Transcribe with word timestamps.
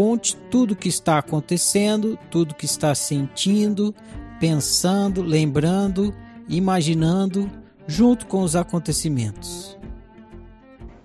Conte 0.00 0.34
tudo 0.50 0.70
o 0.72 0.76
que 0.76 0.88
está 0.88 1.18
acontecendo, 1.18 2.18
tudo 2.30 2.52
o 2.52 2.54
que 2.54 2.64
está 2.64 2.94
sentindo, 2.94 3.94
pensando, 4.40 5.20
lembrando, 5.20 6.14
imaginando, 6.48 7.50
junto 7.86 8.26
com 8.26 8.40
os 8.40 8.56
acontecimentos. 8.56 9.78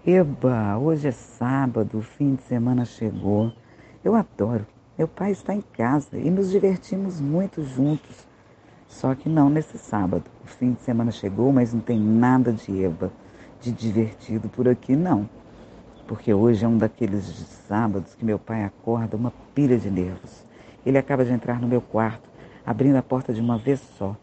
Eba, 0.07 0.77
hoje 0.77 1.09
é 1.09 1.11
sábado, 1.11 1.97
o 1.97 2.01
fim 2.01 2.35
de 2.35 2.43
semana 2.43 2.85
chegou. 2.85 3.51
Eu 4.01 4.15
adoro. 4.15 4.65
Meu 4.97 5.09
pai 5.09 5.33
está 5.33 5.53
em 5.53 5.63
casa 5.73 6.17
e 6.17 6.31
nos 6.31 6.49
divertimos 6.49 7.19
muito 7.19 7.65
juntos. 7.65 8.25
Só 8.87 9.13
que 9.13 9.27
não 9.27 9.49
nesse 9.49 9.77
sábado. 9.77 10.23
O 10.41 10.47
fim 10.47 10.71
de 10.71 10.81
semana 10.83 11.11
chegou, 11.11 11.51
mas 11.51 11.73
não 11.73 11.81
tem 11.81 11.99
nada 11.99 12.53
de 12.53 12.81
Eba, 12.81 13.11
de 13.59 13.73
divertido 13.73 14.47
por 14.47 14.69
aqui, 14.69 14.95
não. 14.95 15.29
Porque 16.07 16.33
hoje 16.33 16.63
é 16.63 16.67
um 16.69 16.77
daqueles 16.77 17.54
sábados 17.67 18.15
que 18.15 18.25
meu 18.25 18.39
pai 18.39 18.63
acorda 18.63 19.17
uma 19.17 19.31
pilha 19.53 19.77
de 19.77 19.89
nervos. 19.89 20.45
Ele 20.85 20.97
acaba 20.97 21.25
de 21.25 21.31
entrar 21.31 21.59
no 21.59 21.67
meu 21.67 21.81
quarto, 21.81 22.29
abrindo 22.65 22.95
a 22.95 23.03
porta 23.03 23.33
de 23.33 23.41
uma 23.41 23.57
vez 23.57 23.79
só. 23.97 24.15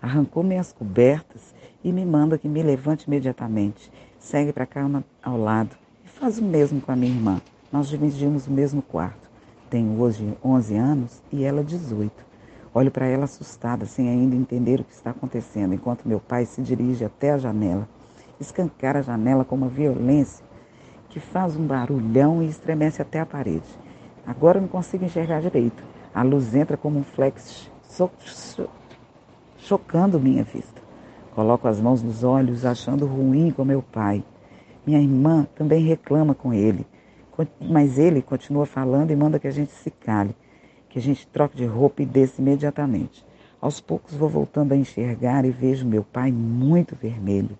Arrancou 0.00 0.42
minhas 0.42 0.72
cobertas 0.72 1.54
e 1.82 1.92
me 1.92 2.04
manda 2.04 2.38
que 2.38 2.48
me 2.48 2.62
levante 2.62 3.06
imediatamente. 3.06 3.90
Segue 4.18 4.52
para 4.52 4.66
cama 4.66 5.04
ao 5.22 5.38
lado 5.38 5.76
e 6.04 6.08
faz 6.08 6.38
o 6.38 6.44
mesmo 6.44 6.80
com 6.80 6.92
a 6.92 6.96
minha 6.96 7.12
irmã. 7.12 7.40
Nós 7.72 7.88
dividimos 7.88 8.46
o 8.46 8.50
mesmo 8.50 8.82
quarto. 8.82 9.28
Tenho 9.70 10.00
hoje 10.00 10.36
11 10.44 10.76
anos 10.76 11.22
e 11.30 11.44
ela 11.44 11.62
18. 11.62 12.10
Olho 12.74 12.90
para 12.90 13.06
ela 13.06 13.24
assustada, 13.24 13.86
sem 13.86 14.08
ainda 14.08 14.36
entender 14.36 14.80
o 14.80 14.84
que 14.84 14.92
está 14.92 15.10
acontecendo, 15.10 15.74
enquanto 15.74 16.06
meu 16.06 16.20
pai 16.20 16.46
se 16.46 16.62
dirige 16.62 17.04
até 17.04 17.32
a 17.32 17.38
janela. 17.38 17.88
Escancara 18.40 19.00
a 19.00 19.02
janela 19.02 19.44
com 19.44 19.56
uma 19.56 19.68
violência 19.68 20.44
que 21.08 21.20
faz 21.20 21.56
um 21.56 21.66
barulhão 21.66 22.42
e 22.42 22.48
estremece 22.48 23.00
até 23.02 23.20
a 23.20 23.26
parede. 23.26 23.66
Agora 24.26 24.60
não 24.60 24.68
consigo 24.68 25.04
enxergar 25.04 25.40
direito. 25.40 25.82
A 26.14 26.22
luz 26.22 26.54
entra 26.54 26.76
como 26.76 26.98
um 26.98 27.04
flex 27.04 27.70
so 27.82 28.10
so 28.24 28.68
chocando 29.58 30.20
minha 30.20 30.44
vista. 30.44 30.80
Coloco 31.34 31.68
as 31.68 31.80
mãos 31.80 32.02
nos 32.02 32.24
olhos, 32.24 32.64
achando 32.64 33.06
ruim 33.06 33.50
com 33.50 33.64
meu 33.64 33.82
pai. 33.82 34.24
Minha 34.86 35.00
irmã 35.00 35.46
também 35.54 35.84
reclama 35.84 36.34
com 36.34 36.52
ele, 36.52 36.86
mas 37.60 37.98
ele 37.98 38.22
continua 38.22 38.66
falando 38.66 39.10
e 39.10 39.16
manda 39.16 39.38
que 39.38 39.46
a 39.46 39.52
gente 39.52 39.70
se 39.70 39.90
cale, 39.90 40.34
que 40.88 40.98
a 40.98 41.02
gente 41.02 41.26
troque 41.28 41.56
de 41.56 41.64
roupa 41.64 42.02
e 42.02 42.06
desça 42.06 42.40
imediatamente. 42.40 43.24
Aos 43.60 43.80
poucos 43.80 44.14
vou 44.14 44.28
voltando 44.28 44.72
a 44.72 44.76
enxergar 44.76 45.44
e 45.44 45.50
vejo 45.50 45.86
meu 45.86 46.02
pai 46.02 46.32
muito 46.32 46.96
vermelho. 46.96 47.56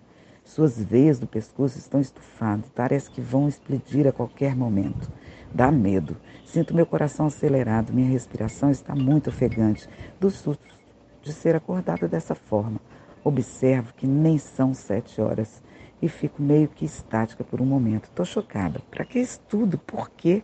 Suas 0.49 0.81
veias 0.81 1.19
do 1.19 1.27
pescoço 1.27 1.77
estão 1.77 2.01
estufadas, 2.01 2.71
parece 2.73 3.07
que 3.11 3.21
vão 3.21 3.47
explodir 3.47 4.07
a 4.07 4.11
qualquer 4.11 4.55
momento. 4.55 5.07
Dá 5.53 5.71
medo. 5.71 6.17
Sinto 6.43 6.73
meu 6.73 6.87
coração 6.87 7.27
acelerado, 7.27 7.93
minha 7.93 8.09
respiração 8.09 8.71
está 8.71 8.95
muito 8.95 9.29
ofegante, 9.29 9.87
do 10.19 10.31
susto 10.31 10.75
de 11.21 11.31
ser 11.33 11.55
acordada 11.55 12.07
dessa 12.07 12.33
forma. 12.33 12.81
Observo 13.23 13.93
que 13.93 14.07
nem 14.07 14.39
são 14.39 14.73
sete 14.73 15.21
horas 15.21 15.61
e 16.01 16.09
fico 16.09 16.41
meio 16.41 16.67
que 16.67 16.83
estática 16.83 17.43
por 17.43 17.61
um 17.61 17.65
momento. 17.65 18.05
Estou 18.05 18.25
chocada. 18.25 18.81
Para 18.89 19.05
que 19.05 19.19
estudo? 19.19 19.77
Por 19.77 20.09
quê? 20.09 20.43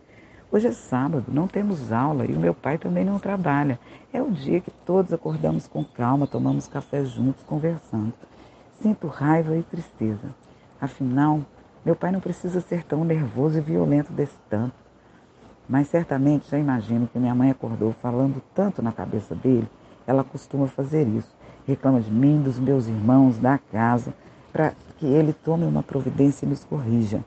Hoje 0.52 0.68
é 0.68 0.72
sábado, 0.72 1.32
não 1.32 1.48
temos 1.48 1.90
aula 1.90 2.24
e 2.26 2.32
o 2.32 2.38
meu 2.38 2.54
pai 2.54 2.78
também 2.78 3.04
não 3.04 3.18
trabalha. 3.18 3.76
É 4.12 4.22
o 4.22 4.30
dia 4.30 4.60
que 4.60 4.70
todos 4.70 5.12
acordamos 5.12 5.66
com 5.66 5.84
calma, 5.84 6.28
tomamos 6.28 6.68
café 6.68 7.04
juntos, 7.04 7.42
conversando. 7.42 8.14
Sinto 8.80 9.06
raiva 9.06 9.56
e 9.56 9.62
tristeza. 9.62 10.34
Afinal, 10.80 11.40
meu 11.84 11.96
pai 11.96 12.12
não 12.12 12.20
precisa 12.20 12.60
ser 12.60 12.84
tão 12.84 13.04
nervoso 13.04 13.58
e 13.58 13.60
violento 13.60 14.12
desse 14.12 14.36
tanto. 14.50 14.74
Mas 15.68 15.88
certamente 15.88 16.50
já 16.50 16.58
imagino 16.58 17.08
que 17.08 17.18
minha 17.18 17.34
mãe 17.34 17.50
acordou 17.50 17.92
falando 18.00 18.42
tanto 18.54 18.82
na 18.82 18.92
cabeça 18.92 19.34
dele, 19.34 19.68
ela 20.06 20.22
costuma 20.22 20.66
fazer 20.68 21.06
isso. 21.08 21.34
Reclama 21.66 22.00
de 22.00 22.10
mim, 22.10 22.40
dos 22.40 22.58
meus 22.58 22.86
irmãos, 22.86 23.38
da 23.38 23.58
casa, 23.58 24.14
para 24.52 24.72
que 24.98 25.06
ele 25.06 25.32
tome 25.32 25.64
uma 25.64 25.82
providência 25.82 26.46
e 26.46 26.48
nos 26.48 26.64
corrija. 26.64 27.24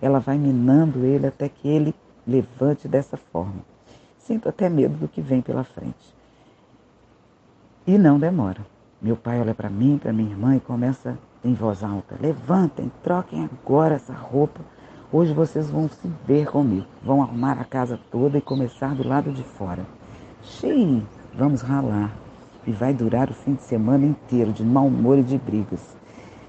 Ela 0.00 0.18
vai 0.18 0.38
minando 0.38 1.04
ele 1.04 1.26
até 1.26 1.48
que 1.48 1.68
ele 1.68 1.94
levante 2.26 2.88
dessa 2.88 3.16
forma. 3.16 3.60
Sinto 4.18 4.48
até 4.48 4.68
medo 4.70 4.96
do 4.96 5.08
que 5.08 5.20
vem 5.20 5.42
pela 5.42 5.64
frente. 5.64 6.14
E 7.86 7.98
não 7.98 8.18
demora. 8.18 8.73
Meu 9.04 9.16
pai 9.16 9.38
olha 9.38 9.54
para 9.54 9.68
mim, 9.68 10.00
para 10.02 10.14
minha 10.14 10.30
irmã 10.30 10.56
e 10.56 10.60
começa 10.60 11.18
em 11.44 11.52
voz 11.52 11.84
alta: 11.84 12.16
Levantem, 12.18 12.90
troquem 13.02 13.44
agora 13.44 13.96
essa 13.96 14.14
roupa. 14.14 14.62
Hoje 15.12 15.34
vocês 15.34 15.68
vão 15.68 15.90
se 15.90 16.10
ver 16.26 16.46
comigo. 16.46 16.86
Vão 17.04 17.20
arrumar 17.20 17.60
a 17.60 17.64
casa 17.64 18.00
toda 18.10 18.38
e 18.38 18.40
começar 18.40 18.94
do 18.94 19.06
lado 19.06 19.30
de 19.30 19.42
fora. 19.42 19.84
Xiii, 20.42 21.06
vamos 21.34 21.60
ralar. 21.60 22.16
E 22.66 22.72
vai 22.72 22.94
durar 22.94 23.28
o 23.28 23.34
fim 23.34 23.52
de 23.52 23.60
semana 23.64 24.06
inteiro 24.06 24.54
de 24.54 24.64
mau 24.64 24.86
humor 24.86 25.18
e 25.18 25.22
de 25.22 25.36
brigas. 25.36 25.94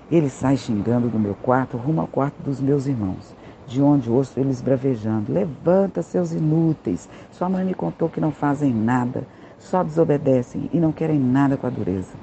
Ele 0.10 0.30
sai 0.30 0.56
xingando 0.56 1.10
do 1.10 1.20
meu 1.20 1.36
quarto 1.36 1.76
rumo 1.76 2.00
ao 2.00 2.08
quarto 2.08 2.42
dos 2.42 2.62
meus 2.62 2.88
irmãos, 2.88 3.36
de 3.68 3.82
onde 3.82 4.10
ouço 4.10 4.40
eles 4.40 4.62
bravejando: 4.62 5.34
Levanta, 5.34 6.02
seus 6.02 6.32
inúteis! 6.32 7.10
Sua 7.34 7.50
mãe 7.50 7.66
me 7.66 7.74
contou 7.74 8.08
que 8.08 8.22
não 8.22 8.32
fazem 8.32 8.74
nada, 8.74 9.28
só 9.60 9.84
desobedecem 9.84 10.70
e 10.72 10.80
não 10.80 10.94
querem 10.94 11.20
nada 11.20 11.58
com 11.58 11.68
a 11.68 11.70
dureza. 11.70 12.14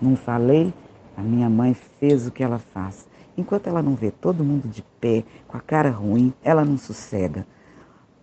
Não 0.00 0.14
falei? 0.14 0.74
A 1.16 1.22
minha 1.22 1.48
mãe 1.48 1.72
fez 1.72 2.26
o 2.26 2.30
que 2.30 2.44
ela 2.44 2.58
faz. 2.58 3.08
Enquanto 3.36 3.66
ela 3.66 3.82
não 3.82 3.94
vê 3.94 4.10
todo 4.10 4.44
mundo 4.44 4.68
de 4.68 4.82
pé, 5.00 5.24
com 5.48 5.56
a 5.56 5.60
cara 5.60 5.90
ruim, 5.90 6.32
ela 6.42 6.64
não 6.64 6.76
sossega. 6.76 7.46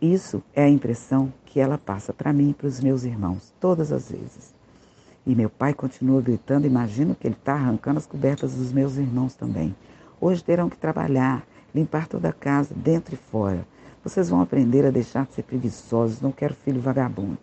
Isso 0.01 0.43
é 0.53 0.63
a 0.63 0.69
impressão 0.69 1.33
que 1.45 1.59
ela 1.59 1.77
passa 1.77 2.11
para 2.13 2.33
mim 2.33 2.49
e 2.49 2.53
para 2.53 2.67
os 2.67 2.79
meus 2.79 3.03
irmãos, 3.03 3.53
todas 3.59 3.91
as 3.91 4.11
vezes. 4.11 4.53
E 5.25 5.33
meu 5.33 5.49
pai 5.49 5.73
continua 5.73 6.21
gritando, 6.21 6.67
imagino 6.67 7.15
que 7.15 7.25
ele 7.25 7.35
está 7.35 7.53
arrancando 7.53 7.97
as 7.97 8.05
cobertas 8.05 8.53
dos 8.53 8.73
meus 8.73 8.97
irmãos 8.97 9.33
também. 9.33 9.75
Hoje 10.19 10.43
terão 10.43 10.69
que 10.69 10.77
trabalhar, 10.77 11.43
limpar 11.73 12.07
toda 12.07 12.29
a 12.29 12.33
casa, 12.33 12.75
dentro 12.75 13.15
e 13.15 13.17
fora. 13.17 13.65
Vocês 14.03 14.29
vão 14.29 14.41
aprender 14.41 14.85
a 14.85 14.91
deixar 14.91 15.25
de 15.25 15.33
ser 15.33 15.43
preguiçosos, 15.43 16.21
não 16.21 16.31
quero 16.31 16.53
filho 16.53 16.81
vagabundo. 16.81 17.39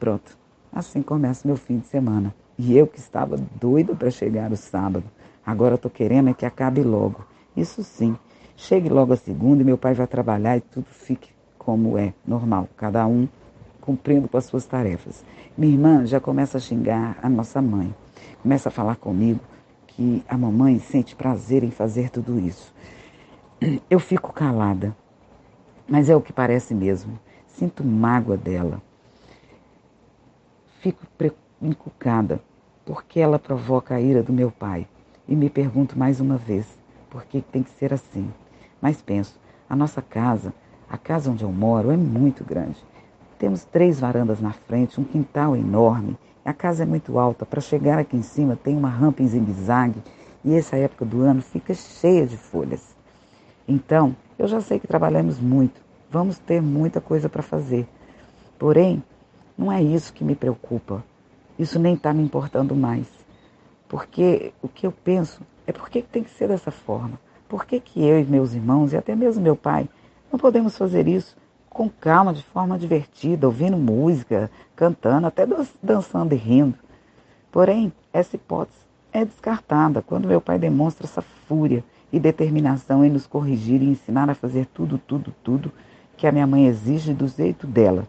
Pronto, 0.00 0.36
assim 0.72 1.02
começa 1.02 1.46
meu 1.46 1.56
fim 1.56 1.78
de 1.78 1.86
semana. 1.86 2.34
E 2.64 2.78
eu 2.78 2.86
que 2.86 3.00
estava 3.00 3.36
doida 3.60 3.92
para 3.92 4.08
chegar 4.08 4.52
o 4.52 4.56
sábado, 4.56 5.02
agora 5.44 5.74
estou 5.74 5.90
querendo 5.90 6.30
é 6.30 6.32
que 6.32 6.46
acabe 6.46 6.80
logo. 6.80 7.26
Isso 7.56 7.82
sim, 7.82 8.16
chegue 8.56 8.88
logo 8.88 9.12
a 9.12 9.16
segunda 9.16 9.62
e 9.62 9.64
meu 9.64 9.76
pai 9.76 9.94
vai 9.94 10.06
trabalhar 10.06 10.56
e 10.56 10.60
tudo 10.60 10.86
fique 10.86 11.30
como 11.58 11.98
é 11.98 12.14
normal, 12.24 12.68
cada 12.76 13.04
um 13.04 13.26
cumprindo 13.80 14.28
com 14.28 14.36
as 14.36 14.44
suas 14.44 14.64
tarefas. 14.64 15.24
Minha 15.58 15.72
irmã 15.72 16.06
já 16.06 16.20
começa 16.20 16.56
a 16.56 16.60
xingar 16.60 17.18
a 17.20 17.28
nossa 17.28 17.60
mãe, 17.60 17.92
começa 18.40 18.68
a 18.68 18.72
falar 18.72 18.94
comigo 18.94 19.40
que 19.88 20.22
a 20.28 20.38
mamãe 20.38 20.78
sente 20.78 21.16
prazer 21.16 21.64
em 21.64 21.70
fazer 21.72 22.10
tudo 22.10 22.38
isso. 22.38 22.72
Eu 23.90 23.98
fico 23.98 24.32
calada, 24.32 24.96
mas 25.88 26.08
é 26.08 26.14
o 26.14 26.20
que 26.20 26.32
parece 26.32 26.76
mesmo. 26.76 27.18
Sinto 27.44 27.82
mágoa 27.82 28.36
dela. 28.36 28.80
Fico 30.78 31.04
encucada 31.60 32.40
porque 32.84 33.20
ela 33.20 33.38
provoca 33.38 33.94
a 33.94 34.00
ira 34.00 34.22
do 34.22 34.32
meu 34.32 34.50
pai. 34.50 34.86
E 35.28 35.36
me 35.36 35.48
pergunto 35.48 35.98
mais 35.98 36.20
uma 36.20 36.36
vez, 36.36 36.66
por 37.08 37.24
que 37.24 37.40
tem 37.40 37.62
que 37.62 37.70
ser 37.70 37.92
assim? 37.92 38.30
Mas 38.80 39.00
penso, 39.00 39.38
a 39.68 39.76
nossa 39.76 40.02
casa, 40.02 40.52
a 40.90 40.98
casa 40.98 41.30
onde 41.30 41.44
eu 41.44 41.52
moro, 41.52 41.90
é 41.90 41.96
muito 41.96 42.44
grande. 42.44 42.76
Temos 43.38 43.64
três 43.64 44.00
varandas 44.00 44.40
na 44.40 44.52
frente, 44.52 45.00
um 45.00 45.04
quintal 45.04 45.56
enorme. 45.56 46.16
A 46.44 46.52
casa 46.52 46.82
é 46.82 46.86
muito 46.86 47.18
alta. 47.18 47.46
Para 47.46 47.60
chegar 47.60 47.98
aqui 47.98 48.16
em 48.16 48.22
cima 48.22 48.56
tem 48.56 48.76
uma 48.76 48.88
rampa 48.88 49.22
em 49.22 49.28
zigue-zague 49.28 50.02
e 50.44 50.54
essa 50.54 50.76
época 50.76 51.04
do 51.04 51.22
ano 51.22 51.40
fica 51.40 51.72
cheia 51.72 52.26
de 52.26 52.36
folhas. 52.36 52.94
Então, 53.66 54.14
eu 54.38 54.48
já 54.48 54.60
sei 54.60 54.78
que 54.78 54.86
trabalhamos 54.86 55.38
muito, 55.38 55.80
vamos 56.10 56.38
ter 56.38 56.60
muita 56.60 57.00
coisa 57.00 57.28
para 57.28 57.42
fazer. 57.42 57.86
Porém, 58.58 59.02
não 59.56 59.70
é 59.70 59.82
isso 59.82 60.12
que 60.12 60.24
me 60.24 60.34
preocupa. 60.34 61.04
Isso 61.58 61.78
nem 61.78 61.94
está 61.94 62.12
me 62.12 62.22
importando 62.22 62.74
mais. 62.74 63.06
Porque 63.88 64.52
o 64.62 64.68
que 64.68 64.86
eu 64.86 64.92
penso 64.92 65.40
é 65.66 65.72
por 65.72 65.90
que 65.90 66.02
tem 66.02 66.24
que 66.24 66.30
ser 66.30 66.48
dessa 66.48 66.70
forma? 66.70 67.18
Por 67.48 67.66
que, 67.66 67.78
que 67.78 68.02
eu 68.02 68.18
e 68.18 68.24
meus 68.24 68.54
irmãos, 68.54 68.92
e 68.92 68.96
até 68.96 69.14
mesmo 69.14 69.42
meu 69.42 69.54
pai, 69.54 69.88
não 70.32 70.38
podemos 70.38 70.76
fazer 70.76 71.06
isso 71.06 71.36
com 71.68 71.88
calma, 71.88 72.32
de 72.32 72.42
forma 72.42 72.78
divertida, 72.78 73.46
ouvindo 73.46 73.76
música, 73.76 74.50
cantando, 74.74 75.26
até 75.26 75.46
dançando 75.82 76.32
e 76.32 76.36
rindo? 76.36 76.74
Porém, 77.50 77.92
essa 78.12 78.36
hipótese 78.36 78.78
é 79.12 79.24
descartada 79.24 80.00
quando 80.00 80.26
meu 80.26 80.40
pai 80.40 80.58
demonstra 80.58 81.06
essa 81.06 81.20
fúria 81.20 81.84
e 82.10 82.18
determinação 82.18 83.04
em 83.04 83.10
nos 83.10 83.26
corrigir 83.26 83.82
e 83.82 83.90
ensinar 83.90 84.30
a 84.30 84.34
fazer 84.34 84.66
tudo, 84.66 84.96
tudo, 84.98 85.34
tudo 85.42 85.72
que 86.16 86.26
a 86.26 86.32
minha 86.32 86.46
mãe 86.46 86.66
exige 86.66 87.12
do 87.12 87.28
jeito 87.28 87.66
dela. 87.66 88.06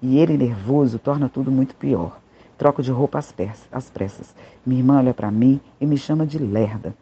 E 0.00 0.18
ele, 0.18 0.36
nervoso, 0.36 0.98
torna 0.98 1.28
tudo 1.28 1.50
muito 1.50 1.74
pior. 1.74 2.18
Troco 2.58 2.82
de 2.82 2.90
roupa 2.90 3.18
às, 3.18 3.90
pressas. 3.90 4.34
Minha 4.64 4.80
irmã 4.80 4.98
olha 4.98 5.12
para 5.12 5.30
mim 5.30 5.60
e 5.80 5.86
me 5.86 5.98
chama 5.98 6.26
de 6.26 6.38
lerda. 6.38 6.94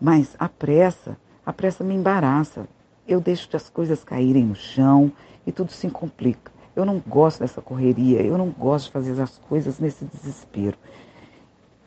Mas 0.00 0.34
a 0.38 0.48
pressa, 0.48 1.16
a 1.46 1.52
pressa 1.52 1.84
me 1.84 1.94
embaraça. 1.94 2.66
Eu 3.06 3.20
deixo 3.20 3.48
as 3.54 3.70
coisas 3.70 4.02
caírem 4.02 4.44
no 4.44 4.54
chão 4.54 5.12
e 5.46 5.52
tudo 5.52 5.70
se 5.70 5.88
complica. 5.90 6.52
Eu 6.74 6.84
não 6.84 7.00
gosto 7.06 7.40
dessa 7.40 7.60
correria, 7.60 8.20
eu 8.22 8.36
não 8.36 8.48
gosto 8.48 8.86
de 8.86 8.92
fazer 8.92 9.20
as 9.20 9.38
coisas 9.38 9.78
nesse 9.78 10.04
desespero. 10.06 10.76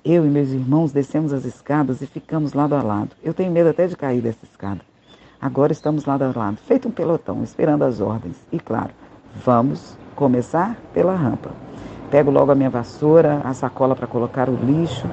Eu 0.06 0.25
e 0.25 0.30
meus 0.30 0.50
irmãos 0.50 0.94
descemos 0.94 1.33
as 1.33 1.44
escadas 1.44 2.01
e 2.01 2.07
ficamos 2.07 2.54
lado 2.54 2.74
a 2.74 2.81
lado. 2.81 3.10
Eu 3.22 3.33
tenho 3.33 3.51
medo 3.51 3.69
até 3.69 3.86
de 3.86 3.98
cair 3.98 4.22
dessa 4.22 4.45
escada. 4.45 4.80
Agora 5.42 5.74
estamos 5.74 6.06
lado 6.06 6.24
a 6.24 6.31
lado, 6.33 6.57
feito 6.66 6.88
um 6.88 6.92
pelotão, 6.92 7.44
esperando 7.44 7.83
as 7.83 8.00
ordens. 8.00 8.38
E 8.51 8.60
claro, 8.60 8.92
vamos 9.44 9.98
começar 10.16 10.78
pela 10.94 11.13
rampa. 11.13 11.51
Pego 12.09 12.31
logo 12.31 12.51
a 12.51 12.56
minha 12.56 12.69
vassoura, 12.69 13.42
a 13.44 13.54
sacola 13.54 13.95
para 13.95 14.07
colocar 14.07 14.50
o 14.50 14.56
lixo 14.56 15.07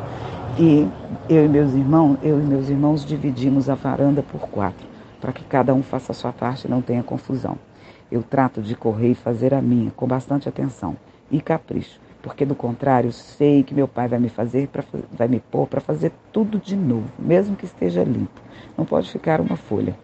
e 0.58 0.88
eu 1.29 1.44
e 1.44 1.49
meus 1.49 1.73
irmãos, 1.73 2.19
eu 2.23 2.38
e 2.38 2.43
meus 2.43 2.69
irmãos 2.69 3.05
dividimos 3.05 3.69
a 3.69 3.75
varanda 3.75 4.23
por 4.23 4.49
quatro, 4.49 4.87
para 5.20 5.32
que 5.32 5.43
cada 5.44 5.75
um 5.75 5.82
faça 5.82 6.12
a 6.12 6.14
sua 6.14 6.32
parte 6.32 6.67
e 6.67 6.70
não 6.70 6.81
tenha 6.81 7.02
confusão. 7.02 7.58
Eu 8.11 8.23
trato 8.23 8.62
de 8.62 8.76
correr 8.76 9.11
e 9.11 9.14
fazer 9.14 9.52
a 9.52 9.61
minha 9.61 9.91
com 9.91 10.06
bastante 10.06 10.49
atenção 10.49 10.96
e 11.31 11.41
capricho 11.41 11.99
porque 12.25 12.46
do 12.46 12.55
contrário, 12.55 13.12
sei 13.12 13.62
que 13.62 13.75
meu 13.75 13.87
pai 13.87 14.08
vai 14.08 14.19
me 14.19 14.31
fazer, 14.31 14.70
vai 15.12 15.29
me 15.29 15.41
pôr 15.41 15.67
para 15.67 15.79
fazer 15.79 16.11
tudo 16.32 16.58
de 16.58 16.75
novo, 16.75 17.06
mesmo 17.19 17.55
que 17.55 17.67
esteja 17.67 18.02
limpo. 18.02 18.41
Não 18.79 18.87
pode 18.87 19.12
ficar 19.12 19.43
uma 19.43 19.56
folha. 19.56 19.94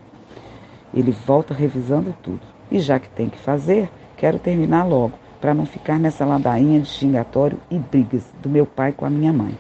Ele 0.92 1.12
volta 1.12 1.54
revisando 1.54 2.14
tudo. 2.22 2.42
E 2.70 2.78
já 2.78 3.00
que 3.00 3.08
tem 3.08 3.30
que 3.30 3.38
fazer, 3.38 3.90
quero 4.18 4.38
terminar 4.38 4.84
logo, 4.84 5.14
para 5.40 5.54
não 5.54 5.66
ficar 5.66 5.98
nessa 5.98 6.24
ladainha 6.24 6.80
de 6.80 6.88
xingatório 6.88 7.58
e 7.70 7.78
brigas 7.78 8.24
do 8.42 8.48
meu 8.48 8.66
pai 8.66 8.92
com 8.92 9.04
a 9.04 9.10
minha 9.10 9.32
mãe. 9.32 9.56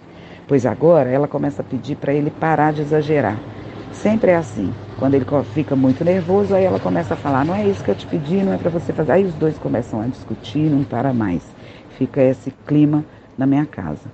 Pois 0.46 0.66
agora 0.66 1.08
ela 1.10 1.28
começa 1.28 1.62
a 1.62 1.64
pedir 1.64 1.96
para 1.96 2.12
ele 2.12 2.30
parar 2.30 2.72
de 2.72 2.82
exagerar. 2.82 3.38
Sempre 3.92 4.32
é 4.32 4.36
assim. 4.36 4.72
Quando 4.98 5.14
ele 5.14 5.26
fica 5.54 5.74
muito 5.74 6.04
nervoso, 6.04 6.54
aí 6.54 6.64
ela 6.64 6.78
começa 6.78 7.14
a 7.14 7.16
falar: 7.16 7.44
não 7.44 7.54
é 7.54 7.66
isso 7.66 7.82
que 7.82 7.90
eu 7.90 7.94
te 7.94 8.06
pedi, 8.06 8.42
não 8.42 8.52
é 8.52 8.58
para 8.58 8.70
você 8.70 8.92
fazer. 8.92 9.12
Aí 9.12 9.24
os 9.24 9.34
dois 9.34 9.58
começam 9.58 10.00
a 10.00 10.06
discutir, 10.06 10.70
não 10.70 10.84
para 10.84 11.12
mais 11.12 11.42
fica 12.00 12.22
esse 12.22 12.50
clima 12.66 13.04
na 13.36 13.46
minha 13.46 13.66
casa. 13.66 14.10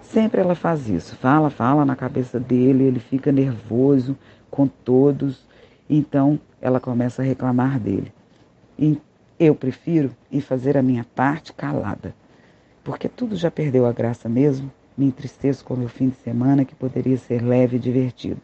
Sempre 0.00 0.40
ela 0.40 0.54
faz 0.54 0.88
isso, 0.88 1.16
fala, 1.16 1.50
fala 1.50 1.84
na 1.84 1.96
cabeça 1.96 2.38
dele, 2.38 2.84
ele 2.84 3.00
fica 3.00 3.32
nervoso 3.32 4.16
com 4.48 4.68
todos, 4.68 5.44
então 5.88 6.38
ela 6.60 6.78
começa 6.78 7.20
a 7.20 7.24
reclamar 7.24 7.80
dele. 7.80 8.12
E 8.78 8.96
eu 9.40 9.54
prefiro 9.54 10.14
ir 10.30 10.42
fazer 10.42 10.76
a 10.76 10.82
minha 10.82 11.02
parte 11.02 11.50
calada, 11.54 12.14
porque 12.84 13.08
tudo 13.08 13.34
já 13.34 13.50
perdeu 13.50 13.86
a 13.86 13.92
graça 13.92 14.28
mesmo. 14.28 14.70
Me 14.94 15.06
entristeço 15.06 15.64
com 15.64 15.72
o 15.72 15.78
meu 15.78 15.88
fim 15.88 16.10
de 16.10 16.16
semana 16.16 16.62
que 16.62 16.74
poderia 16.74 17.16
ser 17.16 17.42
leve 17.42 17.78
e 17.78 17.80
divertido, 17.80 18.38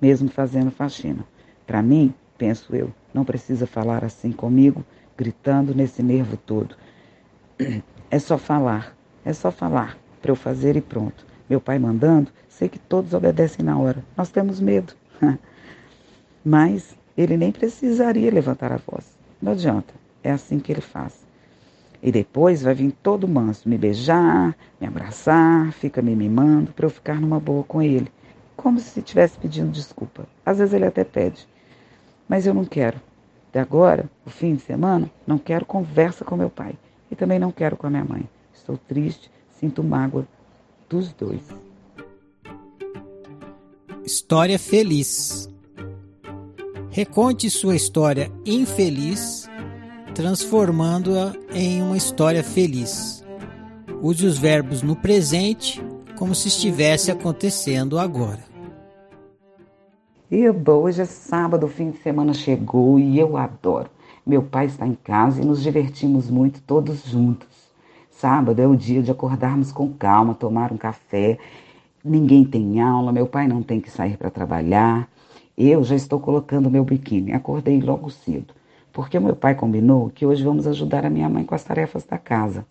mesmo 0.00 0.28
fazendo 0.28 0.70
faxina. 0.70 1.24
Para 1.66 1.82
mim, 1.82 2.14
penso 2.38 2.76
eu, 2.76 2.92
não 3.12 3.24
precisa 3.24 3.66
falar 3.66 4.04
assim 4.04 4.30
comigo, 4.30 4.84
gritando 5.18 5.74
nesse 5.74 6.00
nervo 6.00 6.36
todo. 6.36 6.76
É 8.08 8.20
só 8.20 8.38
falar, 8.38 8.96
é 9.24 9.32
só 9.32 9.50
falar 9.50 9.98
para 10.22 10.30
eu 10.30 10.36
fazer 10.36 10.76
e 10.76 10.80
pronto. 10.80 11.26
Meu 11.50 11.60
pai 11.60 11.76
mandando, 11.76 12.30
sei 12.48 12.68
que 12.68 12.78
todos 12.78 13.12
obedecem 13.12 13.64
na 13.64 13.76
hora. 13.76 14.04
Nós 14.16 14.30
temos 14.30 14.60
medo. 14.60 14.94
Mas 16.44 16.96
ele 17.16 17.36
nem 17.36 17.50
precisaria 17.50 18.30
levantar 18.30 18.70
a 18.70 18.76
voz. 18.76 19.18
Não 19.42 19.50
adianta, 19.50 19.92
é 20.26 20.32
assim 20.32 20.58
que 20.58 20.72
ele 20.72 20.80
faz. 20.80 21.24
E 22.02 22.12
depois 22.12 22.62
vai 22.62 22.74
vir 22.74 22.92
todo 23.02 23.26
manso, 23.26 23.68
me 23.68 23.78
beijar, 23.78 24.56
me 24.80 24.86
abraçar, 24.86 25.72
fica 25.72 26.02
me 26.02 26.14
mimando 26.14 26.72
para 26.72 26.86
eu 26.86 26.90
ficar 26.90 27.20
numa 27.20 27.40
boa 27.40 27.64
com 27.64 27.80
ele, 27.80 28.10
como 28.56 28.78
se 28.78 28.98
estivesse 28.98 29.38
pedindo 29.38 29.70
desculpa. 29.70 30.26
Às 30.44 30.58
vezes 30.58 30.74
ele 30.74 30.84
até 30.86 31.04
pede, 31.04 31.46
mas 32.28 32.46
eu 32.46 32.54
não 32.54 32.64
quero. 32.64 33.00
De 33.52 33.58
agora, 33.58 34.10
o 34.24 34.30
fim 34.30 34.54
de 34.54 34.62
semana, 34.62 35.10
não 35.26 35.38
quero 35.38 35.64
conversa 35.64 36.24
com 36.24 36.36
meu 36.36 36.50
pai. 36.50 36.74
E 37.10 37.16
também 37.16 37.38
não 37.38 37.52
quero 37.52 37.76
com 37.76 37.86
a 37.86 37.90
minha 37.90 38.04
mãe. 38.04 38.28
Estou 38.52 38.76
triste, 38.76 39.30
sinto 39.58 39.82
mágoa 39.82 40.26
dos 40.88 41.12
dois. 41.12 41.42
História 44.04 44.58
feliz. 44.58 45.48
Reconte 46.90 47.48
sua 47.50 47.76
história 47.76 48.30
infeliz, 48.44 49.45
transformando-a 50.16 51.34
em 51.52 51.82
uma 51.82 51.94
história 51.94 52.42
feliz. 52.42 53.22
Use 54.00 54.24
os 54.24 54.38
verbos 54.38 54.82
no 54.82 54.96
presente 54.96 55.84
como 56.16 56.34
se 56.34 56.48
estivesse 56.48 57.10
acontecendo 57.10 57.98
agora. 57.98 58.40
E 60.30 60.48
hoje 60.48 61.02
é 61.02 61.04
sábado, 61.04 61.66
o 61.66 61.68
fim 61.68 61.90
de 61.90 61.98
semana 61.98 62.32
chegou 62.32 62.98
e 62.98 63.18
eu 63.18 63.36
adoro. 63.36 63.90
Meu 64.26 64.42
pai 64.42 64.64
está 64.64 64.86
em 64.86 64.94
casa 64.94 65.42
e 65.42 65.44
nos 65.44 65.62
divertimos 65.62 66.30
muito 66.30 66.62
todos 66.62 67.04
juntos. 67.04 67.46
Sábado 68.10 68.58
é 68.58 68.66
o 68.66 68.74
dia 68.74 69.02
de 69.02 69.10
acordarmos 69.10 69.70
com 69.70 69.92
calma, 69.92 70.34
tomar 70.34 70.72
um 70.72 70.78
café. 70.78 71.36
Ninguém 72.02 72.42
tem 72.42 72.80
aula, 72.80 73.12
meu 73.12 73.26
pai 73.26 73.46
não 73.46 73.62
tem 73.62 73.82
que 73.82 73.90
sair 73.90 74.16
para 74.16 74.30
trabalhar. 74.30 75.10
Eu 75.58 75.84
já 75.84 75.94
estou 75.94 76.18
colocando 76.18 76.70
meu 76.70 76.84
biquíni. 76.84 77.32
Acordei 77.32 77.82
logo 77.82 78.08
cedo, 78.10 78.54
porque 78.96 79.20
meu 79.20 79.36
pai 79.36 79.54
combinou 79.54 80.08
que 80.08 80.24
hoje 80.24 80.42
vamos 80.42 80.66
ajudar 80.66 81.04
a 81.04 81.10
minha 81.10 81.28
mãe 81.28 81.44
com 81.44 81.54
as 81.54 81.62
tarefas 81.62 82.02
da 82.06 82.16
casa. 82.16 82.64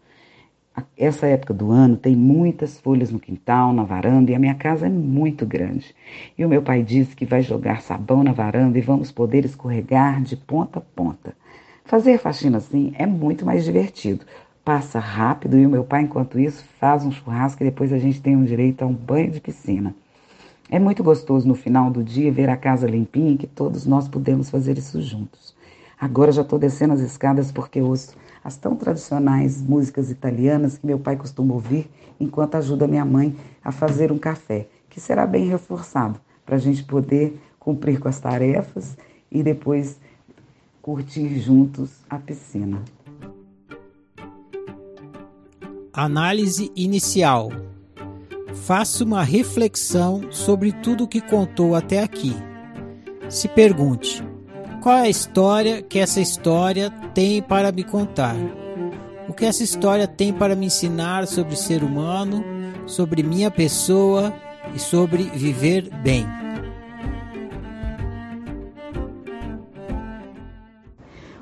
Essa 0.97 1.27
época 1.27 1.53
do 1.53 1.69
ano 1.69 1.97
tem 1.97 2.15
muitas 2.15 2.79
folhas 2.79 3.11
no 3.11 3.19
quintal, 3.19 3.71
na 3.71 3.83
varanda, 3.83 4.31
e 4.31 4.35
a 4.35 4.39
minha 4.39 4.55
casa 4.55 4.87
é 4.87 4.89
muito 4.89 5.45
grande. 5.45 5.93
E 6.35 6.43
o 6.43 6.49
meu 6.49 6.63
pai 6.63 6.81
disse 6.81 7.15
que 7.15 7.27
vai 7.27 7.43
jogar 7.43 7.83
sabão 7.83 8.23
na 8.23 8.31
varanda 8.31 8.75
e 8.79 8.81
vamos 8.81 9.11
poder 9.11 9.45
escorregar 9.45 10.19
de 10.23 10.35
ponta 10.35 10.79
a 10.79 10.81
ponta. 10.81 11.35
Fazer 11.83 12.17
faxina 12.17 12.57
assim 12.57 12.91
é 12.97 13.05
muito 13.05 13.45
mais 13.45 13.63
divertido. 13.63 14.25
Passa 14.63 14.97
rápido 14.97 15.59
e 15.59 15.65
o 15.67 15.69
meu 15.69 15.83
pai, 15.83 16.01
enquanto 16.01 16.39
isso, 16.39 16.65
faz 16.79 17.05
um 17.05 17.11
churrasco 17.11 17.61
e 17.61 17.67
depois 17.67 17.93
a 17.93 17.99
gente 17.99 18.19
tem 18.19 18.35
um 18.35 18.45
direito 18.45 18.81
a 18.81 18.87
um 18.87 18.93
banho 18.93 19.29
de 19.29 19.39
piscina. 19.39 19.93
É 20.71 20.79
muito 20.79 21.03
gostoso 21.03 21.47
no 21.47 21.53
final 21.53 21.91
do 21.91 22.03
dia 22.03 22.31
ver 22.31 22.49
a 22.49 22.57
casa 22.57 22.87
limpinha 22.87 23.33
e 23.33 23.37
que 23.37 23.45
todos 23.45 23.85
nós 23.85 24.07
podemos 24.07 24.49
fazer 24.49 24.75
isso 24.79 24.99
juntos. 24.99 25.54
Agora 25.99 26.31
já 26.31 26.41
estou 26.41 26.59
descendo 26.59 26.93
as 26.93 26.99
escadas 26.99 27.51
porque 27.51 27.81
ouço 27.81 28.15
as 28.43 28.55
tão 28.55 28.75
tradicionais 28.75 29.61
músicas 29.61 30.11
italianas 30.11 30.77
que 30.77 30.85
meu 30.85 30.99
pai 30.99 31.15
costuma 31.15 31.53
ouvir 31.53 31.89
enquanto 32.19 32.55
ajuda 32.55 32.87
minha 32.87 33.03
mãe 33.03 33.35
a 33.63 33.71
fazer 33.71 34.11
um 34.11 34.19
café, 34.19 34.67
que 34.89 34.99
será 34.99 35.25
bem 35.25 35.47
reforçado 35.47 36.19
para 36.45 36.55
a 36.55 36.59
gente 36.59 36.83
poder 36.83 37.39
cumprir 37.59 37.99
com 37.99 38.07
as 38.07 38.19
tarefas 38.19 38.95
e 39.31 39.41
depois 39.41 39.97
curtir 40.81 41.39
juntos 41.39 41.89
a 42.07 42.19
piscina. 42.19 42.83
Análise 45.91 46.71
inicial. 46.75 47.49
Faça 48.53 49.03
uma 49.03 49.23
reflexão 49.23 50.31
sobre 50.31 50.71
tudo 50.71 51.05
o 51.05 51.07
que 51.07 51.21
contou 51.21 51.73
até 51.73 52.03
aqui. 52.03 52.33
Se 53.29 53.47
pergunte: 53.47 54.23
qual 54.85 54.99
é 54.99 55.01
a 55.01 55.09
história 55.09 55.81
que 55.81 55.97
essa 55.97 56.21
história 56.21 56.91
tem 57.11 57.41
para 57.41 57.71
me 57.71 57.83
contar? 57.83 58.35
O 59.27 59.33
que 59.33 59.43
essa 59.43 59.63
história 59.63 60.07
tem 60.07 60.31
para 60.31 60.55
me 60.55 60.67
ensinar 60.67 61.25
sobre 61.25 61.55
ser 61.55 61.83
humano, 61.83 62.43
sobre 62.85 63.23
minha 63.23 63.49
pessoa 63.49 64.31
e 64.75 64.79
sobre 64.79 65.23
viver 65.23 65.89
bem? 66.03 66.27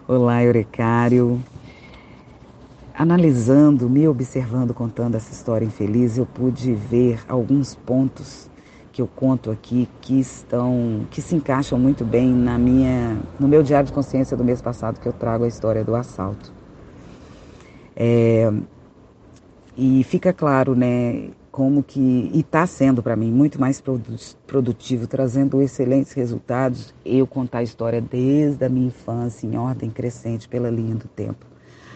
Olá, 0.08 0.42
Eurecário. 0.42 1.44
Analisando, 2.98 3.90
me 3.90 4.08
observando, 4.08 4.74
contando 4.74 5.16
essa 5.16 5.34
história 5.34 5.66
infeliz, 5.66 6.18
eu 6.18 6.26
pude 6.26 6.74
ver 6.74 7.20
alguns 7.28 7.76
pontos 7.76 8.50
que 8.94 9.02
eu 9.02 9.08
conto 9.08 9.50
aqui 9.50 9.90
que 10.00 10.20
estão, 10.20 11.08
que 11.10 11.20
se 11.20 11.36
encaixam 11.36 11.80
muito 11.80 12.06
bem 12.06 12.32
na 12.32 12.60
minha, 12.60 13.18
no 13.40 13.48
meu 13.48 13.64
diário 13.64 13.88
de 13.88 13.94
consciência 13.94 14.38
do 14.38 14.44
mês 14.44 14.62
passado 14.62 15.00
que 15.00 15.08
eu 15.08 15.14
trago 15.14 15.44
a 15.44 15.48
história 15.48 15.84
do 15.84 15.96
assalto. 15.96 16.54
É, 17.96 18.54
e 19.76 20.04
fica 20.04 20.32
claro, 20.32 20.76
né, 20.76 21.30
como 21.52 21.82
que 21.82 22.30
e 22.34 22.42
está 22.42 22.68
sendo 22.68 23.02
para 23.02 23.16
mim 23.16 23.32
muito 23.32 23.60
mais 23.60 23.82
produtivo, 24.46 25.08
trazendo 25.08 25.60
excelentes 25.60 26.14
resultados. 26.14 26.94
Eu 27.04 27.26
contar 27.26 27.60
a 27.60 27.64
história 27.64 28.00
desde 28.00 28.64
a 28.64 28.70
minha 28.70 28.88
infância 28.88 29.48
em 29.48 29.58
ordem 29.58 29.90
crescente 29.90 30.48
pela 30.48 30.70
linha 30.70 30.94
do 30.94 31.08
tempo. 31.08 31.48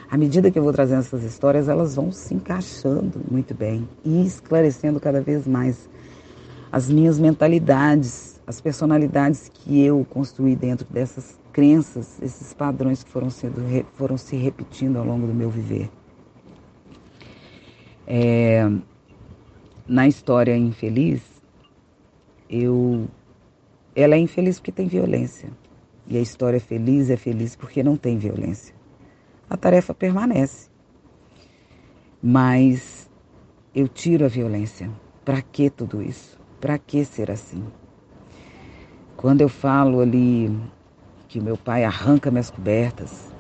À 0.10 0.18
medida 0.18 0.50
que 0.50 0.58
eu 0.58 0.64
vou 0.64 0.74
trazendo 0.74 1.00
essas 1.00 1.24
histórias, 1.24 1.70
elas 1.70 1.96
vão 1.96 2.12
se 2.12 2.34
encaixando 2.34 3.22
muito 3.30 3.54
bem 3.54 3.88
e 4.04 4.26
esclarecendo 4.26 5.00
cada 5.00 5.22
vez 5.22 5.46
mais 5.46 5.88
as 6.78 6.90
minhas 6.90 7.20
mentalidades, 7.20 8.40
as 8.46 8.62
personalidades 8.62 9.50
que 9.54 9.82
eu 9.82 10.06
construí 10.10 10.56
dentro 10.56 10.88
dessas 10.92 11.40
crenças, 11.52 12.22
esses 12.22 12.54
padrões 12.54 13.04
que 13.04 13.10
foram, 13.10 13.30
sendo, 13.30 13.62
foram 13.96 14.18
se 14.18 14.36
repetindo 14.36 14.98
ao 14.98 15.06
longo 15.06 15.26
do 15.28 15.34
meu 15.34 15.50
viver. 15.50 15.90
É, 18.06 18.70
na 19.88 20.08
história 20.08 20.56
infeliz, 20.56 21.22
eu, 22.50 23.08
ela 23.96 24.16
é 24.16 24.20
infeliz 24.20 24.60
porque 24.60 24.72
tem 24.72 24.88
violência. 24.88 25.50
E 26.08 26.18
a 26.18 26.22
história 26.22 26.60
feliz 26.60 27.10
é 27.10 27.18
feliz 27.18 27.56
porque 27.56 27.84
não 27.84 27.98
tem 27.98 28.18
violência 28.18 28.78
a 29.50 29.56
tarefa 29.56 29.94
permanece. 29.94 30.70
Mas 32.22 33.10
eu 33.74 33.88
tiro 33.88 34.26
a 34.26 34.28
violência. 34.28 34.90
Para 35.24 35.42
que 35.42 35.70
tudo 35.70 36.02
isso? 36.02 36.37
Para 36.60 36.78
que 36.80 37.06
ser 37.06 37.30
assim? 37.30 37.64
Quando 39.16 39.42
eu 39.42 39.50
falo 39.50 40.00
ali 40.00 40.52
que 41.28 41.40
meu 41.40 41.58
pai 41.58 41.84
arranca 41.84 42.32
minhas 42.32 42.50
cobertas, 42.50 43.32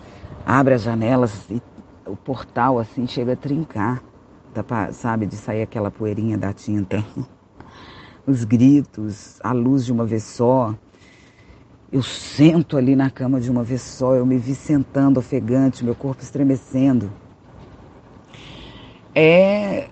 abre 0.45 0.75
as 0.75 0.83
janelas 0.83 1.49
e 1.49 1.61
o 2.05 2.15
portal 2.15 2.79
assim 2.79 3.07
chega 3.07 3.33
a 3.33 3.35
trincar, 3.35 4.03
sabe, 4.91 5.25
de 5.25 5.35
sair 5.35 5.61
aquela 5.61 5.89
poeirinha 5.89 6.37
da 6.37 6.53
tinta. 6.53 7.03
Os 8.25 8.43
gritos, 8.43 9.39
a 9.41 9.51
luz 9.51 9.85
de 9.85 9.91
uma 9.91 10.05
vez 10.05 10.23
só, 10.23 10.75
eu 11.91 12.03
sento 12.03 12.75
ali 12.77 12.95
na 12.95 13.09
cama 13.09 13.39
de 13.39 13.49
uma 13.49 13.63
vez 13.63 13.81
só, 13.81 14.13
eu 14.15 14.25
me 14.25 14.37
vi 14.37 14.53
sentando 14.53 15.19
ofegante, 15.19 15.83
meu 15.83 15.95
corpo 15.95 16.21
estremecendo. 16.21 17.09
É 19.15 19.89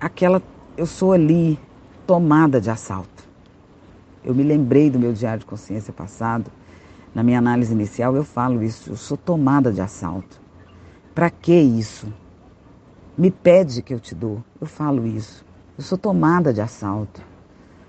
aquela. 0.00 0.42
Eu 0.76 0.86
sou 0.86 1.12
ali 1.12 1.58
tomada 2.06 2.60
de 2.60 2.70
assalto. 2.70 3.24
Eu 4.24 4.34
me 4.34 4.42
lembrei 4.42 4.90
do 4.90 4.98
meu 4.98 5.12
diário 5.12 5.40
de 5.40 5.46
consciência 5.46 5.92
passado. 5.92 6.50
Na 7.14 7.22
minha 7.22 7.38
análise 7.38 7.72
inicial 7.72 8.14
eu 8.16 8.24
falo 8.24 8.62
isso. 8.62 8.90
Eu 8.90 8.96
sou 8.96 9.16
tomada 9.16 9.72
de 9.72 9.80
assalto. 9.80 10.40
Para 11.14 11.30
que 11.30 11.54
isso? 11.54 12.12
Me 13.16 13.30
pede 13.30 13.82
que 13.82 13.92
eu 13.92 14.00
te 14.00 14.14
dou. 14.14 14.42
Eu 14.60 14.66
falo 14.66 15.06
isso. 15.06 15.44
Eu 15.76 15.84
sou 15.84 15.98
tomada 15.98 16.52
de 16.52 16.60
assalto. 16.60 17.22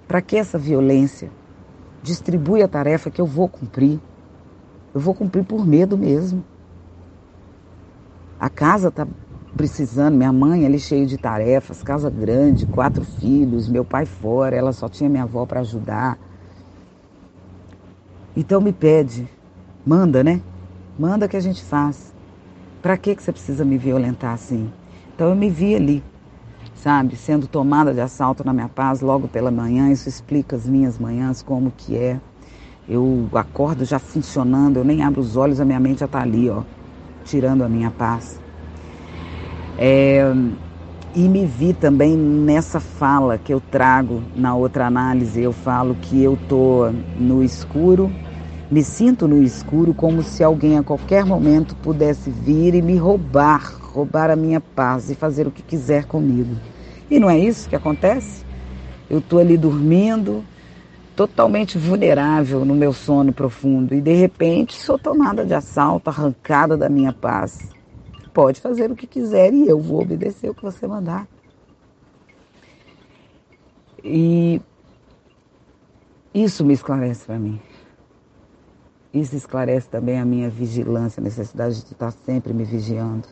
Para 0.08 0.22
que 0.22 0.36
essa 0.36 0.58
violência? 0.58 1.29
distribui 2.03 2.62
a 2.62 2.67
tarefa 2.67 3.10
que 3.10 3.22
eu 3.22 3.25
vou 3.25 3.48
cumprir. 3.48 4.00
Eu 4.93 5.00
vou 5.00 5.15
cumprir 5.15 5.43
por 5.43 5.65
medo 5.65 5.98
mesmo. 5.98 6.43
A 8.39 8.50
casa 8.50 8.89
está 8.89 9.08
precisando, 9.55 10.15
minha 10.15 10.33
mãe 10.33 10.65
ali 10.65 10.79
cheia 10.79 11.05
de 11.05 11.17
tarefas, 11.17 11.83
casa 11.83 12.10
grande, 12.10 12.65
quatro 12.65 13.03
filhos, 13.03 13.67
meu 13.69 13.86
pai 13.86 14.05
fora, 14.05 14.55
ela 14.55 14.74
só 14.74 14.89
tinha 14.89 15.10
minha 15.10 15.24
avó 15.24 15.45
para 15.45 15.62
ajudar. 15.62 16.17
Então 18.36 18.60
me 18.60 18.74
pede, 18.74 19.27
manda, 19.86 20.24
né? 20.24 20.41
Manda 20.98 21.27
que 21.27 21.38
a 21.38 21.39
gente 21.39 21.63
faz. 21.63 22.13
Para 22.81 22.98
que 22.98 23.15
que 23.15 23.24
você 23.24 23.31
precisa 23.31 23.63
me 23.63 23.77
violentar 23.77 24.33
assim? 24.33 24.72
Então 25.15 25.29
eu 25.29 25.36
me 25.36 25.50
vi 25.50 25.75
ali, 25.75 26.03
sabe, 26.75 27.15
sendo 27.15 27.48
tomada 27.48 27.93
de 27.93 28.01
assalto 28.01 28.43
na 28.43 28.51
minha 28.51 28.67
paz 28.67 29.01
logo 29.01 29.27
pela 29.27 29.51
manhã. 29.51 29.91
Isso 29.91 30.10
explica 30.10 30.55
as 30.55 30.67
minhas 30.67 30.98
manhãs, 30.98 31.41
como 31.41 31.72
que 31.72 31.95
é. 31.95 32.19
Eu 32.89 33.29
acordo 33.33 33.86
já 33.86 34.00
funcionando, 34.00 34.77
eu 34.77 34.83
nem 34.83 35.03
abro 35.03 35.22
os 35.22 35.38
olhos, 35.38 35.62
a 35.62 35.65
minha 35.65 35.79
mente 35.79 36.00
já 36.00 36.05
está 36.05 36.22
ali, 36.22 36.50
ó, 36.50 36.63
tirando 37.24 37.63
a 37.63 37.69
minha 37.69 37.89
paz. 37.89 38.42
É, 39.77 40.24
e 41.15 41.27
me 41.27 41.46
vi 41.46 41.74
também 41.74 42.18
nessa 42.18 42.80
fala 42.80 43.38
que 43.38 43.53
eu 43.53 43.60
trago 43.60 44.24
na 44.36 44.56
outra 44.56 44.88
análise. 44.88 45.42
Eu 45.42 45.51
falo 45.51 45.96
que 46.01 46.22
eu 46.22 46.38
tô 46.48 46.89
no 47.15 47.44
escuro, 47.44 48.12
me 48.72 48.84
sinto 48.84 49.27
no 49.27 49.42
escuro 49.42 49.94
como 49.94 50.24
se 50.24 50.44
alguém 50.44 50.77
a 50.77 50.84
qualquer 50.84 51.25
momento 51.25 51.75
pudesse 51.75 52.30
vir 52.32 52.74
e 52.74 52.82
me 52.82 52.96
roubar, 52.98 53.77
roubar 53.94 54.32
a 54.32 54.36
minha 54.36 54.60
paz 54.60 55.12
e 55.12 55.15
fazer 55.15 55.46
o 55.48 55.51
que 55.51 55.62
quiser 55.62 56.06
comigo. 56.06 56.56
E 57.12 57.20
não 57.20 57.30
é 57.30 57.38
isso 57.38 57.70
que 57.70 57.75
acontece? 57.75 58.44
Eu 59.08 59.20
estou 59.20 59.38
ali 59.38 59.56
dormindo, 59.56 60.44
totalmente 61.15 61.77
vulnerável 61.77 62.65
no 62.65 62.74
meu 62.74 62.92
sono 62.92 63.32
profundo, 63.32 63.94
e 63.94 64.01
de 64.01 64.13
repente 64.13 64.74
sou 64.74 64.98
tomada 64.98 65.46
de 65.46 65.53
assalto, 65.53 66.10
arrancada 66.10 66.75
da 66.75 66.89
minha 66.89 67.13
paz. 67.13 67.73
Pode 68.33 68.59
fazer 68.59 68.91
o 68.91 68.95
que 68.95 69.05
quiser 69.05 69.53
e 69.53 69.67
eu 69.67 69.79
vou 69.79 70.01
obedecer 70.01 70.49
o 70.49 70.55
que 70.55 70.63
você 70.63 70.87
mandar. 70.87 71.27
E 74.03 74.59
isso 76.33 76.65
me 76.65 76.73
esclarece 76.73 77.25
para 77.25 77.37
mim. 77.37 77.61
Isso 79.13 79.35
esclarece 79.35 79.87
também 79.87 80.19
a 80.19 80.25
minha 80.25 80.49
vigilância, 80.49 81.21
a 81.21 81.23
necessidade 81.23 81.85
de 81.85 81.93
estar 81.93 82.11
sempre 82.11 82.51
me 82.51 82.63
vigiando. 82.63 83.27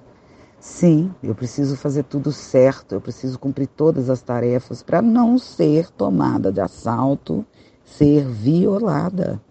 Sim, 0.60 1.12
eu 1.24 1.34
preciso 1.34 1.75
fazer 1.75 2.03
tudo 2.03 2.31
certo, 2.31 2.93
eu 2.93 3.01
preciso 3.01 3.39
cumprir 3.39 3.65
todas 3.65 4.08
as 4.08 4.22
tarefas 4.22 4.84
para 4.84 5.01
não 5.01 5.39
ser 5.39 5.89
tomada 5.89 6.51
de 6.51 6.62
assalto, 6.62 7.43
ser 7.84 8.24
violada. 8.24 9.41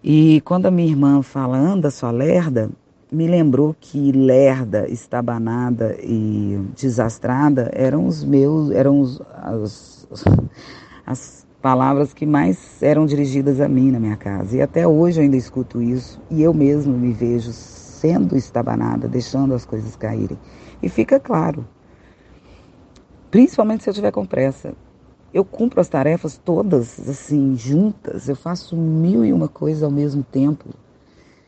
E 0.00 0.40
quando 0.42 0.66
a 0.66 0.70
minha 0.70 0.88
irmã 0.88 1.20
fala 1.22 1.58
anda 1.58 1.90
sua 1.90 2.12
lerda, 2.12 2.70
me 3.14 3.28
lembrou 3.28 3.74
que 3.78 4.10
lerda, 4.10 4.88
estabanada 4.88 5.96
e 6.02 6.58
desastrada 6.74 7.70
eram 7.72 8.06
os 8.06 8.24
meus, 8.24 8.70
eram 8.72 9.00
os, 9.00 9.22
as, 9.36 10.06
as 11.06 11.46
palavras 11.62 12.12
que 12.12 12.26
mais 12.26 12.82
eram 12.82 13.06
dirigidas 13.06 13.60
a 13.60 13.68
mim 13.68 13.92
na 13.92 14.00
minha 14.00 14.16
casa. 14.16 14.56
E 14.56 14.60
até 14.60 14.86
hoje 14.86 15.20
eu 15.20 15.24
ainda 15.24 15.36
escuto 15.36 15.80
isso 15.80 16.20
e 16.28 16.42
eu 16.42 16.52
mesmo 16.52 16.92
me 16.98 17.12
vejo 17.12 17.52
sendo 17.52 18.36
estabanada, 18.36 19.06
deixando 19.06 19.54
as 19.54 19.64
coisas 19.64 19.94
caírem. 19.94 20.36
E 20.82 20.88
fica 20.88 21.20
claro, 21.20 21.64
principalmente 23.30 23.84
se 23.84 23.90
eu 23.90 23.94
tiver 23.94 24.10
com 24.10 24.26
pressa, 24.26 24.74
eu 25.32 25.44
cumpro 25.44 25.80
as 25.80 25.88
tarefas 25.88 26.36
todas 26.36 27.08
assim, 27.08 27.56
juntas, 27.56 28.28
eu 28.28 28.36
faço 28.36 28.76
mil 28.76 29.24
e 29.24 29.32
uma 29.32 29.48
coisas 29.48 29.82
ao 29.82 29.90
mesmo 29.90 30.22
tempo. 30.22 30.68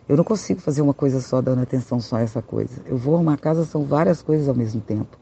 Eu 0.08 0.16
não 0.16 0.22
consigo 0.22 0.60
fazer 0.60 0.82
uma 0.82 0.94
coisa 0.94 1.20
só, 1.20 1.40
dando 1.40 1.62
atenção 1.62 1.98
só 1.98 2.16
a 2.16 2.20
essa 2.20 2.40
coisa. 2.40 2.80
Eu 2.86 2.96
vou 2.96 3.16
arrumar 3.16 3.34
a 3.34 3.38
casa, 3.38 3.64
são 3.64 3.84
várias 3.84 4.22
coisas 4.22 4.48
ao 4.48 4.54
mesmo 4.54 4.80
tempo. 4.80 5.18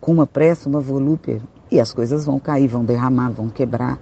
Com 0.00 0.12
uma 0.12 0.26
pressa, 0.26 0.68
uma 0.68 0.80
volúpia, 0.80 1.40
e 1.70 1.78
as 1.78 1.92
coisas 1.92 2.24
vão 2.24 2.40
cair, 2.40 2.66
vão 2.66 2.84
derramar, 2.84 3.30
vão 3.30 3.48
quebrar. 3.48 4.00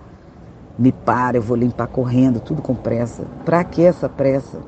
Me 0.78 0.92
para, 0.92 1.36
eu 1.36 1.42
vou 1.42 1.54
limpar 1.54 1.88
correndo, 1.88 2.40
tudo 2.40 2.62
com 2.62 2.74
pressa. 2.74 3.26
Para 3.44 3.62
que 3.64 3.82
essa 3.82 4.08
pressa? 4.08 4.62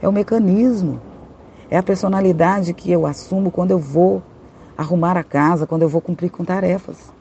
É 0.00 0.08
o 0.08 0.12
mecanismo. 0.12 0.98
É 1.70 1.76
a 1.76 1.82
personalidade 1.82 2.72
que 2.72 2.90
eu 2.90 3.04
assumo 3.06 3.50
quando 3.50 3.72
eu 3.72 3.78
vou 3.78 4.22
arrumar 4.76 5.18
a 5.18 5.22
casa, 5.22 5.66
quando 5.66 5.82
eu 5.82 5.88
vou 5.88 6.00
cumprir 6.00 6.30
com 6.30 6.46
tarefas. 6.46 7.12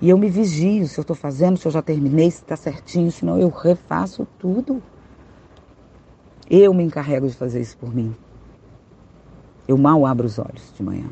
E 0.00 0.08
eu 0.08 0.16
me 0.16 0.28
vigio 0.30 0.86
se 0.86 0.96
eu 0.98 1.02
estou 1.02 1.16
fazendo, 1.16 1.58
se 1.58 1.66
eu 1.66 1.72
já 1.72 1.82
terminei, 1.82 2.30
se 2.30 2.42
está 2.42 2.56
certinho, 2.56 3.10
senão 3.10 3.36
eu 3.36 3.48
refaço 3.48 4.26
tudo. 4.38 4.80
Eu 6.50 6.74
me 6.74 6.82
encarrego 6.82 7.28
de 7.28 7.34
fazer 7.34 7.60
isso 7.60 7.76
por 7.76 7.94
mim. 7.94 8.12
Eu 9.68 9.78
mal 9.78 10.04
abro 10.04 10.26
os 10.26 10.36
olhos 10.36 10.72
de 10.76 10.82
manhã. 10.82 11.06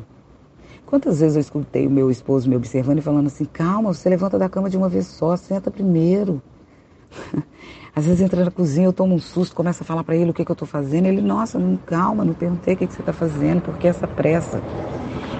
Quantas 0.85 1.21
vezes 1.21 1.37
eu 1.37 1.41
escutei 1.41 1.87
o 1.87 1.91
meu 1.91 2.11
esposo 2.11 2.49
me 2.49 2.57
observando 2.57 2.99
e 2.99 3.03
falando 3.03 3.29
assim: 3.29 3.45
calma, 3.45 3.95
você 3.95 4.09
levanta 4.09 4.37
da 4.37 4.49
cama 4.49 4.69
de 4.69 4.77
uma 4.77 4.89
vez 4.89 5.07
só, 5.07 5.37
senta 5.37 5.71
primeiro. 5.71 6.43
Às 7.95 8.05
vezes 8.05 8.21
entra 8.21 8.45
na 8.45 8.51
cozinha, 8.51 8.87
eu 8.87 8.93
tomo 8.93 9.15
um 9.15 9.19
susto, 9.21 9.55
começo 9.55 9.83
a 9.83 9.87
falar 9.87 10.03
para 10.03 10.17
ele 10.17 10.31
o 10.31 10.35
que, 10.35 10.45
que 10.45 10.51
eu 10.51 10.55
estou 10.55 10.67
fazendo. 10.67 11.07
Ele, 11.07 11.21
nossa, 11.21 11.57
não, 11.57 11.77
calma, 11.77 12.25
não 12.25 12.35
perguntei 12.35 12.75
o 12.75 12.77
que, 12.77 12.87
que 12.87 12.93
você 12.93 13.01
está 13.01 13.13
fazendo, 13.13 13.63
por 13.63 13.79
que 13.79 13.87
essa 13.87 14.09
pressa? 14.09 14.61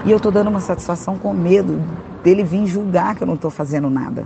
E 0.05 0.11
eu 0.11 0.17
estou 0.17 0.31
dando 0.31 0.49
uma 0.49 0.61
satisfação 0.61 1.17
com 1.17 1.33
medo 1.33 1.77
dele 2.23 2.43
vir 2.43 2.65
julgar 2.65 3.15
que 3.15 3.23
eu 3.23 3.27
não 3.27 3.35
estou 3.35 3.51
fazendo 3.51 3.89
nada. 3.89 4.25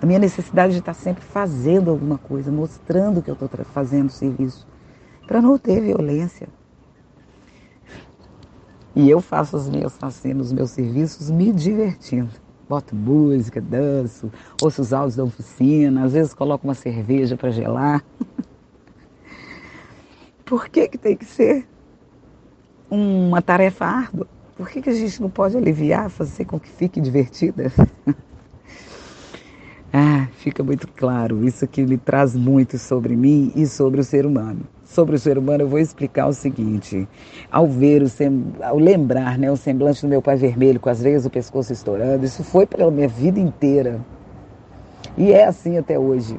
A 0.00 0.06
minha 0.06 0.18
necessidade 0.18 0.72
de 0.72 0.78
estar 0.78 0.94
sempre 0.94 1.22
fazendo 1.22 1.90
alguma 1.90 2.16
coisa, 2.16 2.50
mostrando 2.50 3.20
que 3.20 3.30
eu 3.30 3.34
estou 3.34 3.48
fazendo 3.74 4.10
serviço, 4.10 4.66
para 5.26 5.40
não 5.40 5.58
ter 5.58 5.80
violência. 5.80 6.48
E 8.94 9.08
eu 9.08 9.20
faço 9.20 9.56
os 9.56 9.70
meus 9.70 9.96
facenos, 9.96 10.48
os 10.48 10.52
meus 10.52 10.70
serviços 10.70 11.30
me 11.30 11.52
divertindo. 11.52 12.30
Boto 12.68 12.94
música, 12.94 13.60
danço, 13.60 14.30
ouço 14.62 14.82
os 14.82 14.92
áudios 14.92 15.16
da 15.16 15.24
oficina, 15.24 16.04
às 16.04 16.12
vezes 16.12 16.34
coloco 16.34 16.66
uma 16.66 16.74
cerveja 16.74 17.36
para 17.36 17.50
gelar. 17.50 18.04
Por 20.44 20.68
que, 20.68 20.88
que 20.88 20.98
tem 20.98 21.16
que 21.16 21.24
ser 21.24 21.66
uma 22.90 23.40
tarefa 23.40 23.86
árdua? 23.86 24.26
Por 24.56 24.68
que, 24.68 24.82
que 24.82 24.90
a 24.90 24.94
gente 24.94 25.22
não 25.22 25.30
pode 25.30 25.56
aliviar, 25.56 26.10
fazer 26.10 26.44
com 26.44 26.60
que 26.60 26.68
fique 26.68 27.00
divertida? 27.00 27.72
ah, 29.92 30.28
fica 30.38 30.62
muito 30.62 30.88
claro. 30.88 31.44
Isso 31.44 31.64
aqui 31.64 31.84
me 31.84 31.98
traz 31.98 32.34
muito 32.34 32.78
sobre 32.78 33.14
mim 33.14 33.52
e 33.54 33.66
sobre 33.66 34.00
o 34.00 34.04
ser 34.04 34.24
humano. 34.24 34.60
Sobre 34.84 35.16
o 35.16 35.18
ser 35.18 35.36
humano, 35.36 35.64
eu 35.64 35.68
vou 35.68 35.78
explicar 35.78 36.26
o 36.26 36.32
seguinte: 36.32 37.06
ao 37.50 37.66
ver, 37.66 38.02
o 38.02 38.08
sem, 38.08 38.44
ao 38.62 38.78
lembrar 38.78 39.38
né, 39.38 39.50
o 39.50 39.56
semblante 39.56 40.02
do 40.02 40.08
meu 40.08 40.22
pai 40.22 40.36
vermelho, 40.36 40.80
com 40.80 40.88
as 40.88 41.02
veias 41.02 41.24
do 41.24 41.30
pescoço 41.30 41.72
estourando, 41.72 42.24
isso 42.24 42.42
foi 42.42 42.66
pela 42.66 42.90
minha 42.90 43.08
vida 43.08 43.38
inteira. 43.38 44.00
E 45.16 45.30
é 45.32 45.44
assim 45.44 45.76
até 45.76 45.98
hoje. 45.98 46.38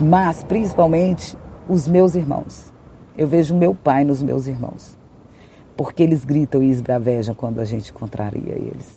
Mas, 0.00 0.44
principalmente, 0.44 1.36
os 1.68 1.88
meus 1.88 2.14
irmãos. 2.14 2.72
Eu 3.18 3.26
vejo 3.26 3.56
meu 3.56 3.74
pai 3.74 4.04
nos 4.04 4.22
meus 4.22 4.46
irmãos 4.46 4.96
porque 5.76 6.02
eles 6.02 6.24
gritam 6.24 6.62
e 6.62 6.70
esbravejam 6.70 7.34
quando 7.34 7.60
a 7.60 7.64
gente 7.64 7.92
contraria 7.92 8.54
eles. 8.54 8.95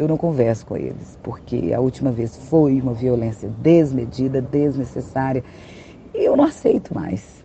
Eu 0.00 0.08
não 0.08 0.16
converso 0.16 0.64
com 0.64 0.78
eles, 0.78 1.18
porque 1.22 1.74
a 1.74 1.78
última 1.78 2.10
vez 2.10 2.34
foi 2.34 2.80
uma 2.80 2.94
violência 2.94 3.50
desmedida, 3.58 4.40
desnecessária, 4.40 5.44
e 6.14 6.24
eu 6.24 6.34
não 6.34 6.44
aceito 6.44 6.94
mais. 6.94 7.44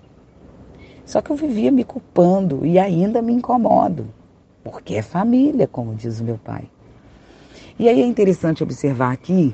Só 1.06 1.22
que 1.22 1.32
eu 1.32 1.36
vivia 1.36 1.70
me 1.70 1.84
culpando 1.84 2.66
e 2.66 2.80
ainda 2.80 3.22
me 3.22 3.34
incomodo, 3.34 4.08
porque 4.64 4.96
é 4.96 5.02
família, 5.02 5.68
como 5.68 5.96
diz 5.96 6.22
o 6.22 6.24
meu 6.24 6.38
pai. 6.38 6.64
E 7.78 7.90
aí 7.90 8.02
é 8.02 8.06
interessante 8.06 8.64
observar 8.64 9.12
aqui 9.12 9.54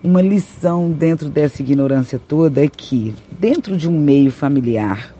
uma 0.00 0.22
lição 0.22 0.92
dentro 0.92 1.28
dessa 1.28 1.60
ignorância 1.60 2.20
toda 2.20 2.64
é 2.64 2.68
que, 2.68 3.16
dentro 3.32 3.76
de 3.76 3.88
um 3.88 3.98
meio 3.98 4.30
familiar, 4.30 5.12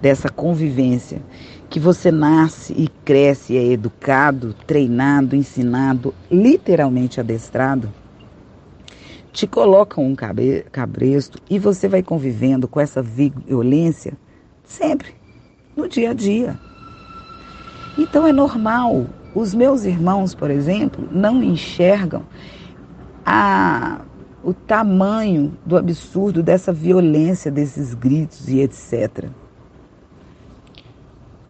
dessa 0.00 0.28
convivência, 0.28 1.20
que 1.70 1.78
você 1.78 2.10
nasce 2.10 2.72
e 2.72 2.88
cresce, 3.04 3.56
é 3.56 3.64
educado, 3.64 4.52
treinado, 4.66 5.36
ensinado, 5.36 6.12
literalmente 6.28 7.20
adestrado, 7.20 7.88
te 9.32 9.46
colocam 9.46 10.04
um 10.04 10.16
cabresto 10.16 11.38
e 11.48 11.60
você 11.60 11.86
vai 11.86 12.02
convivendo 12.02 12.66
com 12.66 12.80
essa 12.80 13.00
violência 13.00 14.14
sempre, 14.64 15.14
no 15.76 15.88
dia 15.88 16.10
a 16.10 16.12
dia. 16.12 16.58
Então 17.96 18.26
é 18.26 18.32
normal. 18.32 19.06
Os 19.32 19.54
meus 19.54 19.84
irmãos, 19.84 20.34
por 20.34 20.50
exemplo, 20.50 21.08
não 21.12 21.40
enxergam 21.40 22.24
a, 23.24 24.00
o 24.42 24.52
tamanho 24.52 25.56
do 25.64 25.76
absurdo 25.76 26.42
dessa 26.42 26.72
violência, 26.72 27.48
desses 27.48 27.94
gritos 27.94 28.48
e 28.48 28.58
etc 28.58 29.30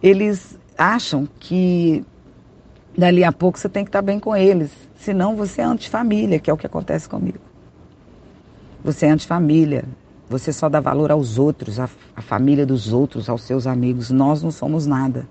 eles 0.02 0.58
acham 0.76 1.28
que 1.38 2.04
dali 2.96 3.22
a 3.22 3.32
pouco 3.32 3.58
você 3.58 3.68
tem 3.68 3.84
que 3.84 3.88
estar 3.88 4.02
bem 4.02 4.18
com 4.18 4.34
eles, 4.34 4.70
senão 4.96 5.36
você 5.36 5.60
é 5.60 5.64
antifamília, 5.64 6.38
que 6.38 6.50
é 6.50 6.52
o 6.52 6.56
que 6.56 6.66
acontece 6.66 7.08
comigo. 7.08 7.38
Você 8.82 9.06
é 9.06 9.10
antifamília, 9.10 9.84
você 10.28 10.52
só 10.52 10.68
dá 10.68 10.80
valor 10.80 11.10
aos 11.10 11.38
outros, 11.38 11.78
à, 11.78 11.88
à 12.16 12.22
família 12.22 12.64
dos 12.64 12.92
outros, 12.92 13.28
aos 13.28 13.42
seus 13.42 13.66
amigos. 13.66 14.10
Nós 14.10 14.42
não 14.42 14.50
somos 14.50 14.86
nada. 14.86 15.28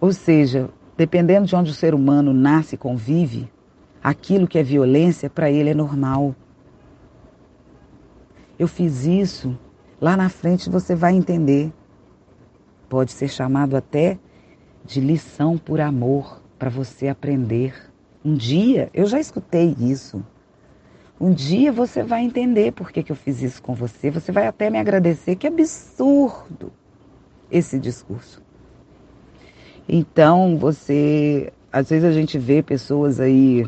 Ou 0.00 0.12
seja, 0.12 0.68
dependendo 0.96 1.46
de 1.46 1.56
onde 1.56 1.70
o 1.70 1.74
ser 1.74 1.94
humano 1.94 2.34
nasce 2.34 2.74
e 2.74 2.78
convive, 2.78 3.48
aquilo 4.02 4.46
que 4.46 4.58
é 4.58 4.62
violência 4.62 5.30
para 5.30 5.50
ele 5.50 5.70
é 5.70 5.74
normal. 5.74 6.34
Eu 8.58 8.68
fiz 8.68 9.04
isso, 9.06 9.56
lá 10.00 10.16
na 10.16 10.28
frente 10.28 10.68
você 10.68 10.94
vai 10.94 11.14
entender 11.14 11.72
pode 12.92 13.10
ser 13.10 13.28
chamado 13.28 13.74
até 13.74 14.18
de 14.84 15.00
lição 15.00 15.56
por 15.56 15.80
amor 15.80 16.42
para 16.58 16.68
você 16.68 17.08
aprender. 17.08 17.74
Um 18.22 18.34
dia, 18.34 18.90
eu 18.92 19.06
já 19.06 19.18
escutei 19.18 19.74
isso. 19.80 20.22
Um 21.18 21.32
dia 21.32 21.72
você 21.72 22.02
vai 22.02 22.22
entender 22.22 22.70
por 22.72 22.92
que, 22.92 23.02
que 23.02 23.10
eu 23.10 23.16
fiz 23.16 23.40
isso 23.40 23.62
com 23.62 23.74
você. 23.74 24.10
Você 24.10 24.30
vai 24.30 24.46
até 24.46 24.68
me 24.68 24.78
agradecer. 24.78 25.36
Que 25.36 25.46
absurdo 25.46 26.70
esse 27.50 27.78
discurso. 27.78 28.42
Então, 29.88 30.58
você. 30.58 31.50
Às 31.72 31.88
vezes 31.88 32.04
a 32.04 32.12
gente 32.12 32.38
vê 32.38 32.62
pessoas 32.62 33.20
aí 33.20 33.64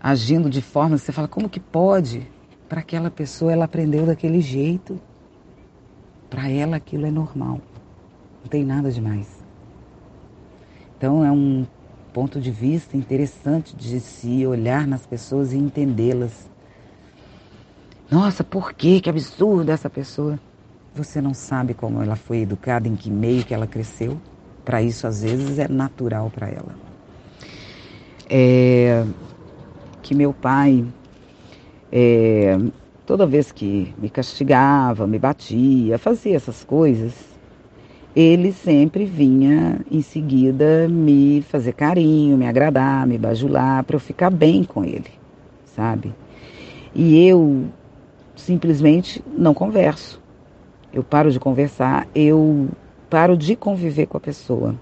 agindo 0.00 0.48
de 0.48 0.62
forma 0.62 0.96
você 0.96 1.10
fala, 1.10 1.26
como 1.26 1.48
que 1.48 1.58
pode? 1.58 2.30
Para 2.68 2.78
aquela 2.78 3.10
pessoa 3.10 3.50
ela 3.50 3.64
aprendeu 3.64 4.06
daquele 4.06 4.40
jeito. 4.40 5.00
Para 6.36 6.50
ela 6.50 6.76
aquilo 6.76 7.06
é 7.06 7.10
normal. 7.10 7.62
Não 8.42 8.50
tem 8.50 8.62
nada 8.62 8.92
demais. 8.92 9.26
Então 10.94 11.24
é 11.24 11.32
um 11.32 11.64
ponto 12.12 12.38
de 12.38 12.50
vista 12.50 12.94
interessante 12.94 13.74
de 13.74 13.98
se 14.00 14.46
olhar 14.46 14.86
nas 14.86 15.06
pessoas 15.06 15.54
e 15.54 15.56
entendê-las. 15.56 16.46
Nossa, 18.10 18.44
por 18.44 18.74
que? 18.74 19.00
Que 19.00 19.08
absurdo 19.08 19.72
essa 19.72 19.88
pessoa. 19.88 20.38
Você 20.94 21.22
não 21.22 21.32
sabe 21.32 21.72
como 21.72 22.02
ela 22.02 22.16
foi 22.16 22.42
educada, 22.42 22.86
em 22.86 22.96
que 22.96 23.10
meio 23.10 23.42
que 23.42 23.54
ela 23.54 23.66
cresceu. 23.66 24.20
Para 24.62 24.82
isso, 24.82 25.06
às 25.06 25.22
vezes, 25.22 25.58
é 25.58 25.66
natural 25.68 26.30
para 26.30 26.48
ela. 26.48 26.74
É, 28.28 29.06
que 30.02 30.14
meu 30.14 30.34
pai 30.34 30.84
é, 31.90 32.58
Toda 33.06 33.24
vez 33.24 33.52
que 33.52 33.94
me 33.98 34.10
castigava, 34.10 35.06
me 35.06 35.16
batia, 35.16 35.96
fazia 35.96 36.34
essas 36.34 36.64
coisas, 36.64 37.14
ele 38.16 38.50
sempre 38.50 39.04
vinha 39.04 39.78
em 39.88 40.02
seguida 40.02 40.88
me 40.88 41.40
fazer 41.42 41.72
carinho, 41.72 42.36
me 42.36 42.48
agradar, 42.48 43.06
me 43.06 43.16
bajular, 43.16 43.84
para 43.84 43.94
eu 43.94 44.00
ficar 44.00 44.28
bem 44.28 44.64
com 44.64 44.84
ele, 44.84 45.12
sabe? 45.64 46.12
E 46.92 47.24
eu 47.28 47.66
simplesmente 48.34 49.22
não 49.38 49.54
converso. 49.54 50.20
Eu 50.92 51.04
paro 51.04 51.30
de 51.30 51.38
conversar, 51.38 52.08
eu 52.12 52.68
paro 53.08 53.36
de 53.36 53.54
conviver 53.54 54.06
com 54.06 54.16
a 54.16 54.20
pessoa. 54.20 54.74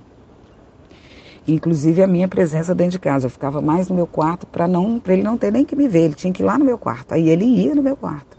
Inclusive 1.46 2.02
a 2.02 2.06
minha 2.06 2.26
presença 2.26 2.74
dentro 2.74 2.92
de 2.92 2.98
casa. 2.98 3.26
Eu 3.26 3.30
ficava 3.30 3.60
mais 3.60 3.88
no 3.88 3.94
meu 3.94 4.06
quarto 4.06 4.46
para 4.46 4.66
não, 4.66 4.98
para 4.98 5.12
ele 5.12 5.22
não 5.22 5.36
ter 5.36 5.52
nem 5.52 5.64
que 5.64 5.76
me 5.76 5.86
ver. 5.86 6.04
Ele 6.04 6.14
tinha 6.14 6.32
que 6.32 6.42
ir 6.42 6.46
lá 6.46 6.58
no 6.58 6.64
meu 6.64 6.78
quarto. 6.78 7.12
Aí 7.12 7.28
ele 7.28 7.44
ia 7.44 7.74
no 7.74 7.82
meu 7.82 7.96
quarto. 7.96 8.38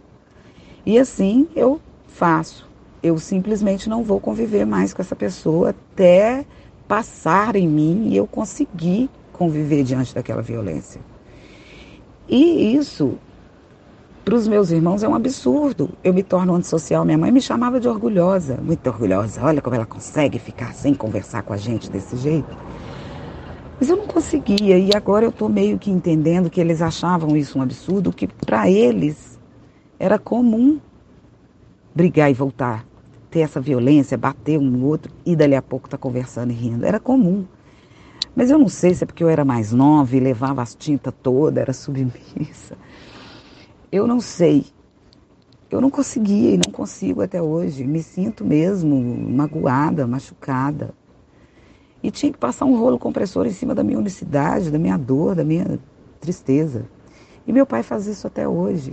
E 0.86 0.98
assim 0.98 1.48
eu 1.56 1.80
faço. 2.08 2.68
Eu 3.04 3.20
simplesmente 3.20 3.88
não 3.88 4.04
vou 4.04 4.20
conviver 4.20 4.66
mais 4.66 4.94
com 4.94 5.02
essa 5.02 5.16
pessoa 5.16 5.70
até 5.70 6.46
passar 6.88 7.56
em 7.56 7.68
mim 7.68 8.10
e 8.10 8.18
eu 8.18 8.26
conseguir 8.26 9.10
conviver 9.32 9.84
diante 9.84 10.14
daquela 10.16 10.42
violência. 10.42 11.02
E 12.28 12.76
isso, 12.76 13.20
para 14.24 14.34
os 14.34 14.48
meus 14.48 14.72
irmãos, 14.72 15.04
é 15.04 15.08
um 15.08 15.14
absurdo. 15.14 15.90
Eu 16.04 16.14
me 16.14 16.24
torno 16.24 16.56
antissocial. 16.56 17.06
Minha 17.06 17.18
mãe 17.18 17.32
me 17.32 17.42
chamava 17.42 17.80
de 17.80 17.88
orgulhosa, 17.88 18.58
muito 18.62 18.88
orgulhosa. 18.88 19.44
Olha 19.44 19.62
como 19.62 19.76
ela 19.76 19.86
consegue 19.86 20.40
ficar 20.40 20.74
sem 20.74 20.96
conversar 20.96 21.44
com 21.44 21.54
a 21.54 21.58
gente 21.58 21.92
desse 21.92 22.18
jeito. 22.18 22.58
Mas 23.80 23.90
eu 23.90 23.98
não 23.98 24.08
conseguia 24.08 24.78
e 24.78 24.96
agora 24.96 25.26
eu 25.26 25.30
estou 25.30 25.50
meio 25.50 25.78
que 25.78 25.92
entendendo 25.92 26.50
que 26.50 26.62
eles 26.62 26.82
achavam 26.82 27.36
isso 27.36 27.60
um 27.60 27.62
absurdo, 27.62 28.14
que 28.14 28.28
para 28.28 28.70
eles 28.70 29.38
era 30.00 30.18
comum 30.18 30.80
brigar 31.94 32.30
e 32.30 32.34
voltar, 32.34 32.86
ter 33.30 33.40
essa 33.42 33.60
violência, 33.60 34.18
bater 34.18 34.58
um 34.58 34.70
no 34.70 34.86
outro 34.86 35.12
e 35.26 35.36
dali 35.36 35.56
a 35.56 35.62
pouco 35.62 35.90
tá 35.90 35.98
conversando 35.98 36.52
e 36.52 36.56
rindo. 36.56 36.86
Era 36.86 37.00
comum. 37.00 37.46
Mas 38.36 38.52
eu 38.52 38.60
não 38.60 38.68
sei 38.68 38.94
se 38.94 39.04
é 39.04 39.08
porque 39.08 39.24
eu 39.24 39.30
era 39.30 39.46
mais 39.46 39.72
nova 39.72 40.16
e 40.16 40.20
levava 40.20 40.62
as 40.62 40.76
tintas 40.76 41.14
toda, 41.24 41.62
era 41.62 41.72
submissa. 41.72 42.78
Eu 43.92 44.06
não 44.06 44.20
sei. 44.20 44.66
eu 45.72 45.80
não 45.80 45.90
conseguia 45.90 46.52
e 46.52 46.58
não 46.58 46.72
consigo 46.72 47.22
até 47.22 47.42
hoje. 47.42 47.86
Me 47.86 48.04
sinto 48.04 48.44
mesmo 48.44 48.96
magoada, 49.30 50.06
machucada. 50.06 50.94
E 52.04 52.12
tinha 52.12 52.32
que 52.32 52.38
passar 52.38 52.66
um 52.66 52.78
rolo 52.78 53.00
compressor 53.00 53.46
em 53.46 53.52
cima 53.52 53.74
da 53.74 53.84
minha 53.84 53.98
unicidade, 53.98 54.70
da 54.70 54.78
minha 54.78 54.98
dor, 54.98 55.36
da 55.36 55.44
minha 55.44 55.80
tristeza. 56.20 56.86
E 57.48 57.54
meu 57.54 57.66
pai 57.66 57.84
faz 57.84 58.08
isso 58.08 58.28
até 58.28 58.48
hoje. 58.48 58.92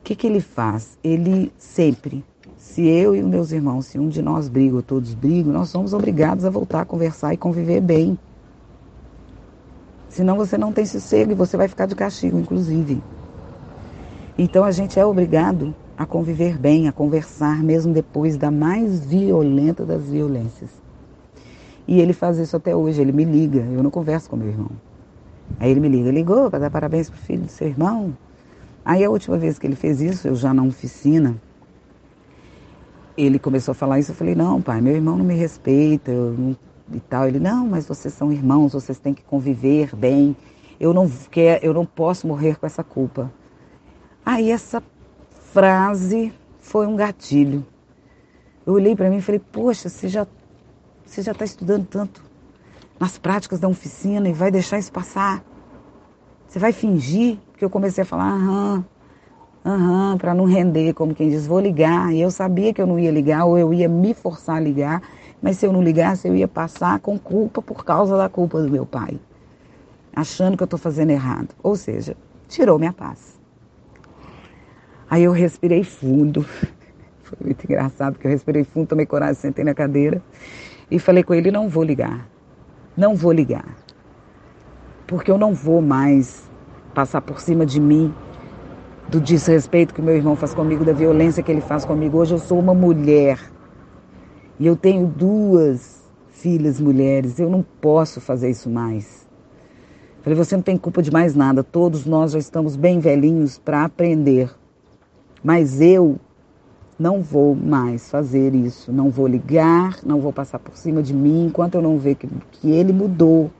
O 0.00 0.02
que, 0.04 0.14
que 0.14 0.26
ele 0.26 0.40
faz? 0.40 0.98
Ele 1.04 1.52
sempre, 1.58 2.24
se 2.56 2.86
eu 2.86 3.14
e 3.14 3.20
os 3.20 3.26
meus 3.26 3.52
irmãos, 3.52 3.86
se 3.86 3.98
um 3.98 4.08
de 4.08 4.22
nós 4.22 4.48
briga 4.48 4.76
ou 4.76 4.82
todos 4.82 5.14
brigam, 5.14 5.52
nós 5.52 5.68
somos 5.68 5.92
obrigados 5.92 6.44
a 6.44 6.50
voltar 6.50 6.82
a 6.82 6.84
conversar 6.84 7.34
e 7.34 7.36
conviver 7.36 7.80
bem. 7.80 8.18
Senão 10.08 10.36
você 10.36 10.56
não 10.56 10.72
tem 10.72 10.86
sossego 10.86 11.32
e 11.32 11.34
você 11.34 11.56
vai 11.56 11.68
ficar 11.68 11.86
de 11.86 11.94
castigo, 11.94 12.38
inclusive. 12.38 13.02
Então 14.38 14.64
a 14.64 14.70
gente 14.70 14.98
é 14.98 15.04
obrigado 15.04 15.74
a 15.96 16.06
conviver 16.06 16.56
bem, 16.56 16.88
a 16.88 16.92
conversar, 16.92 17.62
mesmo 17.62 17.92
depois 17.92 18.36
da 18.36 18.50
mais 18.50 19.04
violenta 19.04 19.84
das 19.84 20.04
violências. 20.04 20.70
E 21.88 22.00
ele 22.00 22.12
faz 22.12 22.36
isso 22.36 22.54
até 22.54 22.76
hoje, 22.76 23.00
ele 23.00 23.12
me 23.12 23.24
liga, 23.24 23.60
eu 23.60 23.82
não 23.82 23.90
converso 23.90 24.28
com 24.28 24.36
meu 24.36 24.48
irmão. 24.48 24.70
Aí 25.58 25.70
ele 25.70 25.80
me 25.80 25.88
liga, 25.88 26.10
ligou 26.10 26.50
para 26.50 26.58
dar 26.58 26.70
parabéns 26.70 27.08
pro 27.08 27.18
filho 27.18 27.44
do 27.44 27.50
seu 27.50 27.66
irmão. 27.66 28.14
Aí 28.84 29.02
a 29.02 29.10
última 29.10 29.38
vez 29.38 29.58
que 29.58 29.66
ele 29.66 29.74
fez 29.74 30.02
isso, 30.02 30.28
eu 30.28 30.36
já 30.36 30.52
na 30.52 30.62
oficina, 30.62 31.34
ele 33.16 33.38
começou 33.38 33.72
a 33.72 33.74
falar 33.74 33.98
isso, 33.98 34.12
eu 34.12 34.14
falei, 34.14 34.34
não, 34.34 34.60
pai, 34.60 34.82
meu 34.82 34.94
irmão 34.94 35.16
não 35.16 35.24
me 35.24 35.34
respeita, 35.34 36.12
não, 36.12 36.54
e 36.92 37.00
tal. 37.00 37.26
Ele, 37.26 37.38
não, 37.38 37.66
mas 37.66 37.86
vocês 37.86 38.12
são 38.14 38.32
irmãos, 38.32 38.72
vocês 38.72 38.98
têm 38.98 39.14
que 39.14 39.22
conviver 39.22 39.94
bem. 39.96 40.36
Eu 40.78 40.94
não 40.94 41.10
quero, 41.30 41.64
eu 41.64 41.74
não 41.74 41.84
posso 41.84 42.26
morrer 42.26 42.58
com 42.58 42.66
essa 42.66 42.84
culpa. 42.84 43.32
Aí 44.24 44.50
essa 44.50 44.82
frase 45.52 46.32
foi 46.60 46.86
um 46.86 46.94
gatilho. 46.94 47.66
Eu 48.66 48.74
olhei 48.74 48.94
para 48.94 49.08
mim 49.08 49.16
e 49.16 49.22
falei, 49.22 49.40
poxa, 49.40 49.88
você 49.88 50.08
já 50.08 50.26
você 51.08 51.22
já 51.22 51.32
está 51.32 51.44
estudando 51.44 51.86
tanto 51.86 52.22
nas 53.00 53.16
práticas 53.16 53.58
da 53.58 53.66
oficina 53.66 54.28
e 54.28 54.32
vai 54.32 54.50
deixar 54.50 54.78
isso 54.78 54.92
passar? 54.92 55.42
Você 56.46 56.58
vai 56.58 56.70
fingir? 56.70 57.38
Porque 57.50 57.64
eu 57.64 57.70
comecei 57.70 58.02
a 58.02 58.06
falar, 58.06 58.30
aham, 58.30 58.84
aham, 59.64 60.18
para 60.18 60.34
não 60.34 60.44
render, 60.44 60.92
como 60.92 61.14
quem 61.14 61.30
diz, 61.30 61.46
vou 61.46 61.60
ligar. 61.60 62.12
E 62.12 62.20
eu 62.20 62.30
sabia 62.30 62.74
que 62.74 62.80
eu 62.80 62.86
não 62.86 62.98
ia 62.98 63.10
ligar, 63.10 63.46
ou 63.46 63.58
eu 63.58 63.72
ia 63.72 63.88
me 63.88 64.12
forçar 64.12 64.56
a 64.56 64.60
ligar, 64.60 65.02
mas 65.40 65.56
se 65.56 65.66
eu 65.66 65.72
não 65.72 65.82
ligasse, 65.82 66.28
eu 66.28 66.36
ia 66.36 66.46
passar 66.46 67.00
com 67.00 67.18
culpa 67.18 67.62
por 67.62 67.84
causa 67.84 68.16
da 68.16 68.28
culpa 68.28 68.60
do 68.60 68.70
meu 68.70 68.84
pai, 68.84 69.18
achando 70.14 70.58
que 70.58 70.62
eu 70.62 70.66
estou 70.66 70.78
fazendo 70.78 71.10
errado. 71.10 71.48
Ou 71.62 71.74
seja, 71.74 72.16
tirou 72.48 72.78
minha 72.78 72.92
paz. 72.92 73.38
Aí 75.08 75.24
eu 75.24 75.32
respirei 75.32 75.84
fundo. 75.84 76.44
Foi 77.24 77.38
muito 77.42 77.64
engraçado, 77.64 78.14
porque 78.14 78.26
eu 78.26 78.30
respirei 78.30 78.64
fundo, 78.64 78.88
tomei 78.88 79.06
coragem, 79.06 79.34
sentei 79.34 79.64
na 79.64 79.74
cadeira 79.74 80.22
e 80.90 80.98
falei 80.98 81.22
com 81.22 81.34
ele: 81.34 81.50
não 81.50 81.68
vou 81.68 81.82
ligar. 81.82 82.28
Não 82.96 83.14
vou 83.14 83.32
ligar. 83.32 83.76
Porque 85.06 85.30
eu 85.30 85.38
não 85.38 85.54
vou 85.54 85.80
mais 85.80 86.48
passar 86.94 87.20
por 87.20 87.40
cima 87.40 87.64
de 87.64 87.80
mim 87.80 88.12
do 89.08 89.20
desrespeito 89.20 89.94
que 89.94 90.02
meu 90.02 90.14
irmão 90.14 90.36
faz 90.36 90.52
comigo, 90.52 90.84
da 90.84 90.92
violência 90.92 91.42
que 91.42 91.50
ele 91.50 91.60
faz 91.60 91.84
comigo. 91.84 92.18
Hoje 92.18 92.34
eu 92.34 92.38
sou 92.38 92.58
uma 92.58 92.74
mulher 92.74 93.38
e 94.58 94.66
eu 94.66 94.76
tenho 94.76 95.06
duas 95.06 96.02
filhas 96.30 96.80
mulheres. 96.80 97.38
Eu 97.38 97.48
não 97.48 97.64
posso 97.80 98.20
fazer 98.20 98.50
isso 98.50 98.68
mais. 98.68 99.26
Falei, 100.22 100.36
você 100.36 100.56
não 100.56 100.62
tem 100.62 100.76
culpa 100.76 101.00
de 101.00 101.10
mais 101.10 101.34
nada. 101.34 101.62
Todos 101.62 102.04
nós 102.04 102.32
já 102.32 102.38
estamos 102.38 102.76
bem 102.76 102.98
velhinhos 102.98 103.58
para 103.58 103.84
aprender 103.84 104.50
mas 105.42 105.80
eu 105.80 106.18
não 106.98 107.22
vou 107.22 107.54
mais 107.54 108.10
fazer 108.10 108.54
isso, 108.54 108.92
não 108.92 109.08
vou 109.08 109.28
ligar, 109.28 109.98
não 110.04 110.20
vou 110.20 110.32
passar 110.32 110.58
por 110.58 110.76
cima 110.76 111.00
de 111.00 111.14
mim 111.14 111.46
enquanto 111.46 111.76
eu 111.76 111.82
não 111.82 111.96
ver 111.96 112.16
que, 112.16 112.28
que 112.50 112.70
ele 112.70 112.92
mudou, 112.92 113.50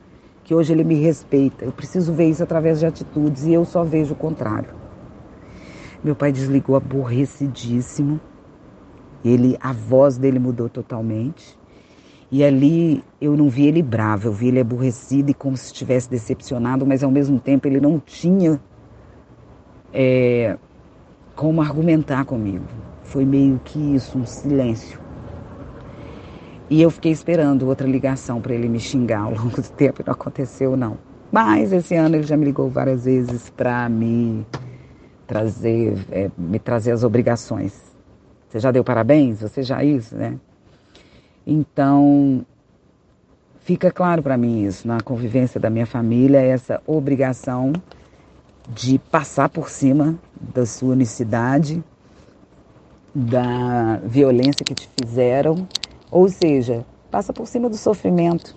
que 0.43 0.55
hoje 0.55 0.73
ele 0.73 0.83
me 0.83 0.97
respeita. 0.97 1.65
Eu 1.65 1.71
preciso 1.71 2.13
ver 2.13 2.29
isso 2.29 2.43
através 2.43 2.81
de 2.81 2.87
atitudes 2.87 3.45
e 3.45 3.53
eu 3.53 3.65
só 3.65 3.85
vejo 3.85 4.15
o 4.15 4.17
contrário. 4.17 4.71
Meu 6.03 6.17
pai 6.17 6.33
desligou 6.33 6.75
aborrecidíssimo. 6.75 8.21
Ele, 9.25 9.57
a 9.61 9.73
voz 9.73 10.17
dele 10.17 10.39
mudou 10.39 10.69
totalmente. 10.69 11.57
E 12.31 12.45
ali 12.45 13.05
eu 13.21 13.37
não 13.37 13.49
vi 13.49 13.67
ele 13.67 13.83
bravo, 13.83 14.29
eu 14.29 14.33
vi 14.33 14.49
ele 14.49 14.61
aborrecido 14.61 15.31
e 15.31 15.35
como 15.35 15.57
se 15.57 15.67
estivesse 15.67 16.11
decepcionado, 16.11 16.85
mas 16.85 17.03
ao 17.03 17.11
mesmo 17.11 17.39
tempo 17.41 17.67
ele 17.67 17.81
não 17.81 17.99
tinha 17.99 18.61
é, 19.93 20.59
como 21.35 21.63
argumentar 21.63 22.25
comigo. 22.25 22.65
Foi 23.09 23.25
meio 23.25 23.59
que 23.65 23.79
isso, 23.95 24.19
um 24.19 24.27
silêncio. 24.27 25.01
E 26.69 26.83
eu 26.83 26.91
fiquei 26.91 27.11
esperando 27.11 27.67
outra 27.67 27.89
ligação 27.89 28.39
para 28.39 28.53
ele 28.55 28.69
me 28.69 28.79
xingar 28.79 29.21
ao 29.21 29.31
longo 29.37 29.63
do 29.63 29.71
tempo 29.71 30.03
não 30.05 30.13
aconteceu, 30.13 30.77
não. 30.77 30.99
Mas 31.33 31.73
esse 31.73 31.95
ano 31.95 32.17
ele 32.17 32.25
já 32.25 32.37
me 32.37 32.45
ligou 32.45 32.69
várias 32.69 33.07
vezes 33.07 33.49
para 33.49 33.89
me 33.89 34.47
trazer, 35.27 35.97
é, 36.11 36.31
me 36.37 36.59
trazer 36.59 36.93
as 36.93 37.03
obrigações. 37.03 37.73
Você 38.47 38.59
já 38.59 38.71
deu 38.71 38.85
parabéns? 38.85 39.41
Você 39.41 39.63
já 39.63 39.83
isso, 39.83 40.15
né? 40.15 40.39
Então, 41.47 42.45
fica 43.61 43.91
claro 43.91 44.23
para 44.23 44.37
mim 44.37 44.67
isso, 44.67 44.87
na 44.87 45.01
convivência 45.01 45.59
da 45.59 45.71
minha 45.71 45.87
família, 45.87 46.41
essa 46.41 46.83
obrigação 46.87 47.73
de 48.69 48.99
passar 48.99 49.49
por 49.49 49.71
cima 49.71 50.15
da 50.55 50.67
sua 50.67 50.93
unicidade, 50.93 51.83
da 53.15 53.97
violência 54.05 54.65
que 54.65 54.75
te 54.75 54.89
fizeram, 54.99 55.67
ou 56.11 56.29
seja, 56.29 56.85
passa 57.11 57.33
por 57.33 57.47
cima 57.47 57.69
do 57.69 57.77
sofrimento. 57.77 58.55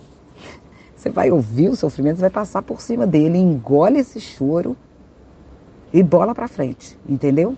Você 0.96 1.10
vai 1.10 1.32
ouvir 1.32 1.70
o 1.70 1.76
sofrimento, 1.76 2.18
você 2.18 2.22
vai 2.22 2.30
passar 2.30 2.62
por 2.62 2.82
cima 2.82 3.08
dele, 3.08 3.38
engole 3.38 4.00
esse 4.00 4.20
choro 4.20 4.78
e 5.92 6.04
bola 6.04 6.36
para 6.36 6.48
frente, 6.48 6.98
entendeu? 7.08 7.58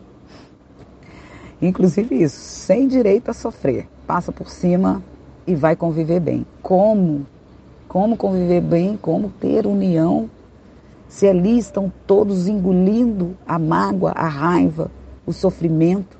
Inclusive 1.61 2.23
isso, 2.23 2.37
sem 2.37 2.87
direito 2.87 3.29
a 3.29 3.33
sofrer, 3.33 3.87
passa 4.07 4.31
por 4.31 4.49
cima 4.49 5.03
e 5.45 5.55
vai 5.55 5.75
conviver 5.75 6.19
bem. 6.19 6.45
Como? 6.61 7.25
Como 7.87 8.15
conviver 8.15 8.61
bem? 8.61 8.97
Como 8.97 9.29
ter 9.29 9.65
união 9.65 10.29
se 11.13 11.27
ali 11.27 11.59
estão 11.59 11.93
todos 12.07 12.47
engolindo 12.47 13.37
a 13.47 13.59
mágoa, 13.59 14.13
a 14.15 14.27
raiva, 14.27 14.89
o 15.27 15.31
sofrimento. 15.31 16.17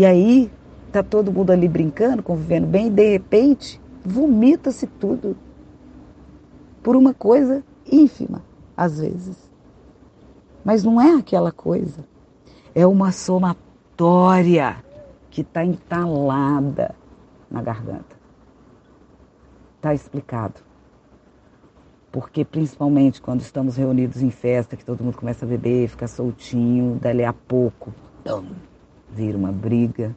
E 0.00 0.06
aí 0.06 0.50
está 0.86 1.02
todo 1.02 1.30
mundo 1.30 1.50
ali 1.50 1.68
brincando, 1.68 2.22
convivendo 2.22 2.66
bem, 2.66 2.86
e 2.86 2.90
de 2.90 3.10
repente 3.10 3.78
vomita-se 4.02 4.86
tudo 4.86 5.36
por 6.82 6.96
uma 6.96 7.12
coisa 7.12 7.62
ínfima, 7.84 8.42
às 8.74 8.98
vezes. 8.98 9.36
Mas 10.64 10.82
não 10.82 10.98
é 10.98 11.16
aquela 11.16 11.52
coisa. 11.52 12.02
É 12.74 12.86
uma 12.86 13.12
somatória 13.12 14.82
que 15.28 15.42
está 15.42 15.62
entalada 15.66 16.94
na 17.50 17.60
garganta. 17.60 18.16
Está 19.76 19.92
explicado. 19.92 20.62
Porque 22.10 22.42
principalmente 22.42 23.20
quando 23.20 23.42
estamos 23.42 23.76
reunidos 23.76 24.22
em 24.22 24.30
festa, 24.30 24.78
que 24.78 24.84
todo 24.84 25.04
mundo 25.04 25.18
começa 25.18 25.44
a 25.44 25.48
beber, 25.48 25.88
fica 25.88 26.08
soltinho, 26.08 26.98
dali 26.98 27.22
a 27.22 27.34
pouco, 27.34 27.92
vira 29.12 29.36
uma 29.36 29.52
briga. 29.52 30.16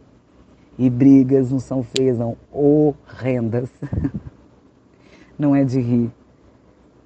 E 0.78 0.90
brigas 0.90 1.52
não 1.52 1.60
são 1.60 1.84
feias, 1.84 2.18
não, 2.18 2.36
horrendas. 2.52 3.70
não 5.38 5.56
é 5.56 5.64
de 5.64 5.80
rir. 5.80 6.12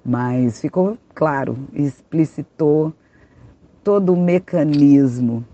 Mas 0.04 0.60
ficou 0.60 0.96
claro, 1.14 1.58
explicitou 1.72 2.94
todo 3.84 4.12
o 4.12 4.16
mecanismo 4.16 5.44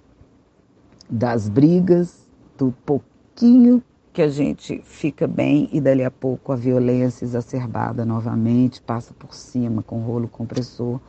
das 1.11 1.49
brigas, 1.49 2.29
do 2.57 2.73
pouquinho 2.85 3.83
que 4.13 4.23
a 4.23 4.29
gente 4.29 4.81
fica 4.85 5.27
bem 5.27 5.69
e 5.73 5.81
dali 5.81 6.05
a 6.05 6.11
pouco 6.11 6.53
a 6.53 6.57
violência 6.57 7.25
exacerbada 7.25 8.05
novamente 8.05 8.81
passa 8.81 9.13
por 9.13 9.35
cima 9.35 9.83
com 9.83 9.99
o 9.99 10.07
rolo 10.07 10.29
compressor 10.29 11.01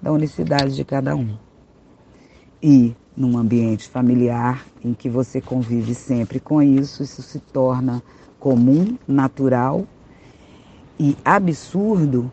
da 0.00 0.10
unicidade 0.10 0.74
de 0.74 0.84
cada 0.84 1.14
um. 1.14 1.36
E 2.66 2.96
num 3.14 3.36
ambiente 3.36 3.86
familiar 3.86 4.64
em 4.82 4.94
que 4.94 5.06
você 5.06 5.38
convive 5.38 5.94
sempre 5.94 6.40
com 6.40 6.62
isso, 6.62 7.02
isso 7.02 7.20
se 7.20 7.38
torna 7.38 8.02
comum, 8.40 8.96
natural 9.06 9.86
e 10.98 11.14
absurdo 11.22 12.32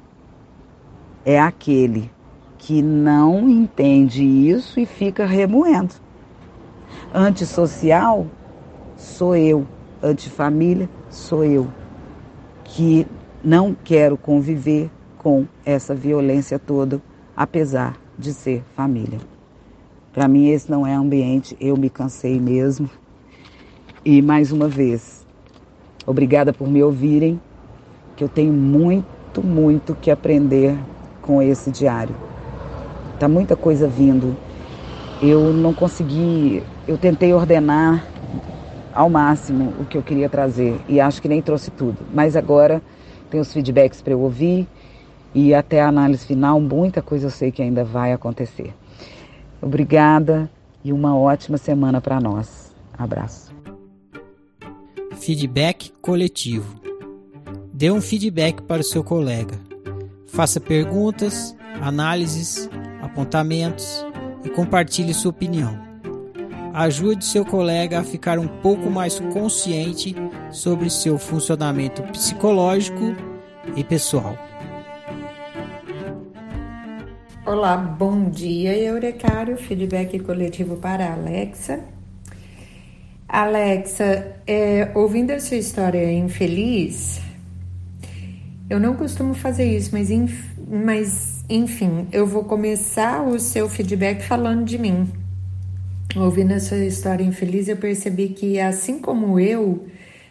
é 1.26 1.38
aquele 1.38 2.10
que 2.58 2.82
não 2.82 3.50
entende 3.50 4.24
isso 4.24 4.80
e 4.80 4.86
fica 4.86 5.26
remoendo. 5.26 5.96
Antissocial 7.13 8.26
sou 8.96 9.36
eu 9.36 9.67
antifamília 10.02 10.89
sou 11.10 11.44
eu, 11.44 11.67
que 12.63 13.06
não 13.44 13.76
quero 13.84 14.15
conviver 14.15 14.89
com 15.17 15.46
essa 15.65 15.94
violência 15.94 16.58
toda, 16.58 17.02
apesar 17.36 17.98
de 18.17 18.34
ser 18.34 18.63
família. 18.78 19.20
Para 20.13 20.28
mim, 20.28 20.50
esse 20.50 20.69
não 20.69 20.86
é 20.86 20.93
ambiente, 20.93 21.56
eu 21.62 21.78
me 21.78 21.89
cansei 21.89 22.38
mesmo. 22.38 22.89
E 24.04 24.21
mais 24.21 24.52
uma 24.52 24.67
vez, 24.67 25.26
obrigada 26.06 26.52
por 26.52 26.67
me 26.67 26.84
ouvirem, 26.84 27.39
que 28.17 28.24
eu 28.24 28.28
tenho 28.28 28.52
muito, 28.52 29.41
muito 29.41 29.95
que 29.95 30.12
aprender 30.12 30.76
com 31.21 31.41
esse 31.41 31.71
diário. 31.71 32.13
Tá 33.17 33.30
muita 33.30 33.56
coisa 33.56 33.88
vindo. 33.88 34.36
Eu 35.21 35.54
não 35.54 35.74
consegui, 35.74 36.62
eu 36.88 36.97
tentei 36.97 37.32
ordenar 37.34 38.06
ao 38.93 39.10
máximo 39.10 39.71
o 39.80 39.86
que 39.86 39.97
eu 39.97 40.04
queria 40.04 40.28
trazer 40.28 40.76
e 40.89 41.00
acho 41.00 41.21
que 41.21 41.30
nem 41.30 41.41
trouxe 41.41 41.71
tudo. 41.71 41.97
Mas 42.13 42.36
agora 42.36 42.82
tem 43.30 43.39
os 43.39 43.54
feedbacks 43.54 44.02
para 44.02 44.12
eu 44.12 44.19
ouvir 44.19 44.67
e 45.34 45.54
até 45.54 45.82
a 45.82 45.88
análise 45.88 46.26
final, 46.26 46.60
muita 46.60 47.02
coisa 47.02 47.28
eu 47.28 47.32
sei 47.32 47.50
que 47.50 47.62
ainda 47.62 47.86
vai 47.86 48.12
acontecer. 48.12 48.74
Obrigada 49.62 50.50
e 50.84 50.91
uma 50.91 51.15
ótima 51.15 51.58
semana 51.58 52.02
para 52.02 52.19
nós. 52.19 52.74
Abraço. 52.97 53.54
Feedback 55.17 55.93
coletivo. 56.02 56.82
Dê 57.71 57.91
um 57.91 58.02
feedback 58.02 58.62
para 58.63 58.82
o 58.82 58.84
seu 58.84 59.04
colega. 59.04 59.60
Faça 60.28 60.60
perguntas, 60.60 61.56
análises, 61.82 62.69
apontamentos 63.02 64.06
e 64.43 64.50
compartilhe 64.50 65.13
sua 65.13 65.32
opinião. 65.32 65.80
Ajude 66.74 67.26
seu 67.26 67.45
colega 67.45 68.00
a 68.00 68.04
ficar 68.04 68.39
um 68.39 68.47
pouco 68.47 68.89
mais 68.89 69.19
consciente 69.19 70.15
sobre 70.52 70.89
seu 70.89 71.17
funcionamento 71.17 72.02
psicológico 72.04 73.13
e 73.76 73.84
pessoal. 73.84 74.38
Olá, 77.43 77.75
bom 77.75 78.30
dia, 78.30 78.77
Eurecário. 78.77 79.58
Feedback 79.58 80.19
coletivo 80.19 80.77
para 80.77 81.08
a 81.08 81.13
Alexa. 81.13 81.84
Alexa, 83.27 84.36
é, 84.45 84.91
ouvindo 84.93 85.32
a 85.32 85.39
sua 85.39 85.58
história 85.58 86.13
infeliz, 86.13 87.19
eu 88.69 88.80
não 88.80 88.95
costumo 88.95 89.34
fazer 89.34 89.75
isso, 89.75 89.89
mas, 89.91 90.10
mas 90.69 91.43
enfim, 91.49 92.08
eu 92.12 92.27
vou 92.27 92.43
começar 92.43 93.23
o 93.23 93.39
seu 93.39 93.67
feedback 93.67 94.21
falando 94.21 94.63
de 94.63 94.77
mim. 94.77 95.12
Ouvindo 96.15 96.54
a 96.54 96.60
sua 96.60 96.86
história 96.86 97.23
infeliz, 97.23 97.67
eu 97.67 97.77
percebi 97.77 98.30
que, 98.30 98.60
assim 98.60 98.99
como 98.99 99.39
eu, 99.39 99.88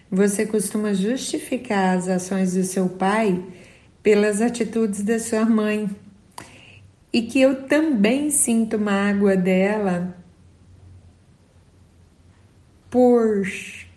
você 0.09 0.47
costuma 0.47 0.95
justificar 0.95 1.99
as 1.99 2.07
ações 2.07 2.55
do 2.55 2.63
seu 2.63 2.89
pai 2.89 3.43
pelas 4.01 4.41
atitudes 4.41 5.03
da 5.03 5.19
sua 5.19 5.45
mãe 5.45 5.91
e 7.13 7.23
que 7.23 7.41
eu 7.41 7.67
também 7.67 8.31
sinto 8.31 8.79
mágoa 8.79 9.37
dela 9.37 10.17
por 12.89 13.47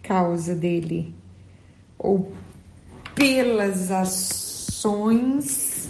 causa 0.02 0.56
dele 0.56 1.14
ou 1.98 2.32
pelas 3.16 3.92
ações 3.92 5.90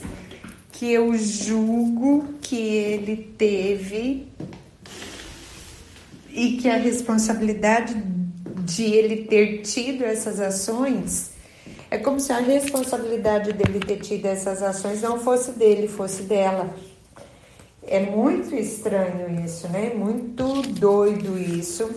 que 0.72 0.92
eu 0.92 1.16
julgo 1.18 2.36
que 2.42 2.58
ele 2.58 3.34
teve 3.38 4.28
e 6.30 6.58
que 6.58 6.70
a 6.70 6.78
responsabilidade 6.78 7.96
de 8.66 8.84
ele 8.84 9.24
ter 9.26 9.62
tido 9.62 10.04
essas 10.04 10.40
ações 10.40 11.32
é 11.90 11.98
como 11.98 12.20
se 12.20 12.34
a 12.34 12.40
responsabilidade 12.40 13.54
dele 13.54 13.80
ter 13.80 13.98
tido 13.98 14.26
essas 14.26 14.64
ações 14.64 15.02
não 15.02 15.20
fosse 15.20 15.52
dele, 15.52 15.88
fosse 15.88 16.24
dela. 16.24 16.74
É 17.88 18.00
muito 18.00 18.56
estranho 18.56 19.44
isso, 19.44 19.68
né? 19.68 19.92
Muito 19.96 20.62
doido 20.62 21.38
isso. 21.38 21.90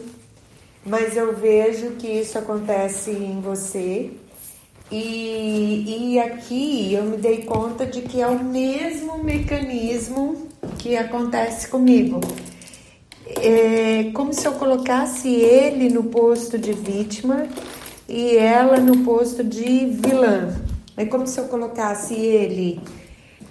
Mas 0.85 1.17
eu 1.17 1.35
vejo 1.37 1.93
que 1.93 2.07
isso 2.07 2.39
acontece 2.39 3.11
em 3.11 3.41
você. 3.41 4.11
E, 4.91 6.13
e 6.13 6.21
aqui 6.21 6.95
eu 6.95 7.05
me 7.05 7.17
dei 7.17 7.43
conta 7.43 7.85
de 7.85 8.03
que 8.03 8.21
é 8.21 8.27
o 8.27 8.43
mesmo 8.43 9.23
mecanismo 9.23 10.47
que 10.79 10.97
acontece 10.97 11.69
comigo. 11.69 12.21
É 13.27 14.11
como 14.15 14.33
se 14.33 14.47
eu 14.47 14.53
colocasse 14.53 15.29
ele 15.29 15.89
no 15.89 16.05
posto 16.05 16.57
de 16.57 16.73
vítima 16.73 17.49
e 18.09 18.37
ela 18.37 18.79
no 18.79 18.99
posto 18.99 19.43
de 19.43 19.87
vilã. 19.87 20.57
É 20.97 21.05
como 21.05 21.27
se 21.27 21.39
eu 21.39 21.45
colocasse 21.45 22.15
ele 22.15 22.81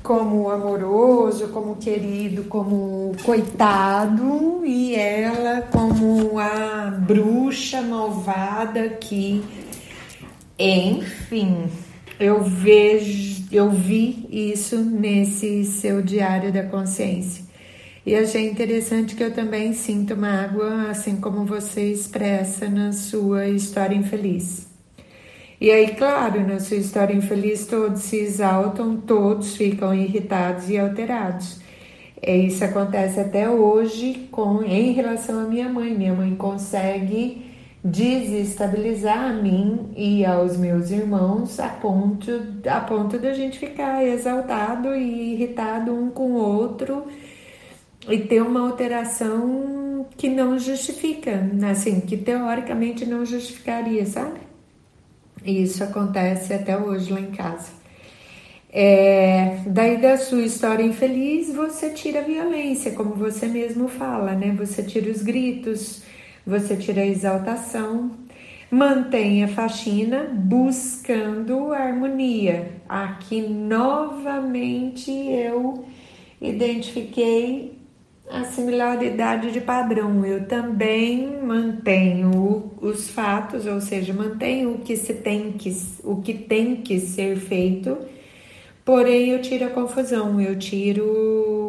como 0.05 0.51
amoroso, 0.51 1.47
como 1.47 1.77
querido, 1.77 2.43
como 2.43 3.11
coitado 3.23 4.63
e 4.63 4.93
ela 4.93 5.63
como 5.63 6.37
a 6.37 6.91
bruxa 6.91 7.81
malvada 7.81 8.87
que, 8.87 9.43
enfim, 10.59 11.65
eu 12.19 12.43
vejo, 12.43 13.45
eu 13.51 13.71
vi 13.71 14.27
isso 14.29 14.77
nesse 14.77 15.65
seu 15.65 16.03
diário 16.03 16.53
da 16.53 16.61
consciência. 16.61 17.43
E 18.05 18.13
achei 18.13 18.47
interessante 18.47 19.15
que 19.15 19.23
eu 19.23 19.33
também 19.33 19.73
sinto 19.73 20.15
mágoa, 20.15 20.91
assim 20.91 21.15
como 21.15 21.45
você 21.45 21.91
expressa 21.91 22.69
na 22.69 22.91
sua 22.91 23.47
história 23.47 23.95
infeliz. 23.95 24.64
E 25.59 25.71
aí, 25.71 25.95
claro, 25.95 26.45
na 26.45 26.59
sua 26.59 26.77
história 26.77 27.13
infeliz, 27.13 27.65
todos 27.65 28.01
se 28.01 28.17
exaltam, 28.17 28.97
todos 28.97 29.55
ficam 29.55 29.93
irritados 29.93 30.69
e 30.69 30.77
alterados. 30.77 31.59
É, 32.21 32.35
isso 32.35 32.63
acontece 32.63 33.19
até 33.19 33.49
hoje 33.49 34.27
com 34.31 34.63
em 34.63 34.91
relação 34.93 35.39
à 35.39 35.43
minha 35.43 35.69
mãe. 35.69 35.93
Minha 35.95 36.13
mãe 36.13 36.35
consegue 36.35 37.45
desestabilizar 37.83 39.29
a 39.29 39.33
mim 39.33 39.91
e 39.95 40.25
aos 40.25 40.57
meus 40.57 40.89
irmãos 40.89 41.59
a 41.59 41.69
ponto 41.69 42.31
a 42.67 42.79
ponto 42.81 43.19
da 43.19 43.31
gente 43.31 43.59
ficar 43.59 44.03
exaltado 44.03 44.95
e 44.95 45.33
irritado 45.33 45.93
um 45.93 46.09
com 46.09 46.31
o 46.31 46.35
outro 46.35 47.05
e 48.09 48.17
ter 48.19 48.41
uma 48.41 48.61
alteração 48.61 50.07
que 50.17 50.29
não 50.29 50.57
justifica, 50.57 51.47
assim, 51.71 51.99
que 52.01 52.17
teoricamente 52.17 53.05
não 53.05 53.25
justificaria, 53.25 54.05
sabe? 54.05 54.44
E 55.45 55.62
isso 55.62 55.84
acontece 55.84 56.53
até 56.53 56.75
hoje 56.75 57.13
lá 57.13 57.19
em 57.19 57.31
casa. 57.31 57.71
É, 58.77 59.60
daí 59.67 59.97
da 59.97 60.17
sua 60.17 60.41
história 60.41 60.84
infeliz, 60.84 61.53
você 61.53 61.91
tira 61.91 62.19
a 62.19 62.23
violência, 62.23 62.91
como 62.91 63.13
você 63.13 63.47
mesmo 63.47 63.88
fala, 63.88 64.34
né? 64.34 64.53
Você 64.58 64.84
tira 64.84 65.10
os 65.10 65.21
gritos, 65.21 66.01
você 66.45 66.75
tira 66.75 67.01
a 67.01 67.05
exaltação, 67.05 68.12
mantém 68.69 69.43
a 69.43 69.47
faxina 69.47 70.23
buscando 70.34 71.71
a 71.71 71.77
harmonia. 71.77 72.73
Aqui 72.89 73.39
novamente 73.41 75.12
eu 75.12 75.86
identifiquei 76.41 77.77
a 78.29 78.43
similaridade 78.45 79.51
de 79.51 79.61
padrão. 79.61 80.25
Eu 80.25 80.47
também 80.47 81.41
mantenho 81.41 82.71
os 82.81 83.09
fatos, 83.09 83.65
ou 83.65 83.79
seja, 83.81 84.13
mantenho 84.13 84.75
o 84.75 84.79
que 84.79 84.95
se 84.95 85.13
tem 85.13 85.53
que 85.53 85.75
o 86.03 86.21
que 86.21 86.33
tem 86.33 86.77
que 86.77 86.99
ser 86.99 87.38
feito. 87.38 87.97
Porém, 88.83 89.29
eu 89.29 89.41
tiro 89.41 89.65
a 89.65 89.69
confusão, 89.69 90.39
eu 90.39 90.57
tiro 90.57 91.03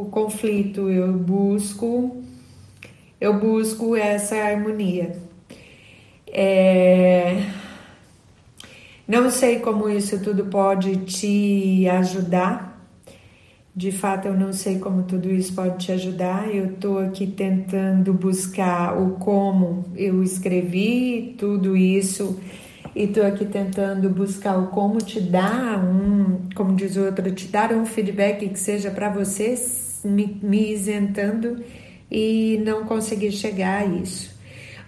o 0.02 0.08
conflito, 0.10 0.90
eu 0.90 1.12
busco 1.12 2.22
eu 3.20 3.34
busco 3.40 3.96
essa 3.96 4.36
harmonia. 4.36 5.16
É... 6.28 7.42
Não 9.08 9.30
sei 9.30 9.60
como 9.60 9.88
isso 9.88 10.22
tudo 10.22 10.46
pode 10.46 10.96
te 11.04 11.88
ajudar 11.88 12.75
de 13.76 13.92
fato, 13.92 14.26
eu 14.26 14.32
não 14.32 14.54
sei 14.54 14.78
como 14.78 15.02
tudo 15.02 15.30
isso 15.30 15.52
pode 15.52 15.84
te 15.84 15.92
ajudar. 15.92 16.48
Eu 16.48 16.72
estou 16.72 16.98
aqui 16.98 17.26
tentando 17.26 18.14
buscar 18.14 18.98
o 18.98 19.16
como 19.16 19.84
eu 19.94 20.22
escrevi 20.22 21.34
tudo 21.36 21.76
isso 21.76 22.40
e 22.94 23.02
estou 23.02 23.26
aqui 23.26 23.44
tentando 23.44 24.08
buscar 24.08 24.56
o 24.56 24.68
como 24.68 24.96
te 24.96 25.20
dar 25.20 25.78
um, 25.84 26.48
como 26.54 26.74
diz 26.74 26.96
o 26.96 27.04
outro, 27.04 27.30
te 27.32 27.48
dar 27.48 27.70
um 27.70 27.84
feedback 27.84 28.48
que 28.48 28.58
seja 28.58 28.90
para 28.90 29.10
você, 29.10 29.54
me, 30.02 30.40
me 30.42 30.72
isentando 30.72 31.62
e 32.10 32.58
não 32.64 32.86
conseguir 32.86 33.32
chegar 33.32 33.82
a 33.82 33.84
isso. 33.84 34.34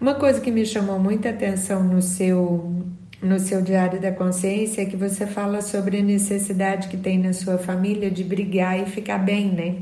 Uma 0.00 0.14
coisa 0.14 0.40
que 0.40 0.50
me 0.50 0.64
chamou 0.64 0.98
muita 0.98 1.28
atenção 1.28 1.84
no 1.84 2.00
seu 2.00 2.86
no 3.22 3.38
seu 3.38 3.60
Diário 3.60 4.00
da 4.00 4.12
Consciência 4.12 4.86
que 4.86 4.96
você 4.96 5.26
fala 5.26 5.60
sobre 5.60 5.98
a 5.98 6.02
necessidade 6.02 6.88
que 6.88 6.96
tem 6.96 7.18
na 7.18 7.32
sua 7.32 7.58
família 7.58 8.10
de 8.10 8.22
brigar 8.22 8.80
e 8.80 8.86
ficar 8.86 9.18
bem, 9.18 9.46
né? 9.46 9.76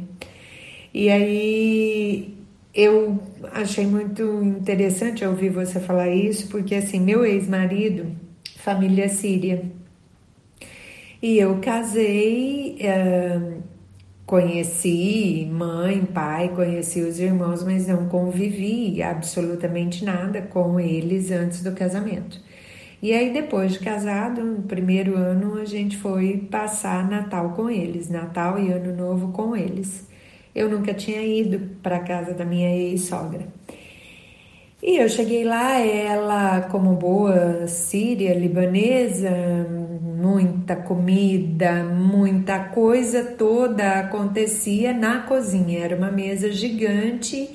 E 0.93 1.11
aí 1.11 2.35
eu 2.75 3.21
achei 3.53 3.87
muito 3.87 4.23
interessante 4.43 5.25
ouvir 5.25 5.51
você 5.51 5.79
falar 5.81 6.09
isso, 6.09 6.49
porque 6.49 6.75
assim, 6.75 7.01
meu 7.01 7.25
ex-marido, 7.25 8.13
família 8.57 9.09
síria, 9.09 9.63
e 11.23 11.39
eu 11.39 11.59
casei, 11.61 12.79
uh, 12.83 13.63
conheci 14.27 15.49
mãe, 15.51 16.05
pai, 16.05 16.51
conheci 16.55 17.01
os 17.01 17.19
irmãos, 17.19 17.65
mas 17.65 17.87
não 17.87 18.09
convivi 18.09 19.03
absolutamente 19.03 20.05
nada 20.05 20.43
com 20.43 20.79
eles 20.79 21.31
antes 21.31 21.63
do 21.63 21.73
casamento. 21.73 22.41
E 23.03 23.13
aí, 23.13 23.33
depois 23.33 23.73
de 23.73 23.79
casado, 23.81 24.43
no 24.43 24.63
primeiro 24.63 25.17
ano, 25.17 25.59
a 25.59 25.65
gente 25.65 25.97
foi 25.97 26.39
passar 26.51 27.09
Natal 27.09 27.51
com 27.51 27.69
eles, 27.69 28.09
Natal 28.09 28.59
e 28.59 28.73
Ano 28.73 28.97
Novo 28.97 29.33
com 29.33 29.55
eles. 29.55 30.07
Eu 30.55 30.71
nunca 30.71 30.95
tinha 30.95 31.21
ido 31.21 31.77
para 31.83 31.99
casa 32.01 32.33
da 32.33 32.45
minha 32.45 32.75
ex-sogra. 32.75 33.47
E 34.83 34.97
eu 34.97 35.09
cheguei 35.09 35.45
lá, 35.45 35.79
ela, 35.79 36.63
como 36.71 36.95
boa 36.95 37.67
síria, 37.67 38.33
libanesa, 38.35 39.31
muita 40.01 40.77
comida, 40.77 41.83
muita 41.85 42.61
coisa 42.61 43.25
toda 43.25 44.01
acontecia 44.01 44.93
na 44.93 45.21
cozinha. 45.21 45.81
Era 45.81 45.97
uma 45.97 46.11
mesa 46.11 46.51
gigante 46.51 47.51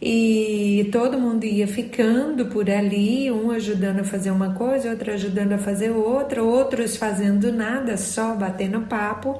e 0.00 0.88
todo 0.92 1.18
mundo 1.18 1.44
ia 1.44 1.66
ficando 1.66 2.46
por 2.46 2.70
ali, 2.70 3.30
um 3.30 3.50
ajudando 3.50 4.00
a 4.00 4.04
fazer 4.04 4.30
uma 4.30 4.54
coisa, 4.54 4.90
outro 4.90 5.12
ajudando 5.12 5.52
a 5.52 5.58
fazer 5.58 5.90
outra, 5.90 6.42
outros 6.42 6.96
fazendo 6.96 7.52
nada, 7.52 7.96
só 7.96 8.34
batendo 8.34 8.82
papo. 8.82 9.38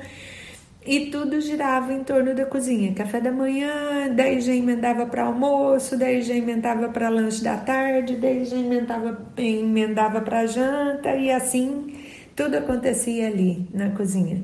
E 0.85 1.07
tudo 1.11 1.41
girava 1.41 1.93
em 1.93 2.03
torno 2.03 2.35
da 2.35 2.47
cozinha. 2.47 2.95
Café 2.95 3.21
da 3.21 3.31
manhã, 3.31 4.09
daí 4.15 4.41
já 4.41 4.55
emendava 4.55 5.07
para 5.07 5.25
almoço, 5.25 5.99
daí 5.99 6.23
já 6.23 6.35
emendava 6.35 6.89
para 6.89 7.09
lanche 7.09 7.45
da 7.45 7.57
tarde, 7.59 8.17
daí 8.17 8.45
já 8.45 8.57
emendava, 8.57 9.21
emendava 9.37 10.21
para 10.23 10.47
janta 10.47 11.15
e 11.15 11.31
assim 11.31 11.95
tudo 12.35 12.57
acontecia 12.57 13.27
ali 13.27 13.67
na 13.75 13.91
cozinha. 13.91 14.43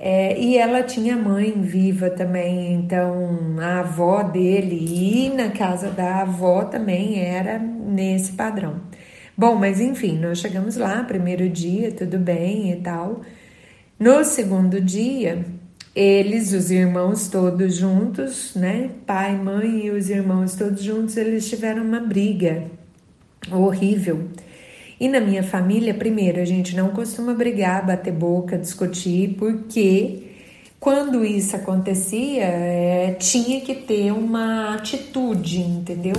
É, 0.00 0.38
e 0.38 0.56
ela 0.56 0.84
tinha 0.84 1.16
mãe 1.16 1.60
viva 1.60 2.08
também, 2.08 2.72
então 2.74 3.56
a 3.58 3.80
avó 3.80 4.22
dele 4.22 4.76
e 4.76 5.28
na 5.30 5.50
casa 5.50 5.90
da 5.90 6.22
avó 6.22 6.64
também 6.64 7.18
era 7.18 7.58
nesse 7.58 8.32
padrão. 8.32 8.80
Bom, 9.36 9.56
mas 9.56 9.80
enfim, 9.80 10.16
nós 10.16 10.38
chegamos 10.38 10.76
lá, 10.76 11.02
primeiro 11.02 11.48
dia, 11.48 11.90
tudo 11.90 12.16
bem 12.16 12.70
e 12.72 12.76
tal. 12.76 13.22
No 13.98 14.24
segundo 14.24 14.80
dia, 14.80 15.44
eles, 15.94 16.52
os 16.52 16.70
irmãos 16.70 17.28
todos 17.28 17.74
juntos, 17.74 18.54
né? 18.54 18.90
Pai, 19.04 19.36
mãe 19.36 19.86
e 19.86 19.90
os 19.90 20.10
irmãos 20.10 20.54
todos 20.54 20.80
juntos, 20.80 21.16
eles 21.16 21.48
tiveram 21.48 21.82
uma 21.82 21.98
briga 21.98 22.64
horrível. 23.50 24.28
E 25.00 25.08
na 25.08 25.20
minha 25.20 25.42
família, 25.42 25.94
primeiro, 25.94 26.40
a 26.40 26.44
gente 26.44 26.74
não 26.74 26.90
costuma 26.90 27.32
brigar, 27.32 27.86
bater 27.86 28.12
boca, 28.12 28.58
discutir, 28.58 29.36
porque 29.38 30.24
quando 30.80 31.24
isso 31.24 31.54
acontecia, 31.54 32.44
é, 32.44 33.16
tinha 33.18 33.60
que 33.60 33.74
ter 33.74 34.12
uma 34.12 34.74
atitude, 34.74 35.60
entendeu? 35.60 36.16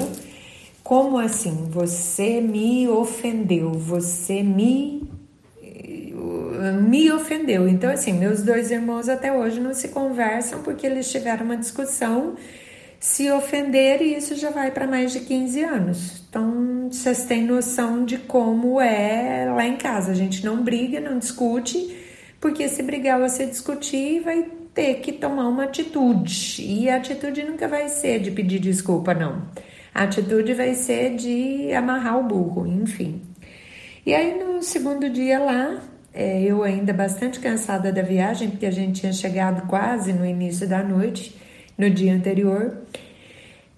Como 0.84 1.18
assim? 1.18 1.68
Você 1.70 2.40
me 2.42 2.88
ofendeu, 2.88 3.74
você 3.74 4.42
me 4.42 5.08
me 6.82 7.12
ofendeu. 7.12 7.68
Então, 7.68 7.90
assim, 7.90 8.14
meus 8.14 8.44
dois 8.44 8.70
irmãos 8.72 9.08
até 9.08 9.32
hoje 9.32 9.60
não 9.60 9.74
se 9.74 9.90
conversam 9.90 10.62
porque 10.62 10.86
eles 10.86 11.10
tiveram 11.10 11.46
uma 11.46 11.58
discussão, 11.58 12.36
se 13.00 13.32
ofender 13.32 14.02
e 14.02 14.16
isso 14.16 14.36
já 14.36 14.50
vai 14.50 14.72
para 14.72 14.86
mais 14.86 15.14
de 15.14 15.22
15 15.22 15.64
anos. 15.64 16.22
Então, 16.30 16.90
vocês 16.92 17.26
têm 17.26 17.46
noção 17.46 18.04
de 18.04 18.18
como 18.18 18.82
é 18.82 19.50
lá 19.50 19.66
em 19.66 19.78
casa. 19.78 20.12
A 20.12 20.16
gente 20.16 20.46
não 20.46 20.62
briga, 20.62 21.00
não 21.00 21.18
discute, 21.18 21.98
porque 22.42 22.68
se 22.68 22.84
brigar 22.84 23.20
você 23.20 23.46
discutir, 23.46 24.20
vai 24.22 24.46
ter 24.74 24.96
que 24.96 25.14
tomar 25.14 25.48
uma 25.48 25.64
atitude. 25.64 26.62
E 26.62 26.90
a 26.90 26.98
atitude 26.98 27.44
nunca 27.44 27.68
vai 27.68 27.88
ser 27.88 28.20
de 28.20 28.32
pedir 28.32 28.60
desculpa, 28.60 29.14
não. 29.14 29.44
A 29.94 30.04
atitude 30.04 30.54
vai 30.54 30.76
ser 30.76 31.16
de 31.16 31.72
amarrar 31.74 32.20
o 32.20 32.24
burro, 32.24 32.68
enfim. 32.68 33.22
E 34.06 34.14
aí 34.14 34.38
no 34.38 34.62
segundo 34.62 35.10
dia 35.10 35.40
lá, 35.40 35.82
é, 36.14 36.42
eu 36.42 36.64
ainda 36.64 36.94
bastante 36.94 37.40
cansada 37.40 37.92
da 37.92 38.02
viagem, 38.02 38.50
porque 38.50 38.66
a 38.66 38.72
gente 38.72 39.02
tinha 39.02 39.14
chegado 39.14 39.68
quase 39.68 40.12
no 40.14 40.26
início 40.26 40.68
da 40.68 40.84
noite, 40.84 41.39
no 41.80 41.90
dia 41.90 42.14
anterior. 42.14 42.78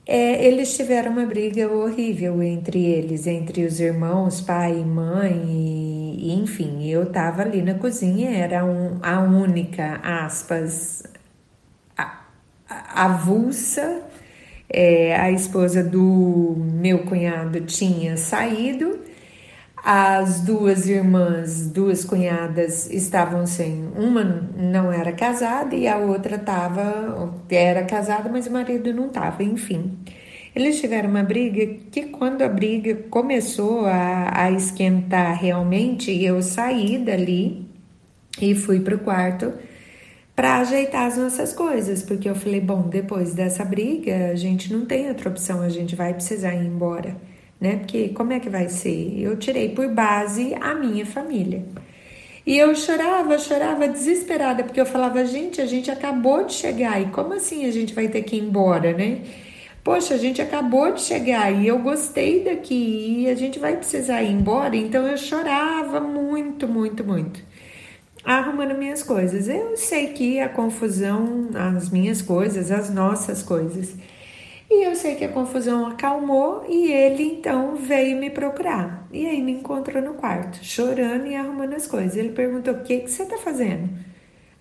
É, 0.05 0.45
eles 0.45 0.75
tiveram 0.75 1.11
uma 1.11 1.25
briga 1.25 1.71
horrível 1.71 2.41
entre 2.41 2.83
eles, 2.83 3.27
entre 3.27 3.63
os 3.63 3.79
irmãos, 3.79 4.41
pai 4.41 4.79
e 4.79 4.83
mãe, 4.83 5.45
e, 5.47 6.31
e 6.31 6.33
enfim, 6.33 6.85
eu 6.89 7.03
estava 7.03 7.43
ali 7.43 7.61
na 7.61 7.75
cozinha, 7.75 8.31
era 8.31 8.65
um, 8.65 8.97
a 9.03 9.21
única, 9.21 10.01
aspas, 10.03 11.03
a, 11.95 12.23
avulsa. 13.05 14.01
É, 14.73 15.15
a 15.17 15.29
esposa 15.29 15.83
do 15.83 16.55
meu 16.57 16.99
cunhado 16.99 17.59
tinha 17.61 18.15
saído 18.15 19.01
as 19.83 20.41
duas 20.41 20.87
irmãs, 20.87 21.67
duas 21.67 22.05
cunhadas, 22.05 22.89
estavam 22.91 23.47
sem. 23.47 23.89
Uma 23.95 24.23
não 24.23 24.91
era 24.91 25.11
casada 25.11 25.75
e 25.75 25.87
a 25.87 25.97
outra 25.97 26.35
estava, 26.35 27.33
era 27.49 27.83
casada, 27.83 28.29
mas 28.29 28.45
o 28.45 28.51
marido 28.51 28.93
não 28.93 29.07
estava, 29.07 29.43
enfim. 29.43 29.97
Eles 30.55 30.79
tiveram 30.79 31.09
uma 31.09 31.23
briga 31.23 31.65
que, 31.91 32.03
quando 32.07 32.43
a 32.43 32.49
briga 32.49 32.93
começou 33.09 33.85
a, 33.85 34.43
a 34.43 34.51
esquentar 34.51 35.39
realmente, 35.39 36.11
eu 36.23 36.41
saí 36.43 36.97
dali 36.99 37.65
e 38.39 38.53
fui 38.53 38.81
para 38.81 38.95
o 38.95 38.99
quarto 38.99 39.51
para 40.35 40.57
ajeitar 40.59 41.07
as 41.07 41.17
nossas 41.17 41.53
coisas, 41.53 42.03
porque 42.03 42.29
eu 42.29 42.35
falei: 42.35 42.61
bom, 42.61 42.83
depois 42.87 43.33
dessa 43.33 43.65
briga, 43.65 44.31
a 44.31 44.35
gente 44.35 44.71
não 44.71 44.85
tem 44.85 45.07
outra 45.07 45.29
opção, 45.29 45.61
a 45.61 45.69
gente 45.69 45.95
vai 45.95 46.13
precisar 46.13 46.53
ir 46.53 46.67
embora 46.67 47.30
né? 47.61 47.77
Porque 47.77 48.09
como 48.09 48.33
é 48.33 48.39
que 48.39 48.49
vai 48.49 48.67
ser? 48.67 49.21
Eu 49.21 49.37
tirei 49.37 49.69
por 49.69 49.87
base 49.87 50.55
a 50.59 50.73
minha 50.73 51.05
família. 51.05 51.63
E 52.45 52.57
eu 52.57 52.75
chorava, 52.75 53.37
chorava 53.37 53.87
desesperada, 53.87 54.63
porque 54.63 54.81
eu 54.81 54.85
falava, 54.85 55.23
gente, 55.25 55.61
a 55.61 55.65
gente 55.67 55.91
acabou 55.91 56.43
de 56.43 56.53
chegar, 56.53 56.99
e 56.99 57.05
como 57.11 57.33
assim 57.33 57.67
a 57.67 57.71
gente 57.71 57.93
vai 57.93 58.07
ter 58.07 58.23
que 58.23 58.35
ir 58.35 58.39
embora, 58.41 58.93
né? 58.93 59.21
Poxa, 59.83 60.15
a 60.15 60.17
gente 60.17 60.41
acabou 60.41 60.91
de 60.91 61.01
chegar 61.01 61.51
e 61.51 61.67
eu 61.67 61.79
gostei 61.79 62.43
daqui 62.43 63.23
e 63.23 63.29
a 63.29 63.35
gente 63.35 63.57
vai 63.59 63.77
precisar 63.77 64.21
ir 64.23 64.31
embora, 64.31 64.75
então 64.75 65.07
eu 65.07 65.17
chorava 65.17 65.99
muito, 65.99 66.67
muito, 66.67 67.03
muito. 67.03 67.41
Arrumando 68.23 68.77
minhas 68.77 69.01
coisas. 69.01 69.47
Eu 69.47 69.75
sei 69.75 70.07
que 70.07 70.39
a 70.39 70.49
confusão, 70.49 71.49
as 71.55 71.89
minhas 71.89 72.21
coisas, 72.21 72.71
as 72.71 72.91
nossas 72.91 73.41
coisas, 73.41 73.95
e 74.73 74.85
eu 74.85 74.95
sei 74.95 75.15
que 75.15 75.25
a 75.25 75.29
confusão 75.29 75.85
acalmou 75.85 76.63
e 76.69 76.89
ele 76.89 77.23
então 77.23 77.75
veio 77.75 78.17
me 78.17 78.29
procurar. 78.29 79.05
E 79.11 79.27
aí 79.27 79.43
me 79.43 79.51
encontrou 79.51 80.01
no 80.01 80.13
quarto, 80.13 80.63
chorando 80.63 81.27
e 81.27 81.35
arrumando 81.35 81.73
as 81.73 81.85
coisas. 81.85 82.15
Ele 82.15 82.29
perguntou: 82.29 82.75
O 82.75 82.81
que, 82.81 82.99
que 82.99 83.11
você 83.11 83.25
tá 83.25 83.37
fazendo? 83.37 83.89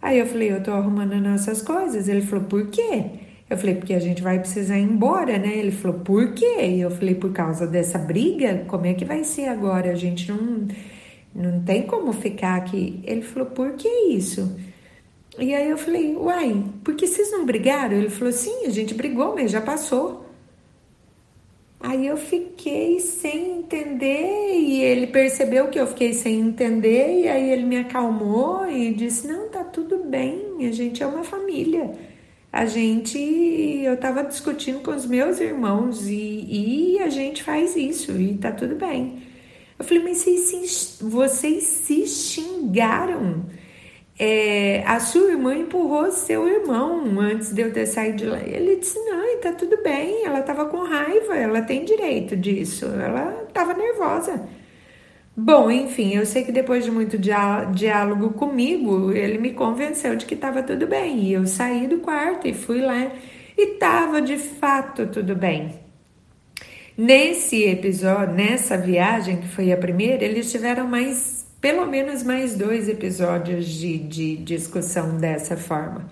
Aí 0.03 0.19
eu 0.19 0.27
falei: 0.27 0.51
Eu 0.51 0.65
tô 0.65 0.73
arrumando 0.73 1.13
as 1.13 1.23
nossas 1.23 1.63
coisas. 1.63 2.09
Ele 2.09 2.23
falou: 2.23 2.45
Por 2.47 2.67
quê? 2.71 3.05
Eu 3.49 3.57
falei: 3.57 3.77
Porque 3.77 3.95
a 3.95 4.01
gente 4.01 4.21
vai 4.21 4.41
precisar 4.41 4.77
ir 4.79 4.83
embora, 4.83 5.39
né? 5.39 5.57
Ele 5.57 5.71
falou: 5.71 6.01
Por 6.01 6.35
quê? 6.35 6.61
E 6.61 6.81
eu 6.81 6.91
falei: 6.91 7.15
Por 7.15 7.33
causa 7.33 7.65
dessa 7.65 7.97
briga? 7.97 8.65
Como 8.67 8.87
é 8.87 8.95
que 8.95 9.05
vai 9.05 9.23
ser 9.23 9.47
agora? 9.47 9.93
A 9.93 9.97
gente 9.97 10.29
não, 10.29 10.67
não 11.33 11.63
tem 11.63 11.83
como 11.83 12.13
ficar 12.13 12.57
aqui. 12.57 13.01
Ele 13.05 13.23
falou: 13.23 13.51
Por 13.51 13.75
que 13.75 13.89
isso? 14.09 14.57
E 15.41 15.55
aí 15.55 15.71
eu 15.71 15.79
falei, 15.79 16.15
uai, 16.15 16.65
por 16.85 16.95
que 16.95 17.07
vocês 17.07 17.33
não 17.33 17.47
brigaram? 17.47 17.97
Ele 17.97 18.11
falou, 18.11 18.33
sim, 18.33 18.67
a 18.67 18.71
gente 18.71 18.93
brigou, 18.93 19.35
mas 19.35 19.51
já 19.51 19.61
passou. 19.61 20.31
Aí 21.83 22.07
eu 22.07 22.17
fiquei 22.19 23.01
sem 23.01 23.59
entender 23.61 24.59
e 24.59 24.83
ele 24.83 25.07
percebeu 25.07 25.69
que 25.69 25.81
eu 25.81 25.87
fiquei 25.87 26.13
sem 26.13 26.39
entender 26.39 27.23
e 27.23 27.29
aí 27.29 27.51
ele 27.51 27.65
me 27.65 27.79
acalmou 27.79 28.71
e 28.71 28.93
disse: 28.93 29.27
"Não, 29.27 29.49
tá 29.49 29.65
tudo 29.65 30.05
bem, 30.05 30.69
a 30.69 30.73
gente 30.73 31.03
é 31.03 31.07
uma 31.07 31.25
família. 31.25 31.91
A 32.53 32.67
gente, 32.67 33.19
eu 33.19 33.97
tava 33.97 34.23
discutindo 34.25 34.81
com 34.83 34.91
os 34.91 35.07
meus 35.07 35.41
irmãos 35.41 36.07
e, 36.07 36.97
e 36.97 36.99
a 37.01 37.09
gente 37.09 37.43
faz 37.43 37.75
isso 37.77 38.13
e 38.13 38.37
tá 38.37 38.53
tudo 38.53 38.75
bem." 38.77 39.23
Eu 39.79 39.85
falei: 39.85 40.03
"Mas 40.05 40.19
vocês 40.19 40.99
vocês 41.01 41.65
se 41.65 42.07
xingaram?" 42.07 43.47
É, 44.23 44.83
a 44.85 45.01
sua 45.01 45.31
irmã 45.31 45.55
empurrou 45.55 46.13
seu 46.13 46.47
irmão 46.47 47.19
antes 47.19 47.55
de 47.55 47.63
eu 47.63 47.73
ter 47.73 47.87
saído 47.87 48.19
de 48.19 48.27
lá. 48.27 48.39
Ele 48.39 48.77
disse: 48.77 48.99
Não, 48.99 49.41
tá 49.41 49.53
tudo 49.53 49.83
bem. 49.83 50.27
Ela 50.27 50.43
tava 50.43 50.67
com 50.67 50.85
raiva, 50.85 51.35
ela 51.35 51.63
tem 51.63 51.87
direito 51.87 52.37
disso. 52.37 52.85
Ela 52.85 53.47
tava 53.55 53.73
nervosa. 53.73 54.47
Bom, 55.35 55.71
enfim, 55.71 56.17
eu 56.17 56.27
sei 56.27 56.45
que 56.45 56.53
depois 56.53 56.85
de 56.85 56.91
muito 56.91 57.17
diálogo 57.17 58.35
comigo, 58.35 59.11
ele 59.11 59.39
me 59.39 59.55
convenceu 59.55 60.15
de 60.15 60.27
que 60.27 60.35
estava 60.35 60.63
tudo 60.63 60.87
bem. 60.87 61.21
E 61.21 61.33
eu 61.33 61.47
saí 61.47 61.87
do 61.87 62.01
quarto 62.01 62.47
e 62.47 62.53
fui 62.53 62.83
lá 62.83 63.11
e 63.57 63.73
estava 63.73 64.21
de 64.21 64.37
fato 64.37 65.07
tudo 65.07 65.35
bem. 65.35 65.81
Nesse 66.95 67.65
episódio, 67.65 68.35
nessa 68.35 68.77
viagem, 68.77 69.39
que 69.39 69.49
foi 69.49 69.73
a 69.73 69.79
primeira, 69.79 70.23
eles 70.23 70.53
tiveram 70.53 70.87
mais 70.87 71.40
pelo 71.61 71.87
menos 71.87 72.23
mais 72.23 72.57
dois 72.57 72.89
episódios 72.89 73.67
de, 73.67 73.99
de 73.99 74.37
discussão 74.37 75.19
dessa 75.19 75.57
forma. 75.57 76.07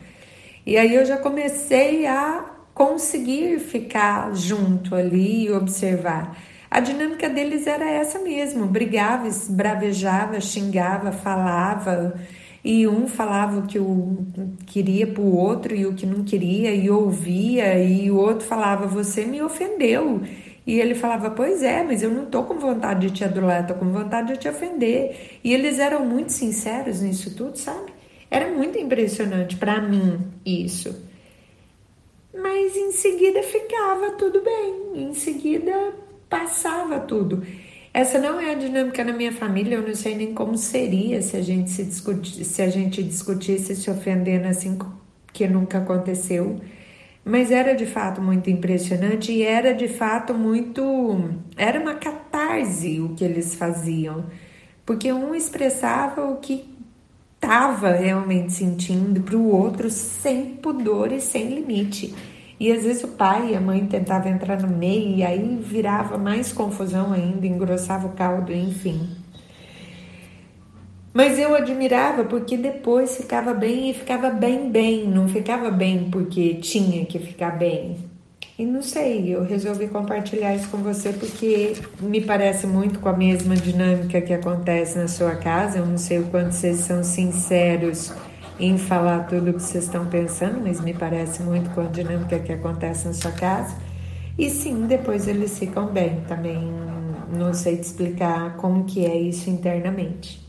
E 0.66 0.76
aí 0.76 0.94
eu 0.94 1.04
já 1.04 1.16
comecei 1.16 2.06
a 2.06 2.44
conseguir 2.74 3.58
ficar 3.58 4.34
junto 4.34 4.94
ali 4.94 5.46
e 5.46 5.52
observar. 5.52 6.36
A 6.70 6.80
dinâmica 6.80 7.28
deles 7.28 7.66
era 7.66 7.88
essa 7.88 8.18
mesmo: 8.18 8.66
brigava, 8.66 9.28
bravejava, 9.48 10.40
xingava, 10.40 11.10
falava, 11.10 12.14
e 12.62 12.86
um 12.86 13.08
falava 13.08 13.60
o 13.60 13.66
que 13.66 13.78
o 13.78 14.26
queria 14.66 15.06
para 15.06 15.22
o 15.22 15.34
outro 15.34 15.74
e 15.74 15.86
o 15.86 15.94
que 15.94 16.04
não 16.04 16.22
queria, 16.24 16.74
e 16.74 16.90
ouvia, 16.90 17.82
e 17.82 18.10
o 18.10 18.16
outro 18.16 18.46
falava: 18.46 18.86
Você 18.86 19.24
me 19.24 19.40
ofendeu. 19.40 20.20
E 20.68 20.78
ele 20.78 20.94
falava: 20.94 21.30
Pois 21.30 21.62
é, 21.62 21.82
mas 21.82 22.02
eu 22.02 22.10
não 22.10 22.26
tô 22.26 22.44
com 22.44 22.58
vontade 22.58 23.08
de 23.08 23.14
te 23.14 23.24
adular, 23.24 23.66
tô 23.66 23.72
com 23.72 23.90
vontade 23.90 24.34
de 24.34 24.38
te 24.38 24.48
ofender. 24.50 25.40
E 25.42 25.54
eles 25.54 25.78
eram 25.78 26.04
muito 26.04 26.30
sinceros 26.30 27.00
nisso 27.00 27.34
tudo, 27.34 27.56
sabe? 27.56 27.90
Era 28.30 28.50
muito 28.50 28.78
impressionante 28.78 29.56
para 29.56 29.80
mim 29.80 30.20
isso. 30.44 31.08
Mas 32.34 32.76
em 32.76 32.92
seguida 32.92 33.42
ficava 33.42 34.10
tudo 34.10 34.42
bem, 34.42 35.08
em 35.08 35.14
seguida 35.14 35.94
passava 36.28 37.00
tudo. 37.00 37.42
Essa 37.94 38.18
não 38.18 38.38
é 38.38 38.50
a 38.50 38.54
dinâmica 38.54 39.02
na 39.02 39.14
minha 39.14 39.32
família, 39.32 39.76
eu 39.76 39.82
não 39.82 39.94
sei 39.94 40.14
nem 40.14 40.34
como 40.34 40.58
seria 40.58 41.22
se 41.22 41.34
a 41.34 41.40
gente 41.40 41.70
se 41.70 41.82
discutir, 41.82 42.44
se 42.44 42.60
a 42.60 42.68
gente 42.68 43.02
discutisse 43.02 43.74
se 43.74 43.90
ofendendo 43.90 44.46
assim 44.46 44.78
que 45.32 45.48
nunca 45.48 45.78
aconteceu. 45.78 46.60
Mas 47.28 47.50
era 47.50 47.74
de 47.74 47.84
fato 47.84 48.22
muito 48.22 48.48
impressionante 48.48 49.30
e 49.30 49.42
era 49.42 49.74
de 49.74 49.86
fato 49.86 50.32
muito. 50.32 51.30
Era 51.58 51.78
uma 51.78 51.92
catarse 51.92 53.00
o 53.02 53.10
que 53.10 53.22
eles 53.22 53.54
faziam, 53.54 54.24
porque 54.86 55.12
um 55.12 55.34
expressava 55.34 56.24
o 56.24 56.36
que 56.36 56.74
estava 57.34 57.90
realmente 57.92 58.54
sentindo 58.54 59.20
para 59.20 59.36
o 59.36 59.54
outro 59.54 59.90
sem 59.90 60.56
pudor 60.56 61.12
e 61.12 61.20
sem 61.20 61.54
limite. 61.54 62.14
E 62.58 62.72
às 62.72 62.82
vezes 62.82 63.04
o 63.04 63.08
pai 63.08 63.50
e 63.50 63.54
a 63.54 63.60
mãe 63.60 63.86
tentavam 63.86 64.32
entrar 64.32 64.62
no 64.62 64.74
meio 64.74 65.14
e 65.14 65.22
aí 65.22 65.58
virava 65.62 66.16
mais 66.16 66.50
confusão 66.50 67.12
ainda, 67.12 67.46
engrossava 67.46 68.06
o 68.06 68.12
caldo, 68.12 68.54
enfim. 68.54 69.17
Mas 71.18 71.36
eu 71.36 71.52
admirava 71.52 72.22
porque 72.22 72.56
depois 72.56 73.16
ficava 73.16 73.52
bem 73.52 73.90
e 73.90 73.92
ficava 73.92 74.30
bem, 74.30 74.70
bem, 74.70 75.04
não 75.04 75.26
ficava 75.26 75.68
bem 75.68 76.08
porque 76.08 76.54
tinha 76.54 77.04
que 77.06 77.18
ficar 77.18 77.58
bem. 77.58 77.96
E 78.56 78.64
não 78.64 78.82
sei, 78.82 79.34
eu 79.34 79.42
resolvi 79.42 79.88
compartilhar 79.88 80.54
isso 80.54 80.68
com 80.68 80.76
você 80.76 81.12
porque 81.12 81.72
me 82.00 82.20
parece 82.20 82.68
muito 82.68 83.00
com 83.00 83.08
a 83.08 83.12
mesma 83.12 83.56
dinâmica 83.56 84.20
que 84.20 84.32
acontece 84.32 84.96
na 84.96 85.08
sua 85.08 85.34
casa. 85.34 85.78
Eu 85.78 85.86
não 85.86 85.98
sei 85.98 86.20
o 86.20 86.26
quanto 86.26 86.52
vocês 86.52 86.76
são 86.76 87.02
sinceros 87.02 88.12
em 88.60 88.78
falar 88.78 89.26
tudo 89.26 89.50
o 89.50 89.54
que 89.54 89.62
vocês 89.62 89.86
estão 89.86 90.06
pensando, 90.06 90.60
mas 90.62 90.80
me 90.80 90.94
parece 90.94 91.42
muito 91.42 91.68
com 91.70 91.80
a 91.80 91.86
dinâmica 91.86 92.38
que 92.38 92.52
acontece 92.52 93.08
na 93.08 93.12
sua 93.12 93.32
casa. 93.32 93.74
E 94.38 94.48
sim, 94.48 94.86
depois 94.86 95.26
eles 95.26 95.58
ficam 95.58 95.88
bem. 95.88 96.20
Também 96.28 96.72
não 97.36 97.52
sei 97.52 97.76
te 97.76 97.82
explicar 97.82 98.56
como 98.56 98.84
que 98.84 99.04
é 99.04 99.16
isso 99.16 99.50
internamente. 99.50 100.46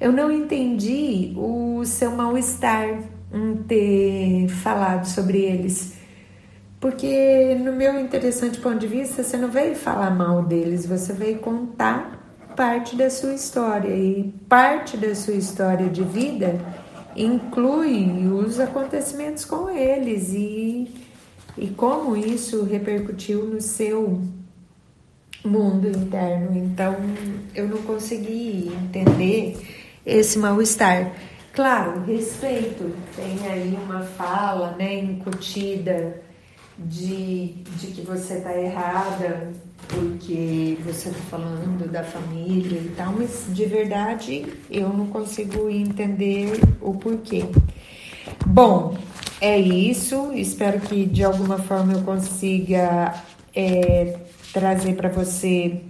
Eu 0.00 0.12
não 0.12 0.30
entendi 0.30 1.32
o 1.36 1.84
seu 1.84 2.10
mal-estar 2.10 3.00
em 3.32 3.56
ter 3.66 4.48
falado 4.48 5.06
sobre 5.06 5.38
eles. 5.38 5.94
Porque 6.80 7.54
no 7.54 7.72
meu 7.72 7.98
interessante 7.98 8.60
ponto 8.60 8.78
de 8.78 8.86
vista, 8.86 9.22
você 9.22 9.36
não 9.36 9.48
veio 9.48 9.74
falar 9.74 10.10
mal 10.10 10.42
deles, 10.42 10.84
você 10.84 11.12
veio 11.12 11.38
contar 11.38 12.20
parte 12.54 12.94
da 12.94 13.08
sua 13.08 13.34
história. 13.34 13.88
E 13.88 14.32
parte 14.48 14.96
da 14.96 15.14
sua 15.14 15.34
história 15.34 15.88
de 15.88 16.02
vida 16.02 16.60
inclui 17.16 18.26
os 18.28 18.60
acontecimentos 18.60 19.44
com 19.44 19.70
eles 19.70 20.32
e, 20.34 20.90
e 21.56 21.68
como 21.68 22.16
isso 22.16 22.64
repercutiu 22.64 23.44
no 23.46 23.60
seu 23.60 24.20
mundo 25.44 25.88
interno. 25.88 26.56
Então, 26.56 26.96
eu 27.54 27.68
não 27.68 27.78
consegui 27.78 28.70
entender 28.84 29.83
esse 30.04 30.38
mal-estar. 30.38 31.12
Claro, 31.52 32.02
respeito, 32.04 32.92
tem 33.14 33.38
aí 33.48 33.78
uma 33.82 34.00
fala 34.02 34.74
né, 34.76 34.98
incutida 34.98 36.20
de, 36.76 37.54
de 37.78 37.86
que 37.88 38.02
você 38.02 38.34
está 38.34 38.56
errada, 38.56 39.52
porque 39.88 40.76
você 40.84 41.10
está 41.10 41.22
falando 41.30 41.90
da 41.90 42.02
família 42.02 42.78
e 42.78 42.92
tal, 42.96 43.12
mas 43.12 43.46
de 43.48 43.66
verdade 43.66 44.46
eu 44.70 44.88
não 44.88 45.06
consigo 45.06 45.68
entender 45.70 46.60
o 46.80 46.94
porquê. 46.94 47.44
Bom, 48.44 48.96
é 49.40 49.58
isso. 49.58 50.32
Espero 50.32 50.80
que 50.80 51.06
de 51.06 51.22
alguma 51.22 51.58
forma 51.58 51.92
eu 51.92 52.02
consiga 52.02 53.14
é, 53.54 54.18
trazer 54.52 54.94
para 54.96 55.08
você 55.08 55.82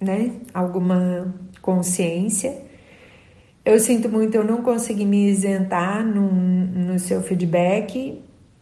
né, 0.00 0.32
alguma 0.52 1.34
consciência. 1.60 2.67
Eu 3.68 3.78
sinto 3.78 4.08
muito, 4.08 4.34
eu 4.34 4.42
não 4.42 4.62
consegui 4.62 5.04
me 5.04 5.28
isentar 5.28 6.02
no, 6.02 6.26
no 6.32 6.98
seu 6.98 7.22
feedback, 7.22 8.18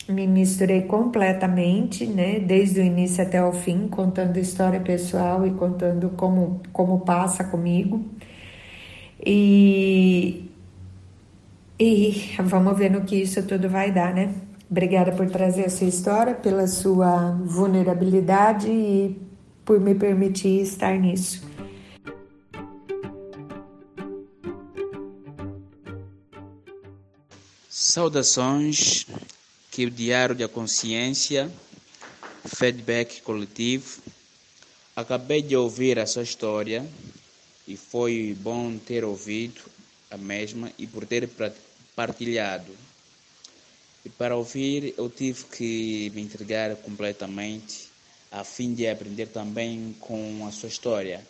me 0.09 0.27
misturei 0.27 0.83
completamente, 0.83 2.05
né, 2.05 2.41
desde 2.41 2.81
o 2.81 2.83
início 2.83 3.23
até 3.23 3.41
o 3.41 3.53
fim, 3.53 3.87
contando 3.87 4.37
história 4.37 4.81
pessoal 4.81 5.47
e 5.47 5.53
contando 5.53 6.11
como, 6.17 6.61
como 6.73 6.99
passa 7.03 7.45
comigo. 7.45 8.05
E, 9.25 10.51
e 11.79 12.35
vamos 12.41 12.77
ver 12.77 12.91
no 12.91 13.03
que 13.03 13.15
isso 13.15 13.41
tudo 13.45 13.69
vai 13.69 13.93
dar, 13.93 14.13
né? 14.13 14.35
Obrigada 14.69 15.13
por 15.13 15.31
trazer 15.31 15.67
a 15.67 15.71
sua 15.71 15.87
história, 15.87 16.35
pela 16.35 16.67
sua 16.67 17.31
vulnerabilidade 17.45 18.69
e 18.69 19.17
por 19.65 19.79
me 19.79 19.95
permitir 19.95 20.63
estar 20.63 20.99
nisso. 20.99 21.46
Saudações 27.79 29.07
que 29.70 29.85
o 29.85 29.91
Diário 29.91 30.35
da 30.35 30.49
Consciência, 30.49 31.53
feedback 32.47 33.20
coletivo. 33.20 34.01
Acabei 34.97 35.43
de 35.43 35.55
ouvir 35.55 35.99
a 35.99 36.07
sua 36.07 36.22
história 36.22 36.89
e 37.68 37.77
foi 37.77 38.35
bom 38.41 38.79
ter 38.79 39.05
ouvido 39.05 39.61
a 40.11 40.16
mesma 40.16 40.72
e 40.79 40.87
por 40.87 41.05
ter 41.05 41.29
partilhado. 41.95 42.74
E 44.07 44.09
para 44.09 44.35
ouvir 44.35 44.95
eu 44.97 45.11
tive 45.11 45.45
que 45.45 46.11
me 46.14 46.22
entregar 46.22 46.74
completamente 46.77 47.91
a 48.33 48.43
fim 48.43 48.72
de 48.72 48.89
aprender 48.89 49.27
também 49.27 49.95
com 50.01 50.47
a 50.49 50.51
sua 50.51 50.70
história. 50.70 51.22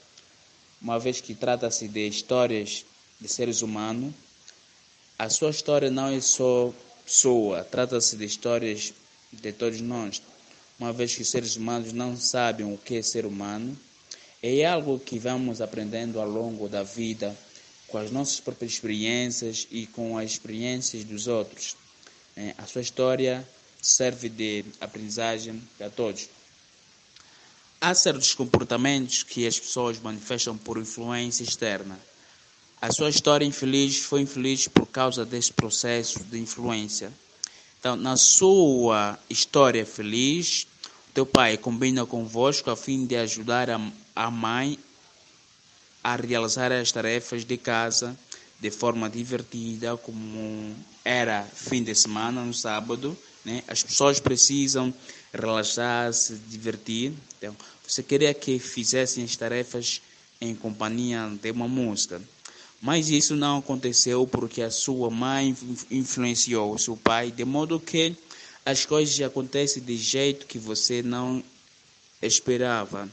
Uma 0.80 1.00
vez 1.00 1.20
que 1.20 1.34
trata-se 1.34 1.88
de 1.88 2.06
histórias 2.06 2.84
de 3.20 3.26
seres 3.26 3.62
humanos, 3.62 4.14
a 5.18 5.30
sua 5.30 5.50
história 5.50 5.90
não 5.90 6.08
é 6.08 6.20
só 6.20 6.72
sua. 7.06 7.64
Trata-se 7.64 8.16
de 8.16 8.24
histórias 8.24 8.92
de 9.32 9.52
todos 9.52 9.80
nós, 9.80 10.20
uma 10.78 10.92
vez 10.92 11.14
que 11.14 11.22
os 11.22 11.28
seres 11.28 11.56
humanos 11.56 11.92
não 11.92 12.16
sabem 12.16 12.70
o 12.70 12.76
que 12.76 12.96
é 12.96 13.02
ser 13.02 13.24
humano. 13.24 13.76
É 14.42 14.66
algo 14.66 14.98
que 14.98 15.18
vamos 15.18 15.60
aprendendo 15.60 16.20
ao 16.20 16.28
longo 16.28 16.68
da 16.68 16.82
vida, 16.82 17.34
com 17.88 17.96
as 17.96 18.10
nossas 18.10 18.40
próprias 18.40 18.72
experiências 18.72 19.66
e 19.70 19.86
com 19.86 20.18
as 20.18 20.32
experiências 20.32 21.02
dos 21.04 21.26
outros. 21.26 21.76
É, 22.36 22.54
a 22.58 22.66
sua 22.66 22.82
história 22.82 23.46
serve 23.80 24.28
de 24.28 24.64
aprendizagem 24.80 25.62
para 25.78 25.88
todos. 25.88 26.28
Há 27.80 27.94
certos 27.94 28.34
comportamentos 28.34 29.22
que 29.22 29.46
as 29.46 29.58
pessoas 29.58 29.98
manifestam 29.98 30.58
por 30.58 30.76
influência 30.76 31.42
externa 31.42 31.98
a 32.80 32.92
sua 32.92 33.08
história 33.08 33.44
infeliz 33.44 33.98
foi 33.98 34.20
infeliz 34.20 34.68
por 34.68 34.86
causa 34.86 35.24
desse 35.24 35.52
processo 35.52 36.22
de 36.24 36.38
influência. 36.38 37.12
Então, 37.80 37.96
na 37.96 38.16
sua 38.16 39.18
história 39.30 39.86
feliz, 39.86 40.66
teu 41.14 41.24
pai 41.24 41.56
combina 41.56 42.04
convosco 42.04 42.70
a 42.70 42.76
fim 42.76 43.06
de 43.06 43.16
ajudar 43.16 43.70
a, 43.70 43.80
a 44.14 44.30
mãe 44.30 44.78
a 46.04 46.16
realizar 46.16 46.70
as 46.70 46.92
tarefas 46.92 47.44
de 47.44 47.56
casa 47.56 48.16
de 48.60 48.70
forma 48.70 49.08
divertida, 49.08 49.96
como 49.96 50.74
era 51.04 51.42
fim 51.44 51.82
de 51.82 51.94
semana, 51.94 52.42
no 52.44 52.54
sábado. 52.54 53.16
Né? 53.44 53.62
As 53.66 53.82
pessoas 53.82 54.20
precisam 54.20 54.92
relaxar, 55.32 56.12
se 56.12 56.34
divertir. 56.34 57.12
Então, 57.38 57.56
você 57.86 58.02
queria 58.02 58.32
que 58.34 58.58
fizessem 58.58 59.24
as 59.24 59.36
tarefas 59.36 60.00
em 60.40 60.54
companhia 60.54 61.30
de 61.40 61.50
uma 61.50 61.68
música. 61.68 62.20
Mas 62.86 63.10
isso 63.10 63.34
não 63.34 63.58
aconteceu 63.58 64.28
porque 64.28 64.62
a 64.62 64.70
sua 64.70 65.10
mãe 65.10 65.56
influenciou 65.90 66.72
o 66.72 66.78
seu 66.78 66.96
pai, 66.96 67.32
de 67.32 67.44
modo 67.44 67.80
que 67.80 68.14
as 68.64 68.86
coisas 68.86 69.20
acontecem 69.22 69.82
de 69.82 69.96
jeito 69.96 70.46
que 70.46 70.56
você 70.56 71.02
não 71.02 71.42
esperava. 72.22 73.08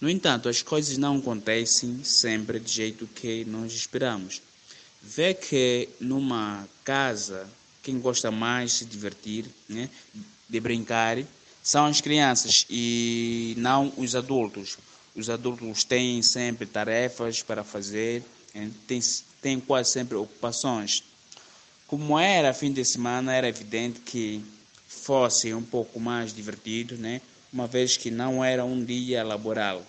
No 0.00 0.10
entanto, 0.10 0.48
as 0.48 0.62
coisas 0.62 0.98
não 0.98 1.18
acontecem 1.18 2.02
sempre 2.02 2.58
de 2.58 2.72
jeito 2.72 3.06
que 3.06 3.44
nós 3.44 3.72
esperamos. 3.72 4.42
Vê 5.00 5.32
que 5.32 5.88
numa 6.00 6.68
casa 6.82 7.48
quem 7.84 8.00
gosta 8.00 8.32
mais 8.32 8.72
de 8.72 8.78
se 8.78 8.84
divertir, 8.84 9.46
né? 9.68 9.88
de 10.48 10.58
brincar, 10.58 11.18
são 11.62 11.86
as 11.86 12.00
crianças 12.00 12.66
e 12.68 13.54
não 13.58 13.92
os 13.96 14.16
adultos. 14.16 14.76
Os 15.14 15.30
adultos 15.30 15.84
têm 15.84 16.20
sempre 16.20 16.66
tarefas 16.66 17.44
para 17.44 17.62
fazer, 17.62 18.24
têm, 18.86 19.00
têm 19.42 19.60
quase 19.60 19.90
sempre 19.90 20.16
ocupações. 20.16 21.02
Como 21.86 22.18
era 22.18 22.54
fim 22.54 22.72
de 22.72 22.84
semana, 22.84 23.34
era 23.34 23.48
evidente 23.48 24.00
que 24.00 24.44
fosse 24.88 25.52
um 25.52 25.62
pouco 25.62 26.00
mais 26.00 26.32
divertido, 26.32 26.96
né? 26.96 27.20
uma 27.54 27.68
vez 27.68 27.96
que 27.96 28.10
não 28.10 28.44
era 28.44 28.64
um 28.64 28.84
dia 28.84 29.22
laboral. 29.22 29.80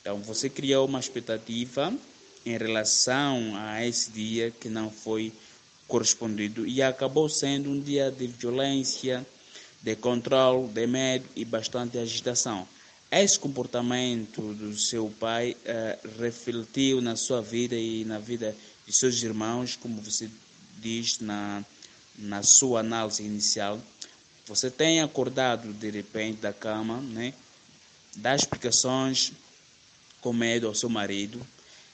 Então 0.00 0.18
você 0.18 0.50
criou 0.50 0.88
uma 0.88 0.98
expectativa 0.98 1.94
em 2.44 2.56
relação 2.56 3.52
a 3.54 3.86
esse 3.86 4.10
dia 4.10 4.50
que 4.50 4.68
não 4.68 4.90
foi 4.90 5.32
correspondido 5.86 6.66
e 6.66 6.82
acabou 6.82 7.28
sendo 7.28 7.70
um 7.70 7.78
dia 7.78 8.10
de 8.10 8.26
violência, 8.26 9.24
de 9.80 9.94
controle, 9.94 10.66
de 10.66 10.84
medo 10.84 11.24
e 11.36 11.44
bastante 11.44 11.96
agitação. 11.96 12.66
Esse 13.14 13.38
comportamento 13.38 14.54
do 14.54 14.74
seu 14.74 15.12
pai 15.20 15.54
uh, 15.66 16.18
refletiu 16.18 17.02
na 17.02 17.14
sua 17.14 17.42
vida 17.42 17.76
e 17.76 18.06
na 18.06 18.18
vida 18.18 18.56
de 18.86 18.92
seus 18.94 19.22
irmãos, 19.22 19.76
como 19.76 20.00
você 20.00 20.30
diz 20.78 21.20
na, 21.20 21.62
na 22.16 22.42
sua 22.42 22.80
análise 22.80 23.22
inicial. 23.22 23.78
Você 24.46 24.70
tem 24.70 25.02
acordado 25.02 25.74
de 25.74 25.90
repente 25.90 26.40
da 26.40 26.54
cama, 26.54 27.02
né? 27.02 27.34
dá 28.16 28.34
explicações 28.34 29.32
com 30.22 30.32
medo 30.32 30.66
ao 30.66 30.74
seu 30.74 30.88
marido. 30.88 31.38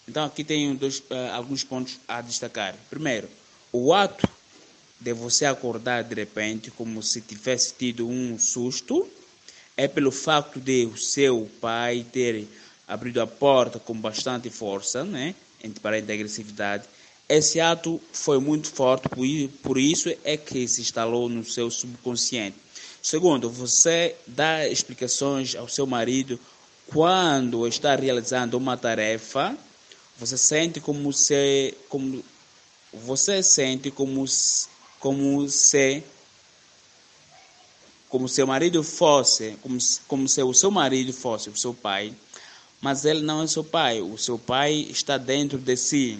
Então 0.07 0.25
aqui 0.25 0.45
tem 0.45 0.73
dois, 0.77 1.01
uh, 1.01 1.33
alguns 1.33 1.65
pontos 1.65 1.99
a 2.07 2.21
destacar. 2.21 2.77
Primeiro, 2.89 3.29
o 3.73 3.93
ato 3.93 4.25
de 5.01 5.13
você 5.13 5.47
acordar 5.47 6.05
de 6.05 6.15
repente 6.15 6.71
como 6.71 7.03
se 7.03 7.21
tivesse 7.21 7.75
tido 7.75 8.09
um 8.09 8.39
susto 8.39 9.18
é 9.79 9.87
pelo 9.87 10.11
facto 10.11 10.59
de 10.59 10.87
o 10.87 10.97
seu 10.97 11.49
pai 11.61 12.05
ter 12.13 12.49
abrido 12.87 13.23
a 13.23 13.27
porta 13.29 13.79
com 13.79 13.95
bastante 13.95 14.51
força, 14.51 15.05
né? 15.05 15.37
entre 15.63 15.79
parênteses, 15.79 16.15
agressividade. 16.15 16.85
Esse 17.29 17.61
ato 17.61 18.01
foi 18.13 18.41
muito 18.41 18.69
forte, 18.69 19.09
por 19.63 19.79
isso 19.79 20.13
é 20.25 20.37
que 20.37 20.67
se 20.67 20.81
instalou 20.81 21.29
no 21.29 21.45
seu 21.45 21.71
subconsciente. 21.71 22.57
Segundo, 23.01 23.49
você 23.49 24.17
dá 24.27 24.67
explicações 24.67 25.55
ao 25.55 25.69
seu 25.69 25.87
marido 25.87 26.41
quando 26.89 27.67
está 27.69 27.95
realizando 27.95 28.57
uma 28.57 28.77
tarefa, 28.77 29.57
você 30.19 30.37
sente 30.37 30.81
como 30.81 31.13
se, 31.13 31.73
como 31.89 32.25
você 32.93 33.45
sente 33.45 33.91
como 33.93 34.25
como 34.99 35.49
se 35.49 36.03
como 38.09 38.29
seu 38.29 38.47
marido 38.47 38.83
fosse, 38.83 39.57
como, 39.63 39.79
como 40.07 40.29
se 40.29 40.43
o 40.43 40.55
seu 40.55 40.71
marido 40.71 41.13
fosse 41.13 41.51
o 41.51 41.57
seu 41.57 41.75
pai, 41.75 42.15
mas 42.81 43.05
ele 43.05 43.21
não 43.21 43.43
é 43.43 43.47
seu 43.47 43.65
pai. 43.65 44.01
O 44.01 44.17
seu 44.17 44.39
pai 44.39 44.87
está 44.91 45.19
dentro 45.19 45.59
de 45.59 45.77
si. 45.77 46.19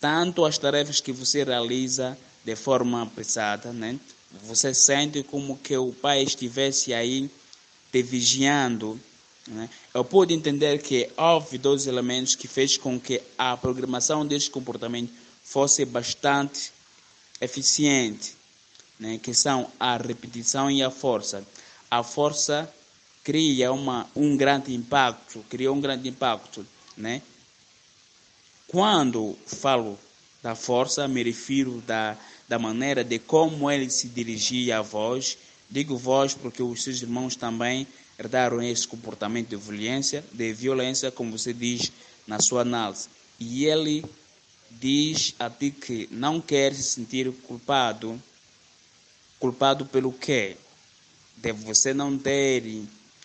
Tanto 0.00 0.44
as 0.44 0.58
tarefas 0.58 1.00
que 1.00 1.12
você 1.12 1.44
realiza 1.44 2.16
de 2.44 2.54
forma 2.54 3.06
pesada, 3.14 3.72
né? 3.72 3.98
Você 4.44 4.74
sente 4.74 5.22
como 5.22 5.56
que 5.56 5.76
o 5.76 5.92
pai 5.92 6.22
estivesse 6.22 6.92
aí 6.92 7.30
te 7.90 8.02
vigiando 8.02 9.00
né? 9.46 9.68
Eu 9.92 10.04
pude 10.04 10.32
entender 10.32 10.80
que 10.80 11.10
houve 11.16 11.58
dois 11.58 11.86
elementos 11.86 12.34
que 12.34 12.48
fez 12.48 12.76
com 12.76 12.98
que 12.98 13.20
a 13.36 13.56
programação 13.56 14.26
deste 14.26 14.50
comportamento 14.50 15.12
fosse 15.42 15.84
bastante 15.84 16.72
eficiente, 17.40 18.34
né? 18.98 19.18
que 19.22 19.34
são 19.34 19.70
a 19.78 19.96
repetição 19.96 20.70
e 20.70 20.82
a 20.82 20.90
força. 20.90 21.44
A 21.90 22.02
força 22.02 22.72
cria 23.22 23.72
uma, 23.72 24.06
um 24.14 24.36
grande 24.36 24.74
impacto, 24.74 25.44
criou 25.48 25.74
um 25.74 25.80
grande 25.80 26.08
impacto. 26.08 26.66
Né? 26.96 27.22
Quando 28.68 29.36
falo 29.46 29.98
da 30.42 30.54
força, 30.54 31.08
me 31.08 31.22
refiro 31.22 31.80
da, 31.86 32.16
da 32.48 32.58
maneira 32.58 33.02
de 33.02 33.18
como 33.18 33.70
ele 33.70 33.88
se 33.88 34.08
dirigia 34.08 34.78
a 34.78 34.82
vós. 34.82 35.38
Digo 35.70 35.96
vós 35.96 36.34
porque 36.34 36.62
os 36.62 36.82
seus 36.82 37.00
irmãos 37.00 37.34
também 37.34 37.86
herdaram 38.18 38.62
esse 38.62 38.86
comportamento 38.86 39.48
de 39.48 39.56
violência, 39.56 40.24
de 40.32 40.52
violência, 40.52 41.10
como 41.10 41.36
você 41.36 41.52
diz 41.52 41.90
na 42.26 42.40
sua 42.40 42.60
análise. 42.60 43.08
E 43.40 43.64
ele 43.64 44.04
diz 44.70 45.34
a 45.38 45.48
ti 45.48 45.70
que 45.70 46.08
não 46.10 46.40
quer 46.40 46.74
se 46.74 46.82
sentir 46.82 47.32
culpado. 47.46 48.20
Culpado 49.44 49.84
pelo 49.84 50.10
quê? 50.10 50.56
De 51.36 51.52
você 51.52 51.92
não 51.92 52.16
ter 52.16 52.82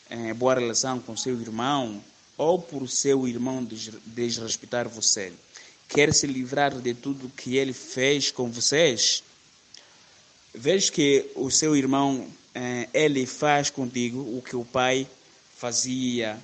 eh, 0.09 0.33
boa 0.33 0.53
relação 0.53 0.99
com 0.99 1.15
seu 1.15 1.39
irmão 1.39 2.03
ou 2.37 2.61
por 2.61 2.89
seu 2.89 3.25
irmão 3.25 3.65
desrespeitar 4.05 4.89
você. 4.89 5.31
Quer 5.87 6.13
se 6.13 6.27
livrar 6.27 6.77
de 6.77 6.93
tudo 6.93 7.29
que 7.29 7.55
ele 7.55 7.71
fez 7.71 8.31
com 8.31 8.51
vocês? 8.51 9.23
Veja 10.53 10.91
que 10.91 11.31
o 11.35 11.49
seu 11.49 11.73
irmão 11.73 12.27
eh, 12.53 12.89
ele 12.93 13.25
faz 13.25 13.69
contigo 13.69 14.19
o 14.19 14.41
que 14.41 14.57
o 14.57 14.65
pai 14.65 15.07
fazia 15.55 16.37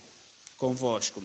convosco. 0.55 1.21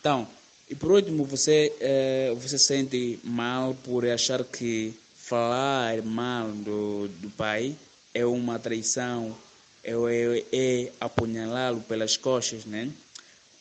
Então, 0.00 0.26
e 0.66 0.74
por 0.74 0.92
último, 0.92 1.26
você, 1.26 1.70
eh, 1.78 2.34
você 2.40 2.58
sente 2.58 3.20
mal 3.22 3.76
por 3.84 4.08
achar 4.08 4.42
que 4.44 4.94
falar 5.32 6.02
mal 6.02 6.48
do, 6.48 7.08
do 7.08 7.30
pai 7.30 7.74
é 8.12 8.22
uma 8.26 8.58
traição, 8.58 9.34
é, 9.82 9.92
é, 9.92 10.44
é 10.52 10.92
apunhalá-lo 11.00 11.80
pelas 11.80 12.18
costas, 12.18 12.66
né? 12.66 12.90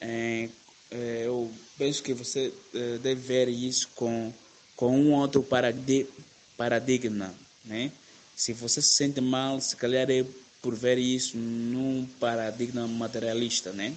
É, 0.02 0.50
é, 0.92 1.22
eu 1.24 1.50
penso 1.78 2.04
que 2.04 2.14
você 2.14 2.54
é, 2.76 2.98
deve 2.98 3.22
ver 3.22 3.48
isso 3.48 3.88
com, 3.96 4.34
com 4.76 5.00
um 5.00 5.14
outro 5.14 5.42
paradigma, 6.58 7.34
né? 7.64 7.90
Se 8.36 8.52
você 8.52 8.82
se 8.82 8.96
sente 8.96 9.22
mal, 9.22 9.62
se 9.62 9.78
calhar 9.78 10.12
é 10.12 10.26
por 10.62 10.76
ver 10.76 10.98
isso 10.98 11.38
num 11.38 12.06
paradigma 12.20 12.86
materialista, 12.86 13.72
né? 13.72 13.96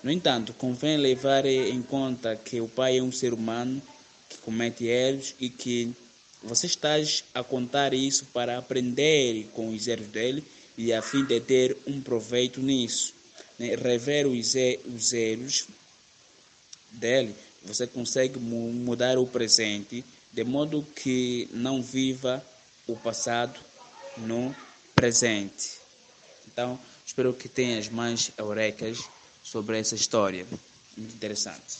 No 0.00 0.12
entanto, 0.12 0.54
convém 0.54 0.96
levar 0.96 1.44
em 1.44 1.82
conta 1.82 2.36
que 2.36 2.60
o 2.60 2.68
pai 2.68 2.98
é 2.98 3.02
um 3.02 3.10
ser 3.10 3.34
humano 3.34 3.82
que 4.28 4.38
comete 4.38 4.84
erros 4.84 5.34
e 5.40 5.50
que 5.50 5.92
você 6.42 6.66
está 6.66 6.94
a 7.34 7.44
contar 7.44 7.92
isso 7.92 8.24
para 8.32 8.58
aprender 8.58 9.46
com 9.52 9.70
os 9.70 9.86
erros 9.86 10.08
dele 10.08 10.44
e 10.76 10.92
a 10.92 11.02
fim 11.02 11.24
de 11.24 11.40
ter 11.40 11.76
um 11.86 12.00
proveito 12.00 12.60
nisso. 12.60 13.12
Né? 13.58 13.74
Rever 13.74 14.26
os, 14.26 14.54
os 14.86 15.12
erros 15.12 15.66
dele, 16.92 17.34
você 17.62 17.86
consegue 17.86 18.38
mudar 18.38 19.18
o 19.18 19.26
presente 19.26 20.04
de 20.32 20.44
modo 20.44 20.82
que 20.94 21.48
não 21.52 21.82
viva 21.82 22.44
o 22.86 22.96
passado 22.96 23.58
no 24.16 24.54
presente. 24.94 25.72
Então, 26.46 26.78
espero 27.04 27.32
que 27.32 27.48
tenhas 27.48 27.88
mais 27.88 28.30
eurecas 28.38 28.98
sobre 29.42 29.78
essa 29.78 29.94
história. 29.94 30.46
Muito 30.96 31.14
interessante. 31.14 31.78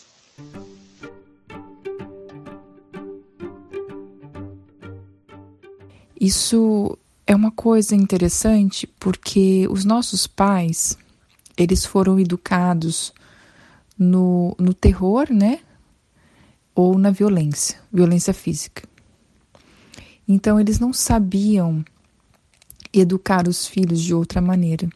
Isso 6.20 6.98
é 7.26 7.34
uma 7.34 7.50
coisa 7.50 7.96
interessante 7.96 8.86
porque 9.00 9.66
os 9.70 9.86
nossos 9.86 10.26
pais, 10.26 10.98
eles 11.56 11.86
foram 11.86 12.20
educados 12.20 13.10
no, 13.98 14.54
no 14.58 14.74
terror, 14.74 15.32
né? 15.32 15.60
Ou 16.74 16.98
na 16.98 17.10
violência, 17.10 17.80
violência 17.90 18.34
física. 18.34 18.86
Então 20.28 20.60
eles 20.60 20.78
não 20.78 20.92
sabiam 20.92 21.82
educar 22.92 23.48
os 23.48 23.66
filhos 23.66 24.02
de 24.02 24.12
outra 24.12 24.42
maneira. 24.42 24.90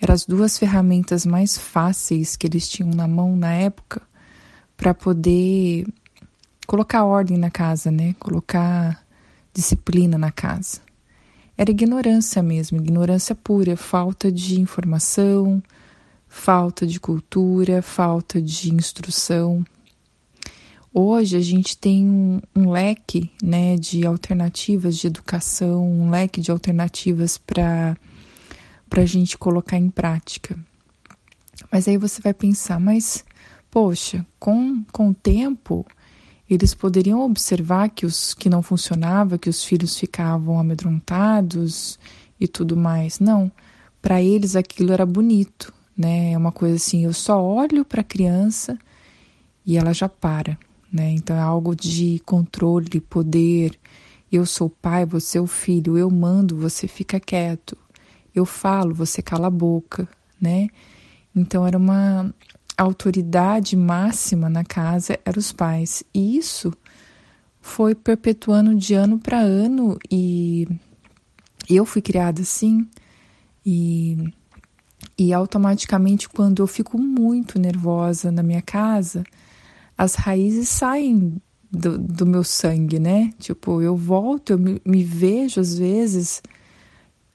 Eram 0.00 0.14
as 0.14 0.24
duas 0.24 0.56
ferramentas 0.56 1.26
mais 1.26 1.58
fáceis 1.58 2.36
que 2.36 2.46
eles 2.46 2.68
tinham 2.68 2.90
na 2.90 3.08
mão 3.08 3.34
na 3.34 3.52
época 3.52 4.00
para 4.76 4.94
poder 4.94 5.84
colocar 6.64 7.04
ordem 7.04 7.36
na 7.36 7.50
casa, 7.50 7.90
né? 7.90 8.14
Colocar 8.20 9.07
disciplina 9.58 10.16
na 10.16 10.30
casa. 10.30 10.80
Era 11.56 11.72
ignorância 11.72 12.40
mesmo, 12.40 12.78
ignorância 12.78 13.34
pura, 13.34 13.76
falta 13.76 14.30
de 14.30 14.60
informação, 14.60 15.60
falta 16.28 16.86
de 16.86 17.00
cultura, 17.00 17.82
falta 17.82 18.40
de 18.40 18.72
instrução. 18.72 19.64
Hoje 20.94 21.36
a 21.36 21.40
gente 21.40 21.76
tem 21.76 22.08
um, 22.08 22.40
um 22.54 22.70
leque 22.70 23.32
né, 23.42 23.76
de 23.76 24.06
alternativas 24.06 24.96
de 24.96 25.08
educação, 25.08 25.84
um 25.90 26.08
leque 26.08 26.40
de 26.40 26.52
alternativas 26.52 27.36
para 27.36 27.96
a 28.92 29.04
gente 29.04 29.36
colocar 29.36 29.76
em 29.76 29.90
prática. 29.90 30.56
Mas 31.72 31.88
aí 31.88 31.98
você 31.98 32.22
vai 32.22 32.32
pensar, 32.32 32.78
mas 32.78 33.24
poxa, 33.68 34.24
com, 34.38 34.84
com 34.92 35.08
o 35.08 35.14
tempo 35.14 35.84
eles 36.48 36.74
poderiam 36.74 37.20
observar 37.20 37.90
que 37.90 38.06
os 38.06 38.32
que 38.32 38.48
não 38.48 38.62
funcionava, 38.62 39.38
que 39.38 39.50
os 39.50 39.62
filhos 39.64 39.98
ficavam 39.98 40.58
amedrontados 40.58 41.98
e 42.40 42.48
tudo 42.48 42.76
mais. 42.76 43.20
Não, 43.20 43.52
para 44.00 44.22
eles 44.22 44.56
aquilo 44.56 44.92
era 44.92 45.04
bonito, 45.04 45.72
né? 45.96 46.32
É 46.32 46.38
uma 46.38 46.52
coisa 46.52 46.76
assim, 46.76 47.04
eu 47.04 47.12
só 47.12 47.42
olho 47.42 47.84
para 47.84 48.00
a 48.00 48.04
criança 48.04 48.78
e 49.66 49.76
ela 49.76 49.92
já 49.92 50.08
para, 50.08 50.58
né? 50.90 51.10
Então 51.10 51.36
é 51.36 51.40
algo 51.40 51.76
de 51.76 52.20
controle, 52.24 53.00
poder. 53.00 53.78
Eu 54.30 54.46
sou 54.46 54.68
o 54.68 54.70
pai, 54.70 55.04
você 55.04 55.38
é 55.38 55.40
o 55.40 55.46
filho, 55.46 55.98
eu 55.98 56.10
mando, 56.10 56.56
você 56.56 56.88
fica 56.88 57.20
quieto. 57.20 57.76
Eu 58.34 58.46
falo, 58.46 58.94
você 58.94 59.20
cala 59.20 59.48
a 59.48 59.50
boca, 59.50 60.08
né? 60.40 60.68
Então 61.34 61.66
era 61.66 61.76
uma 61.76 62.32
autoridade 62.78 63.76
máxima 63.76 64.48
na 64.48 64.64
casa 64.64 65.18
eram 65.24 65.38
os 65.38 65.52
pais. 65.52 66.04
E 66.14 66.36
isso 66.36 66.72
foi 67.60 67.94
perpetuando 67.94 68.74
de 68.74 68.94
ano 68.94 69.18
para 69.18 69.38
ano 69.38 69.98
e 70.10 70.66
eu 71.68 71.84
fui 71.84 72.00
criada 72.00 72.40
assim 72.40 72.88
e 73.66 74.16
e 75.16 75.32
automaticamente 75.32 76.28
quando 76.28 76.62
eu 76.62 76.66
fico 76.66 76.96
muito 76.96 77.58
nervosa 77.58 78.30
na 78.30 78.42
minha 78.42 78.62
casa, 78.62 79.24
as 79.96 80.14
raízes 80.14 80.68
saem 80.68 81.40
do, 81.70 81.98
do 81.98 82.24
meu 82.24 82.44
sangue, 82.44 83.00
né? 83.00 83.32
Tipo, 83.38 83.82
eu 83.82 83.96
volto, 83.96 84.50
eu 84.50 84.58
me, 84.58 84.80
me 84.84 85.02
vejo 85.02 85.60
às 85.60 85.76
vezes 85.76 86.40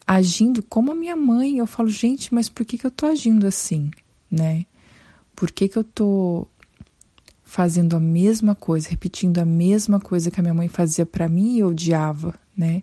agindo 0.07 0.63
como 0.63 0.91
a 0.91 0.95
minha 0.95 1.15
mãe. 1.15 1.57
Eu 1.57 1.67
falo, 1.67 1.89
gente, 1.89 2.33
mas 2.33 2.47
por 2.49 2.65
que, 2.65 2.77
que 2.77 2.85
eu 2.85 2.91
tô 2.91 3.05
agindo 3.05 3.45
assim, 3.45 3.91
né? 4.31 4.65
Por 5.35 5.51
que, 5.51 5.67
que 5.67 5.77
eu 5.77 5.83
tô 5.83 6.47
fazendo 7.43 7.95
a 7.95 7.99
mesma 7.99 8.55
coisa, 8.55 8.89
repetindo 8.89 9.37
a 9.39 9.45
mesma 9.45 9.99
coisa 9.99 10.31
que 10.31 10.39
a 10.39 10.43
minha 10.43 10.53
mãe 10.53 10.67
fazia 10.67 11.05
para 11.05 11.29
mim 11.29 11.55
e 11.55 11.59
eu 11.59 11.67
odiava, 11.67 12.33
né? 12.57 12.81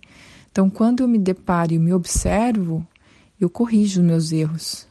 Então, 0.51 0.71
quando 0.71 1.01
eu 1.01 1.09
me 1.09 1.19
deparo 1.19 1.73
e 1.73 1.79
me 1.79 1.93
observo, 1.93 2.87
eu 3.41 3.51
corrijo 3.51 4.03
meus 4.03 4.31
erros, 4.31 4.87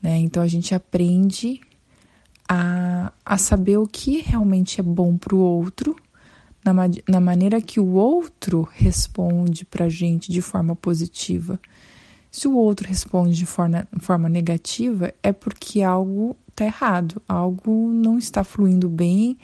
né? 0.00 0.16
Então, 0.18 0.42
a 0.42 0.46
gente 0.46 0.74
aprende 0.74 1.60
a, 2.48 3.12
a 3.24 3.38
saber 3.38 3.78
o 3.78 3.86
que 3.86 4.20
realmente 4.20 4.80
é 4.80 4.82
bom 4.82 5.16
para 5.16 5.34
o 5.34 5.38
outro, 5.38 5.96
na, 6.64 6.72
na 7.06 7.20
maneira 7.20 7.60
que 7.60 7.78
o 7.78 7.92
outro 7.94 8.68
responde 8.72 9.64
para 9.64 9.86
a 9.86 9.88
gente 9.90 10.32
de 10.32 10.40
forma 10.40 10.74
positiva. 10.74 11.60
Se 12.34 12.48
o 12.48 12.56
outro 12.56 12.88
responde 12.88 13.36
de 13.36 13.46
forma, 13.46 13.86
forma 14.00 14.28
negativa, 14.28 15.14
é 15.22 15.32
porque 15.32 15.82
algo 15.82 16.36
está 16.48 16.64
errado, 16.64 17.22
algo 17.28 17.92
não 17.92 18.18
está 18.18 18.42
fluindo 18.42 18.88
bem, 18.88 19.38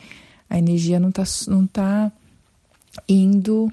a 0.49 0.59
energia 0.59 0.99
não 0.99 1.11
está 1.11 1.23
não 1.47 1.69
tá 1.69 2.11
indo 3.09 3.71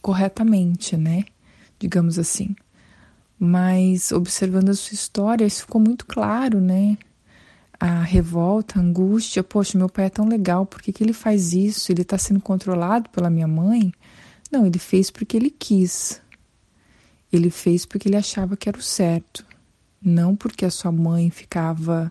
corretamente, 0.00 0.96
né? 0.96 1.26
Digamos 1.78 2.18
assim. 2.18 2.56
Mas 3.38 4.10
observando 4.12 4.70
a 4.70 4.74
sua 4.74 4.94
história, 4.94 5.44
isso 5.44 5.60
ficou 5.60 5.78
muito 5.78 6.06
claro, 6.06 6.58
né? 6.58 6.96
A 7.78 8.00
revolta, 8.00 8.78
a 8.78 8.82
angústia, 8.82 9.44
poxa, 9.44 9.76
meu 9.76 9.90
pai 9.90 10.06
é 10.06 10.08
tão 10.08 10.26
legal, 10.26 10.64
por 10.64 10.80
que, 10.80 10.90
que 10.90 11.04
ele 11.04 11.12
faz 11.12 11.52
isso? 11.52 11.92
Ele 11.92 12.00
está 12.00 12.16
sendo 12.16 12.40
controlado 12.40 13.10
pela 13.10 13.28
minha 13.28 13.46
mãe? 13.46 13.92
Não, 14.50 14.64
ele 14.64 14.78
fez 14.78 15.10
porque 15.10 15.36
ele 15.36 15.50
quis. 15.50 16.22
Ele 17.32 17.50
fez 17.50 17.84
porque 17.84 18.08
ele 18.08 18.16
achava 18.16 18.56
que 18.56 18.68
era 18.68 18.78
o 18.78 18.82
certo 18.82 19.44
não 20.06 20.36
porque 20.36 20.64
a 20.64 20.70
sua 20.70 20.92
mãe 20.92 21.30
ficava 21.30 22.08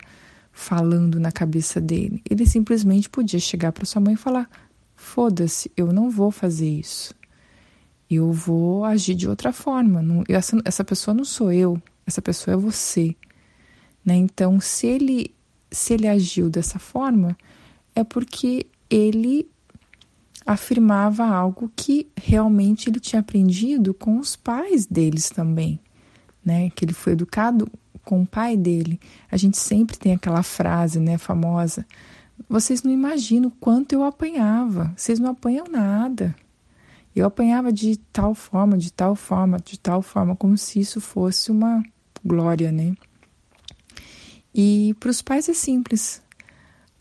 falando 0.52 1.20
na 1.20 1.32
cabeça 1.32 1.80
dele. 1.80 2.22
Ele 2.30 2.46
simplesmente 2.46 3.10
podia 3.10 3.40
chegar 3.40 3.72
para 3.72 3.86
sua 3.86 4.02
mãe 4.02 4.16
e 4.16 4.18
falar: 4.18 4.50
foda-se, 4.96 5.72
eu 5.78 5.94
não 5.94 6.10
vou 6.10 6.30
fazer 6.30 6.70
isso. 6.70 7.16
Eu 8.10 8.32
vou 8.32 8.84
agir 8.84 9.16
de 9.16 9.28
outra 9.28 9.52
forma. 9.54 10.02
Não, 10.02 10.24
essa, 10.28 10.60
essa 10.66 10.84
pessoa 10.84 11.16
não 11.16 11.24
sou 11.24 11.52
eu, 11.52 11.82
essa 12.06 12.22
pessoa 12.22 12.54
é 12.54 12.58
você. 12.58 13.16
Né? 14.04 14.16
Então, 14.16 14.60
se 14.60 14.86
ele, 14.86 15.34
se 15.72 15.94
ele 15.94 16.08
agiu 16.08 16.50
dessa 16.50 16.78
forma, 16.78 17.36
é 17.96 18.04
porque 18.04 18.68
ele 18.90 19.50
afirmava 20.46 21.26
algo 21.26 21.72
que 21.76 22.08
realmente 22.16 22.90
ele 22.90 23.00
tinha 23.00 23.20
aprendido 23.20 23.94
com 23.94 24.20
os 24.20 24.36
pais 24.36 24.86
deles 24.86 25.30
também, 25.30 25.80
né? 26.44 26.70
Que 26.70 26.86
ele 26.86 26.94
foi 26.94 27.14
educado 27.14 27.68
com 28.06 28.22
o 28.22 28.28
pai 28.28 28.56
dele, 28.56 29.00
a 29.30 29.36
gente 29.36 29.58
sempre 29.58 29.98
tem 29.98 30.14
aquela 30.14 30.44
frase, 30.44 31.00
né, 31.00 31.18
famosa. 31.18 31.86
Vocês 32.48 32.84
não 32.84 32.92
imaginam 32.92 33.50
quanto 33.50 33.94
eu 33.94 34.04
apanhava. 34.04 34.94
Vocês 34.96 35.20
não 35.20 35.32
apanham 35.32 35.66
nada. 35.68 36.36
Eu 37.16 37.26
apanhava 37.26 37.72
de 37.74 37.98
tal 37.98 38.36
forma, 38.36 38.78
de 38.78 38.92
tal 38.92 39.16
forma, 39.16 39.58
de 39.58 39.80
tal 39.80 40.02
forma, 40.02 40.36
como 40.36 40.58
se 40.58 40.80
isso 40.80 41.02
fosse 41.02 41.50
uma 41.50 41.82
glória, 42.24 42.72
né? 42.72 42.94
E 44.54 44.96
para 45.00 45.10
os 45.10 45.22
pais 45.22 45.50
é 45.50 45.54
simples. 45.54 46.22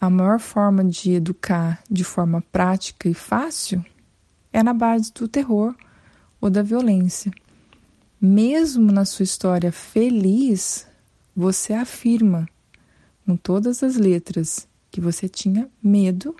A 0.00 0.10
maior 0.10 0.40
forma 0.40 0.84
de 0.84 1.12
educar 1.12 1.82
de 1.90 2.04
forma 2.04 2.42
prática 2.52 3.08
e 3.08 3.14
fácil 3.14 3.84
é 4.52 4.62
na 4.62 4.74
base 4.74 5.12
do 5.12 5.26
terror 5.26 5.74
ou 6.40 6.50
da 6.50 6.62
violência. 6.62 7.32
Mesmo 8.20 8.92
na 8.92 9.04
sua 9.04 9.22
história 9.22 9.72
feliz, 9.72 10.86
você 11.34 11.72
afirma 11.72 12.48
com 13.26 13.36
todas 13.36 13.82
as 13.82 13.96
letras 13.96 14.68
que 14.90 15.00
você 15.00 15.28
tinha 15.28 15.68
medo. 15.82 16.34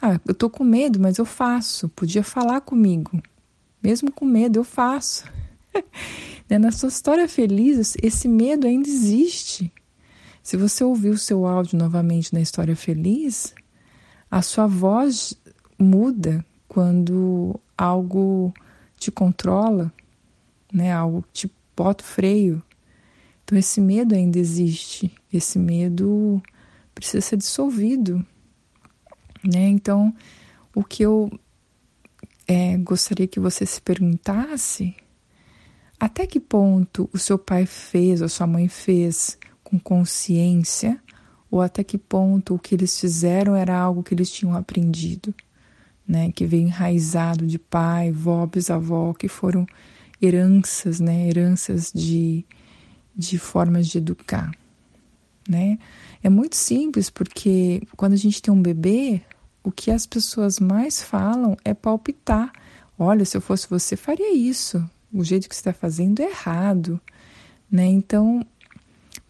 Ah, 0.00 0.20
eu 0.26 0.34
tô 0.34 0.48
com 0.48 0.64
medo, 0.64 1.00
mas 1.00 1.18
eu 1.18 1.24
faço. 1.24 1.88
Podia 1.90 2.22
falar 2.22 2.60
comigo. 2.60 3.20
Mesmo 3.82 4.12
com 4.12 4.24
medo, 4.24 4.58
eu 4.58 4.64
faço. 4.64 5.24
Né, 6.48 6.58
na 6.58 6.72
sua 6.72 6.88
história 6.88 7.28
feliz, 7.28 7.96
esse 8.02 8.26
medo 8.26 8.66
ainda 8.66 8.88
existe. 8.88 9.72
Se 10.42 10.56
você 10.56 10.82
ouvir 10.82 11.10
o 11.10 11.18
seu 11.18 11.46
áudio 11.46 11.78
novamente 11.78 12.32
na 12.32 12.40
história 12.40 12.74
feliz, 12.74 13.54
a 14.30 14.42
sua 14.42 14.66
voz 14.66 15.34
muda 15.78 16.44
quando 16.68 17.58
algo 17.76 18.52
te 18.96 19.10
controla, 19.10 19.92
né? 20.72 20.92
Algo 20.92 21.24
te 21.32 21.50
bota 21.76 22.04
o 22.04 22.06
freio. 22.06 22.62
Então, 23.42 23.58
esse 23.58 23.80
medo 23.80 24.14
ainda 24.14 24.38
existe, 24.38 25.12
esse 25.32 25.58
medo 25.58 26.40
precisa 26.94 27.20
ser 27.20 27.36
dissolvido. 27.36 28.24
Né? 29.42 29.68
Então, 29.68 30.14
o 30.74 30.84
que 30.84 31.02
eu 31.02 31.30
é, 32.46 32.76
gostaria 32.76 33.26
que 33.26 33.40
você 33.40 33.66
se 33.66 33.80
perguntasse: 33.80 34.94
até 35.98 36.26
que 36.26 36.38
ponto 36.38 37.08
o 37.12 37.18
seu 37.18 37.38
pai 37.38 37.66
fez 37.66 38.22
ou 38.22 38.28
sua 38.28 38.46
mãe 38.46 38.68
fez 38.68 39.36
com 39.70 39.78
consciência, 39.78 41.00
ou 41.50 41.60
até 41.60 41.84
que 41.84 41.98
ponto 41.98 42.54
o 42.54 42.58
que 42.58 42.74
eles 42.74 42.98
fizeram 42.98 43.54
era 43.54 43.78
algo 43.78 44.02
que 44.02 44.14
eles 44.14 44.30
tinham 44.30 44.54
aprendido, 44.54 45.34
né? 46.06 46.32
que 46.32 46.44
veio 46.44 46.64
enraizado 46.64 47.46
de 47.46 47.58
pai, 47.58 48.10
vó, 48.10 48.46
bisavó, 48.46 49.12
que 49.14 49.28
foram 49.28 49.66
heranças, 50.20 51.00
né? 51.00 51.28
heranças 51.28 51.92
de 51.94 52.44
de 53.16 53.38
formas 53.38 53.86
de 53.88 53.98
educar, 53.98 54.50
né? 55.46 55.78
É 56.22 56.30
muito 56.30 56.56
simples 56.56 57.10
porque 57.10 57.82
quando 57.96 58.14
a 58.14 58.16
gente 58.16 58.40
tem 58.40 58.54
um 58.54 58.62
bebê, 58.62 59.20
o 59.62 59.70
que 59.70 59.90
as 59.90 60.06
pessoas 60.06 60.58
mais 60.58 61.02
falam 61.02 61.56
é 61.64 61.74
palpitar. 61.74 62.50
Olha, 62.98 63.24
se 63.24 63.36
eu 63.36 63.40
fosse 63.40 63.68
você, 63.68 63.96
faria 63.96 64.34
isso. 64.34 64.82
O 65.12 65.24
jeito 65.24 65.48
que 65.48 65.54
você 65.54 65.60
está 65.60 65.72
fazendo 65.72 66.20
é 66.20 66.30
errado, 66.30 67.00
né? 67.70 67.84
Então, 67.86 68.46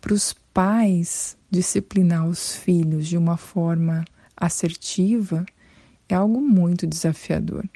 para 0.00 0.14
os 0.14 0.32
pais 0.54 1.36
disciplinar 1.50 2.26
os 2.26 2.54
filhos 2.54 3.06
de 3.06 3.16
uma 3.16 3.36
forma 3.36 4.04
assertiva 4.36 5.44
é 6.08 6.14
algo 6.14 6.40
muito 6.40 6.86
desafiador. 6.86 7.68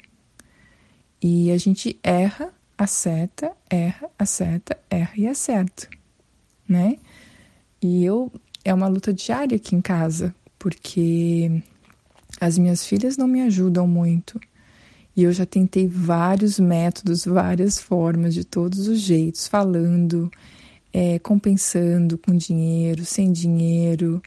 E 1.21 1.51
a 1.51 1.57
gente 1.57 1.99
erra, 2.03 2.53
acerta, 2.77 3.51
erra, 3.69 4.09
acerta, 4.17 4.77
erra 4.89 5.13
e 5.15 5.27
acerta 5.27 5.87
né? 6.67 6.97
E 7.81 8.03
eu 8.03 8.31
é 8.63 8.73
uma 8.73 8.87
luta 8.87 9.13
diária 9.13 9.55
aqui 9.55 9.75
em 9.75 9.81
casa, 9.81 10.33
porque 10.57 11.63
as 12.41 12.57
minhas 12.57 12.85
filhas 12.85 13.15
não 13.15 13.27
me 13.27 13.41
ajudam 13.43 13.87
muito. 13.87 14.39
E 15.15 15.23
eu 15.23 15.31
já 15.31 15.45
tentei 15.45 15.87
vários 15.87 16.59
métodos, 16.59 17.23
várias 17.25 17.79
formas, 17.79 18.33
de 18.33 18.43
todos 18.43 18.87
os 18.87 18.99
jeitos, 18.99 19.47
falando, 19.47 20.29
é, 20.97 21.19
compensando 21.19 22.17
com 22.17 22.33
dinheiro, 22.33 23.03
sem 23.03 23.29
dinheiro, 23.29 24.23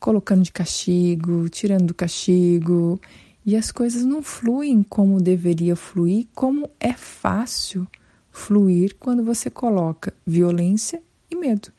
colocando 0.00 0.42
de 0.42 0.50
castigo, 0.50 1.48
tirando 1.48 1.86
do 1.86 1.94
castigo. 1.94 3.00
E 3.46 3.54
as 3.54 3.70
coisas 3.70 4.04
não 4.04 4.20
fluem 4.20 4.82
como 4.82 5.20
deveria 5.20 5.76
fluir, 5.76 6.26
como 6.34 6.68
é 6.80 6.92
fácil 6.94 7.86
fluir 8.32 8.96
quando 8.98 9.22
você 9.22 9.48
coloca 9.48 10.12
violência 10.26 11.00
e 11.30 11.36
medo. 11.36 11.72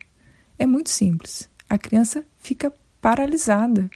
É 0.57 0.65
muito 0.65 0.89
simples. 0.89 1.49
A 1.67 1.77
criança 1.77 2.23
fica 2.39 2.73
paralisada. 3.01 3.89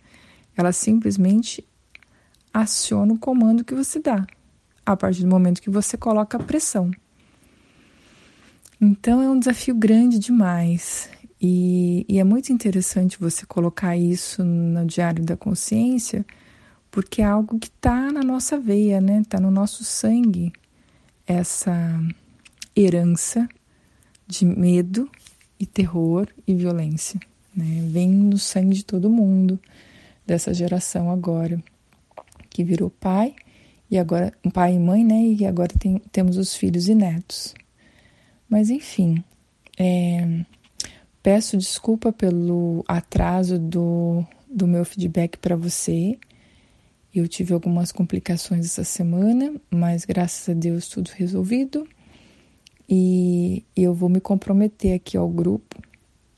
Ela 0.58 0.74
simplesmente 0.74 1.66
aciona 2.54 3.14
o 3.14 3.18
comando 3.18 3.64
que 3.64 3.74
você 3.74 4.00
dá, 4.00 4.28
a 4.86 4.98
partir 4.98 5.22
do 5.22 5.30
momento 5.30 5.62
que 5.62 5.70
você 5.70 5.96
coloca 5.96 6.38
pressão. 6.38 6.92
Então 8.80 9.22
é 9.22 9.30
um 9.30 9.40
desafio 9.40 9.76
grande 9.76 10.20
demais. 10.20 11.10
E, 11.42 12.06
e, 12.08 12.20
é 12.20 12.24
muito 12.24 12.52
interessante 12.52 13.20
você 13.20 13.46
colocar 13.46 13.96
isso 13.96 14.44
no 14.44 14.86
Diário 14.86 15.24
da 15.24 15.38
Consciência, 15.38 16.26
porque 16.90 17.22
é 17.22 17.26
algo 17.26 17.60
que 17.60 17.68
está 17.68 18.12
na 18.12 18.24
nossa 18.24 18.58
veia, 18.58 19.02
né? 19.02 19.22
Está 19.22 19.40
no 19.40 19.52
nosso 19.52 19.84
sangue, 19.84 20.52
essa 21.28 22.00
herança 22.76 23.48
de 24.28 24.46
medo 24.46 25.10
e 25.60 25.66
terror 25.66 26.28
e 26.48 26.56
violência. 26.56 27.20
Né? 27.56 27.88
Vem 27.90 28.10
no 28.10 28.38
sangue 28.38 28.76
de 28.76 28.86
todo 28.86 29.10
mundo, 29.10 29.60
dessa 30.26 30.54
geração 30.54 31.12
agora, 31.12 31.62
que 32.50 32.64
virou 32.64 32.90
pai, 32.90 33.36
e 33.90 33.98
agora 33.98 34.34
pai 34.54 34.76
e 34.76 34.80
mãe, 34.80 35.04
né? 35.04 35.22
E 35.22 35.46
agora 35.46 35.72
tem, 35.78 36.00
temos 36.12 36.38
os 36.38 36.56
filhos 36.56 36.88
e 36.88 36.96
netos. 36.96 37.54
Mas 38.50 38.70
enfim, 38.70 39.24
é, 39.78 40.46
peço 41.22 41.58
desculpa 41.58 42.12
pelo 42.12 42.84
atraso 42.88 43.58
do, 43.58 44.26
do 44.50 44.68
meu 44.68 44.86
feedback 44.86 45.38
para 45.38 45.56
você. 45.56 46.18
Eu 47.14 47.28
tive 47.28 47.54
algumas 47.54 47.92
complicações 47.92 48.66
essa 48.66 48.84
semana, 48.84 49.54
mas 49.70 50.06
graças 50.06 50.50
a 50.50 50.54
Deus 50.54 50.88
tudo 50.88 51.10
resolvido. 51.10 51.88
E 52.88 53.64
eu 53.76 53.94
vou 53.94 54.10
me 54.10 54.20
comprometer 54.20 54.94
aqui 54.94 55.18
ao 55.18 55.28
grupo 55.28 55.82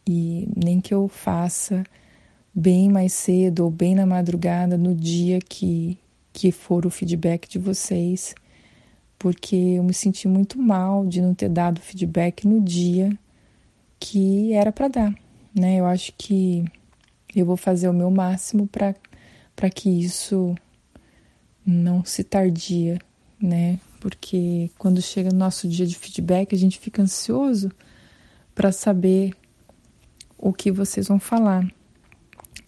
e 0.08 0.47
nem 0.55 0.80
que 0.80 0.93
eu 0.93 1.08
faça 1.08 1.84
bem 2.53 2.89
mais 2.89 3.12
cedo 3.14 3.66
ou 3.66 3.70
bem 3.70 3.93
na 3.93 4.05
madrugada 4.05 4.78
no 4.78 4.95
dia 4.95 5.39
que 5.39 5.97
que 6.32 6.51
for 6.51 6.86
o 6.86 6.89
feedback 6.91 7.49
de 7.49 7.58
vocês 7.58 8.36
porque 9.18 9.55
eu 9.55 9.84
me 9.84 9.93
senti 9.93 10.28
muito 10.28 10.59
mal 10.59 11.05
de 11.05 11.22
não 11.22 11.34
ter 11.34 11.49
dado 11.49 11.82
feedback 11.82 12.47
no 12.47 12.61
dia 12.61 13.18
que 13.99 14.53
era 14.53 14.72
para 14.72 14.88
dar, 14.88 15.15
né? 15.53 15.80
Eu 15.80 15.86
acho 15.86 16.13
que 16.18 16.63
eu 17.36 17.45
vou 17.45 17.57
fazer 17.57 17.89
o 17.89 17.93
meu 17.93 18.11
máximo 18.11 18.68
para 18.68 19.70
que 19.74 19.89
isso 19.89 20.55
não 21.65 22.05
se 22.05 22.24
tardia, 22.24 22.99
né? 23.41 23.80
Porque 23.99 24.70
quando 24.78 25.01
chega 25.01 25.32
no 25.32 25.38
nosso 25.38 25.68
dia 25.68 25.86
de 25.86 25.97
feedback, 25.97 26.53
a 26.53 26.57
gente 26.57 26.80
fica 26.80 27.01
ansioso 27.01 27.72
para 28.53 28.72
saber 28.72 29.34
o 30.38 30.53
que 30.53 30.72
vocês 30.72 31.07
vão 31.07 31.20
falar. 31.20 31.68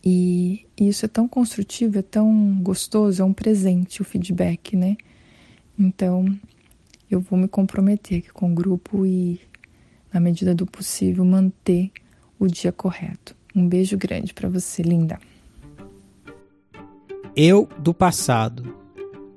E, 0.03 0.65
e 0.77 0.87
isso 0.87 1.05
é 1.05 1.07
tão 1.07 1.27
construtivo, 1.27 1.99
é 1.99 2.01
tão 2.01 2.59
gostoso, 2.61 3.21
é 3.21 3.25
um 3.25 3.33
presente 3.33 4.01
o 4.01 4.05
feedback, 4.05 4.75
né? 4.75 4.97
Então, 5.79 6.37
eu 7.09 7.21
vou 7.21 7.39
me 7.39 7.47
comprometer 7.47 8.19
aqui 8.19 8.29
com 8.33 8.51
o 8.51 8.53
grupo 8.53 9.05
e, 9.05 9.39
na 10.13 10.19
medida 10.19 10.53
do 10.53 10.65
possível, 10.65 11.23
manter 11.23 11.89
o 12.37 12.47
dia 12.47 12.73
correto. 12.73 13.33
Um 13.55 13.65
beijo 13.65 13.97
grande 13.97 14.33
para 14.33 14.49
você, 14.49 14.81
linda. 14.81 15.17
Eu 17.33 17.69
do 17.79 17.93
passado. 17.93 18.75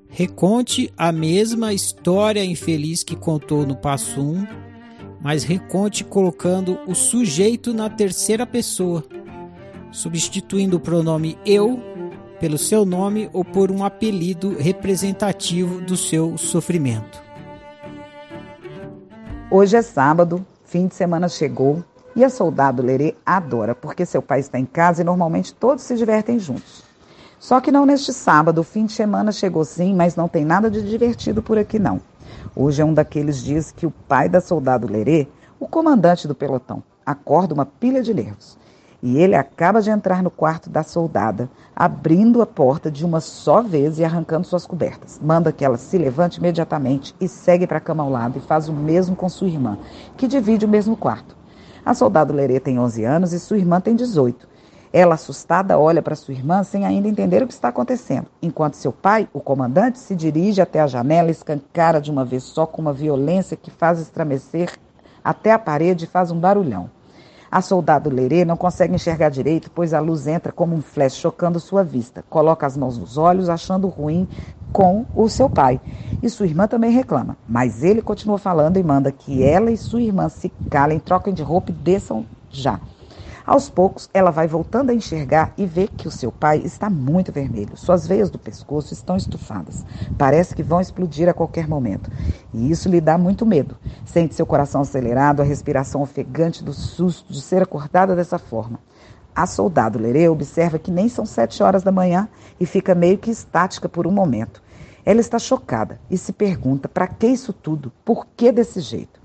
Reconte 0.09 0.93
a 0.97 1.13
mesma 1.13 1.73
história 1.73 2.45
infeliz 2.45 3.05
que 3.05 3.15
contou 3.15 3.65
no 3.65 3.77
passo 3.77 4.21
1, 4.21 4.47
mas 5.21 5.45
reconte 5.45 6.03
colocando 6.03 6.79
o 6.89 6.95
sujeito 6.95 7.73
na 7.73 7.89
terceira 7.89 8.45
pessoa, 8.45 9.07
substituindo 9.93 10.77
o 10.77 10.81
pronome 10.81 11.39
eu 11.47 11.92
pelo 12.43 12.59
seu 12.59 12.85
nome 12.85 13.31
ou 13.33 13.45
por 13.45 13.71
um 13.71 13.85
apelido 13.85 14.57
representativo 14.59 15.81
do 15.81 15.97
seu 15.97 16.37
sofrimento. 16.37 17.23
Hoje 19.49 19.77
é 19.77 19.83
sábado, 19.83 20.45
fim 20.65 20.89
de 20.89 20.95
semana 20.97 21.29
chegou 21.29 21.85
e 22.17 22.25
a 22.25 22.29
soldado 22.29 22.83
Lerê 22.83 23.15
adora, 23.25 23.77
porque 23.77 24.05
seu 24.05 24.21
pai 24.21 24.41
está 24.41 24.59
em 24.59 24.65
casa 24.65 25.03
e 25.03 25.05
normalmente 25.05 25.55
todos 25.55 25.85
se 25.85 25.95
divertem 25.95 26.37
juntos. 26.41 26.83
Só 27.39 27.61
que 27.61 27.71
não 27.71 27.87
neste 27.87 28.13
sábado, 28.13 28.65
fim 28.65 28.87
de 28.87 28.93
semana 28.93 29.31
chegou 29.31 29.65
sim, 29.65 29.95
mas 29.95 30.17
não 30.17 30.27
tem 30.27 30.45
nada 30.45 30.69
de 30.69 30.83
divertido 30.83 31.45
por 31.45 31.57
aqui 31.57 31.79
não. 31.79 32.01
Hoje 32.57 32.83
é 32.83 32.85
um 32.85 32.93
daqueles 32.93 33.41
dias 33.41 33.71
que 33.71 33.87
o 33.87 33.93
pai 33.93 34.29
da 34.29 34.41
soldado 34.41 34.91
Lerê, 34.91 35.29
o 35.61 35.69
comandante 35.69 36.27
do 36.27 36.35
pelotão, 36.35 36.83
acorda 37.07 37.55
uma 37.55 37.65
pilha 37.65 38.03
de 38.03 38.13
nervos 38.13 38.61
e 39.03 39.19
ele 39.19 39.35
acaba 39.35 39.83
de 39.83 39.91
entrar 39.91 40.23
no 40.23 40.31
quarto 40.31 40.71
da 40.71 40.85
soldada, 40.85 41.51
abrindo 41.75 42.41
a 42.41 42.47
porta 42.47 42.91
de 42.91 43.05
uma 43.05 43.21
só 43.21 43.61
vez 43.61 43.99
e 43.99 44.05
arrancando 44.05 44.47
suas 44.47 44.65
cobertas. 44.65 45.19
Manda 45.21 45.51
que 45.51 45.65
ela 45.65 45.77
se 45.77 45.99
levante 45.99 46.39
imediatamente 46.39 47.15
e 47.21 47.27
segue 47.27 47.67
para 47.67 47.79
a 47.79 47.81
cama 47.81 48.05
ao 48.05 48.11
lado 48.11 48.39
e 48.39 48.43
faz 48.43 48.69
o 48.69 48.73
mesmo 48.73 49.17
com 49.17 49.29
sua 49.29 49.49
irmã, 49.49 49.77
que 50.17 50.29
divide 50.29 50.65
o 50.65 50.69
mesmo 50.69 50.97
quarto. 50.97 51.37
A 51.85 51.95
soldado 51.95 52.33
Lerê 52.33 52.61
tem 52.61 52.79
11 52.79 53.05
anos 53.05 53.33
e 53.33 53.41
sua 53.41 53.59
irmã 53.59 53.81
tem 53.81 53.97
18. 53.97 54.53
Ela, 54.93 55.15
assustada, 55.15 55.79
olha 55.79 56.03
para 56.03 56.15
sua 56.15 56.35
irmã 56.35 56.63
sem 56.63 56.85
ainda 56.85 57.09
entender 57.09 57.43
o 57.43 57.47
que 57.47 57.55
está 57.55 57.69
acontecendo, 57.69 58.27
enquanto 58.41 58.75
seu 58.75 58.93
pai, 58.93 59.27
o 59.33 59.41
comandante, 59.41 59.99
se 59.99 60.15
dirige 60.15 60.61
até 60.61 60.81
a 60.81 60.87
janela 60.87 61.29
e 61.29 61.33
escancara 61.33 62.01
de 62.01 62.11
uma 62.11 62.25
vez 62.25 62.45
só 62.45 62.67
com 62.67 62.83
uma 62.83 62.93
violência 62.93 63.57
que 63.57 63.71
faz 63.71 63.99
estremecer 63.99 64.71
até 65.25 65.51
a 65.51 65.59
parede 65.59 66.05
e 66.05 66.09
faz 66.09 66.31
um 66.31 66.39
barulhão. 66.39 66.91
A 67.53 67.61
soldado 67.61 68.09
Lerê 68.09 68.47
não 68.47 68.57
consegue 68.57 68.95
enxergar 68.95 69.29
direito, 69.29 69.71
pois 69.71 69.93
a 69.93 70.01
luz 70.01 70.27
entra 70.27 70.51
como 70.51 70.75
um 70.75 70.81
flash 70.81 71.13
chocando 71.17 71.61
sua 71.61 71.85
vista. 71.85 72.25
Coloca 72.31 72.67
as 72.67 72.79
mãos 72.79 72.97
nos 72.97 73.19
olhos, 73.19 73.51
achando 73.51 73.89
ruim 73.89 74.27
com 74.73 75.05
o 75.15 75.29
seu 75.29 75.51
pai. 75.51 75.79
E 76.23 76.31
sua 76.31 76.47
irmã 76.47 76.67
também 76.67 76.91
reclama. 76.91 77.37
Mas 77.47 77.83
ele 77.83 78.01
continua 78.01 78.39
falando 78.39 78.79
e 78.79 78.83
manda 78.83 79.13
que 79.13 79.43
ela 79.43 79.71
e 79.71 79.77
sua 79.77 80.01
irmã 80.01 80.31
se 80.31 80.51
calem, 80.71 80.99
troquem 80.99 81.35
de 81.35 81.43
roupa 81.43 81.71
e 81.71 81.75
desçam 81.75 82.25
já. 82.49 82.81
Aos 83.45 83.69
poucos, 83.69 84.09
ela 84.15 84.31
vai 84.31 84.47
voltando 84.47 84.91
a 84.91 84.95
enxergar 84.95 85.53
e 85.57 85.67
vê 85.67 85.89
que 85.89 86.07
o 86.07 86.11
seu 86.13 86.31
pai 86.31 86.59
está 86.59 86.89
muito 86.89 87.33
vermelho. 87.33 87.77
Suas 87.77 88.07
veias 88.07 88.31
do 88.31 88.39
pescoço 88.39 88.95
estão 88.95 89.17
estufadas. 89.17 89.85
Parece 90.17 90.55
que 90.55 90.63
vão 90.63 90.81
explodir 90.81 91.29
a 91.29 91.35
qualquer 91.35 91.67
momento. 91.67 92.09
E 92.55 92.71
isso 92.71 92.89
lhe 92.89 93.01
dá 93.01 93.19
muito 93.19 93.45
medo. 93.45 93.77
Sente 94.05 94.35
seu 94.35 94.47
coração 94.47 94.83
acelerado, 94.83 95.43
a 95.43 95.45
respiração 95.45 96.03
ofegante 96.03 96.63
do 96.63 96.73
susto 96.73 97.33
de 97.33 97.41
ser 97.41 97.63
acordada 97.63 98.15
dessa 98.15 98.39
forma. 98.39 98.79
A 99.35 99.47
soldado 99.47 99.99
Lerê 99.99 100.29
observa 100.29 100.79
que 100.79 100.91
nem 100.91 101.09
são 101.09 101.25
sete 101.25 101.63
horas 101.63 101.83
da 101.83 101.91
manhã 101.91 102.29
e 102.61 102.67
fica 102.67 102.95
meio 102.95 103.19
que 103.19 103.31
estática 103.31 103.89
por 103.89 104.07
um 104.07 104.13
momento. 104.13 104.63
Ela 105.05 105.21
está 105.21 105.39
chocada 105.39 105.99
e 106.09 106.17
se 106.17 106.33
pergunta 106.33 106.89
para 106.89 107.09
que 107.09 107.27
isso 107.27 107.53
tudo? 107.53 107.91
Por 108.05 108.27
que 108.37 108.53
desse 108.53 108.81
jeito? 108.81 109.22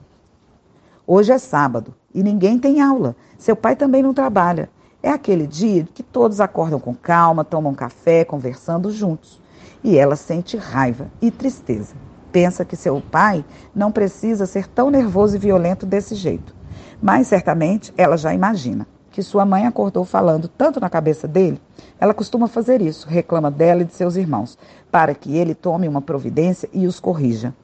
Hoje 1.10 1.32
é 1.32 1.38
sábado 1.38 1.96
e 2.14 2.22
ninguém 2.22 2.60
tem 2.60 2.82
aula. 2.82 3.16
Seu 3.38 3.56
pai 3.56 3.78
também 3.78 4.04
não 4.04 4.14
trabalha. 4.14 4.70
É 5.02 5.10
aquele 5.10 5.48
dia 5.48 5.88
que 5.94 6.04
todos 6.04 6.42
acordam 6.42 6.82
com 6.82 6.94
calma, 6.94 7.46
tomam 7.46 7.74
café, 7.74 8.26
conversando 8.26 8.92
juntos. 8.92 9.42
E 9.82 9.98
ela 9.98 10.18
sente 10.18 10.58
raiva 10.58 11.08
e 11.22 11.32
tristeza. 11.32 11.96
Pensa 12.30 12.66
que 12.66 12.76
seu 12.76 13.02
pai 13.10 13.46
não 13.74 13.90
precisa 13.90 14.46
ser 14.46 14.68
tão 14.68 14.92
nervoso 14.92 15.38
e 15.38 15.40
violento 15.40 15.86
desse 15.86 16.14
jeito. 16.14 16.54
Mas 17.02 17.28
certamente 17.28 17.94
ela 17.96 18.18
já 18.18 18.34
imagina 18.34 18.86
que 19.10 19.24
sua 19.24 19.46
mãe 19.46 19.66
acordou 19.66 20.04
falando 20.04 20.50
tanto 20.50 20.78
na 20.78 20.90
cabeça 20.90 21.26
dele. 21.26 21.62
Ela 21.98 22.14
costuma 22.14 22.50
fazer 22.50 22.82
isso, 22.82 23.08
reclama 23.08 23.50
dela 23.50 23.84
e 23.84 23.86
de 23.86 23.94
seus 23.94 24.18
irmãos, 24.18 24.58
para 24.92 25.16
que 25.16 25.38
ele 25.38 25.56
tome 25.56 25.88
uma 25.88 26.02
providência 26.02 26.68
e 26.74 26.86
os 26.86 27.00
corrija. 27.00 27.56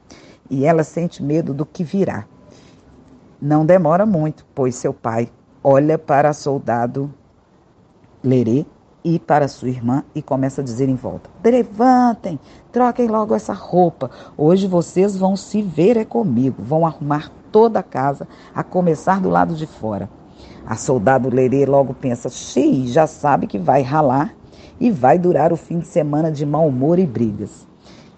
E 0.50 0.64
ela 0.64 0.86
sente 0.86 1.22
medo 1.22 1.54
do 1.54 1.66
que 1.66 1.84
virá. 1.84 2.26
Não 3.46 3.66
demora 3.66 4.06
muito, 4.06 4.46
pois 4.56 4.74
seu 4.74 4.94
pai 4.94 5.28
olha 5.62 5.98
para 5.98 6.32
soldado 6.32 7.14
Lerê 8.24 8.66
e 9.04 9.20
para 9.20 9.50
sua 9.50 9.68
irmã 9.68 10.02
e 10.16 10.22
começa 10.22 10.62
a 10.62 10.64
dizer 10.64 10.88
em 10.88 10.96
volta: 10.96 11.30
Levantem, 11.44 12.40
troquem 12.72 13.10
logo 13.10 13.36
essa 13.36 13.52
roupa. 13.52 14.10
Hoje 14.38 14.66
vocês 14.66 15.18
vão 15.18 15.36
se 15.36 15.62
ver 15.62 15.98
é 15.98 16.06
comigo, 16.06 16.64
vão 16.64 16.86
arrumar 16.86 17.30
toda 17.52 17.80
a 17.80 17.84
casa, 17.84 18.26
a 18.56 18.64
começar 18.64 19.20
do 19.20 19.28
lado 19.28 19.56
de 19.56 19.68
fora. 19.68 20.10
A 20.66 20.78
soldado 20.78 21.28
Lerê 21.28 21.66
logo 21.66 21.94
pensa: 21.94 22.30
Xiii, 22.30 22.88
já 22.88 23.06
sabe 23.08 23.46
que 23.46 23.60
vai 23.60 23.82
ralar 23.82 24.34
e 24.80 24.90
vai 24.90 25.20
durar 25.20 25.52
o 25.52 25.58
fim 25.58 25.80
de 25.80 25.88
semana 25.88 26.32
de 26.32 26.46
mau 26.46 26.66
humor 26.66 26.98
e 26.98 27.06
brigas. 27.06 27.68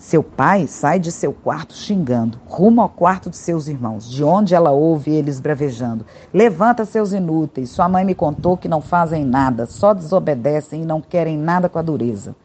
Seu 0.05 0.21
pai 0.21 0.67
sai 0.67 0.99
de 0.99 1.11
seu 1.11 1.33
quarto 1.33 1.73
xingando, 1.73 2.37
rumo 2.45 2.79
ao 2.79 2.87
quarto 2.87 3.27
de 3.27 3.37
seus 3.37 3.67
irmãos, 3.67 4.07
de 4.07 4.23
onde 4.23 4.53
ela 4.53 4.69
ouve 4.69 5.09
eles 5.09 5.39
bravejando. 5.39 6.05
Levanta 6.31 6.85
seus 6.85 7.11
inúteis, 7.11 7.71
sua 7.71 7.89
mãe 7.89 8.05
me 8.05 8.13
contou 8.13 8.55
que 8.55 8.67
não 8.67 8.81
fazem 8.81 9.25
nada, 9.25 9.65
só 9.65 9.95
desobedecem 9.95 10.83
e 10.83 10.85
não 10.85 11.01
querem 11.01 11.39
nada 11.39 11.67
com 11.67 11.79
a 11.79 11.81
dureza. 11.81 12.35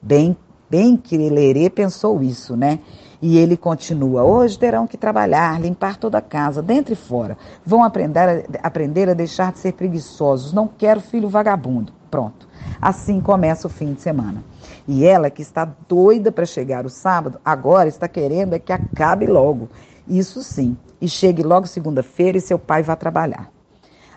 Bem, 0.00 0.34
bem 0.70 0.96
que 0.96 1.28
Lerê 1.28 1.68
pensou 1.68 2.22
isso, 2.22 2.56
né? 2.56 2.78
E 3.20 3.36
ele 3.36 3.54
continua: 3.54 4.22
Hoje 4.22 4.58
terão 4.58 4.86
que 4.86 4.96
trabalhar, 4.96 5.60
limpar 5.60 5.98
toda 5.98 6.16
a 6.16 6.22
casa, 6.22 6.62
dentro 6.62 6.94
e 6.94 6.96
fora. 6.96 7.36
Vão 7.66 7.84
aprender 7.84 8.18
a, 8.18 8.66
aprender 8.66 9.10
a 9.10 9.14
deixar 9.14 9.52
de 9.52 9.58
ser 9.58 9.74
preguiçosos. 9.74 10.54
Não 10.54 10.66
quero 10.66 11.02
filho 11.02 11.28
vagabundo. 11.28 11.92
Pronto. 12.10 12.48
Assim 12.80 13.20
começa 13.20 13.66
o 13.66 13.70
fim 13.70 13.94
de 13.94 14.02
semana. 14.02 14.44
E 14.86 15.04
ela, 15.06 15.30
que 15.30 15.42
está 15.42 15.64
doida 15.88 16.30
para 16.30 16.44
chegar 16.44 16.84
o 16.84 16.90
sábado, 16.90 17.40
agora 17.44 17.88
está 17.88 18.06
querendo 18.06 18.54
é 18.54 18.58
que 18.58 18.72
acabe 18.72 19.26
logo. 19.26 19.68
Isso 20.06 20.42
sim. 20.42 20.76
E 21.00 21.08
chegue 21.08 21.42
logo 21.42 21.66
segunda-feira 21.66 22.36
e 22.36 22.40
seu 22.40 22.58
pai 22.58 22.82
vá 22.82 22.96
trabalhar. 22.96 23.50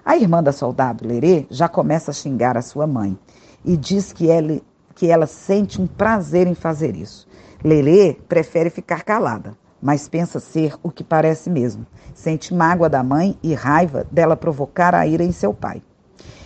A 0.06 0.18
irmã 0.18 0.44
da 0.44 0.52
soldado 0.52 1.08
Lerê 1.08 1.46
já 1.50 1.70
começa 1.70 2.12
a 2.12 2.14
xingar 2.14 2.58
a 2.58 2.62
sua 2.62 2.86
mãe 2.86 3.18
e 3.64 3.78
diz 3.78 4.12
que 4.12 4.30
ela, 4.30 4.60
que 4.96 5.08
ela 5.10 5.26
sente 5.26 5.82
um 5.82 5.88
prazer 5.88 6.46
em 6.46 6.54
fazer 6.54 6.96
isso. 6.98 7.26
Lerê 7.64 8.18
prefere 8.28 8.70
ficar 8.70 9.04
calada, 9.04 9.56
mas 9.82 10.10
pensa 10.10 10.40
ser 10.40 10.76
o 10.84 10.92
que 10.92 11.04
parece 11.04 11.50
mesmo. 11.50 11.86
Sente 12.14 12.54
mágoa 12.54 12.90
da 12.90 13.02
mãe 13.02 13.38
e 13.42 13.54
raiva 13.54 14.06
dela 14.12 14.36
provocar 14.36 14.94
a 14.94 15.08
ira 15.08 15.24
em 15.24 15.32
seu 15.32 15.54
pai. 15.54 15.82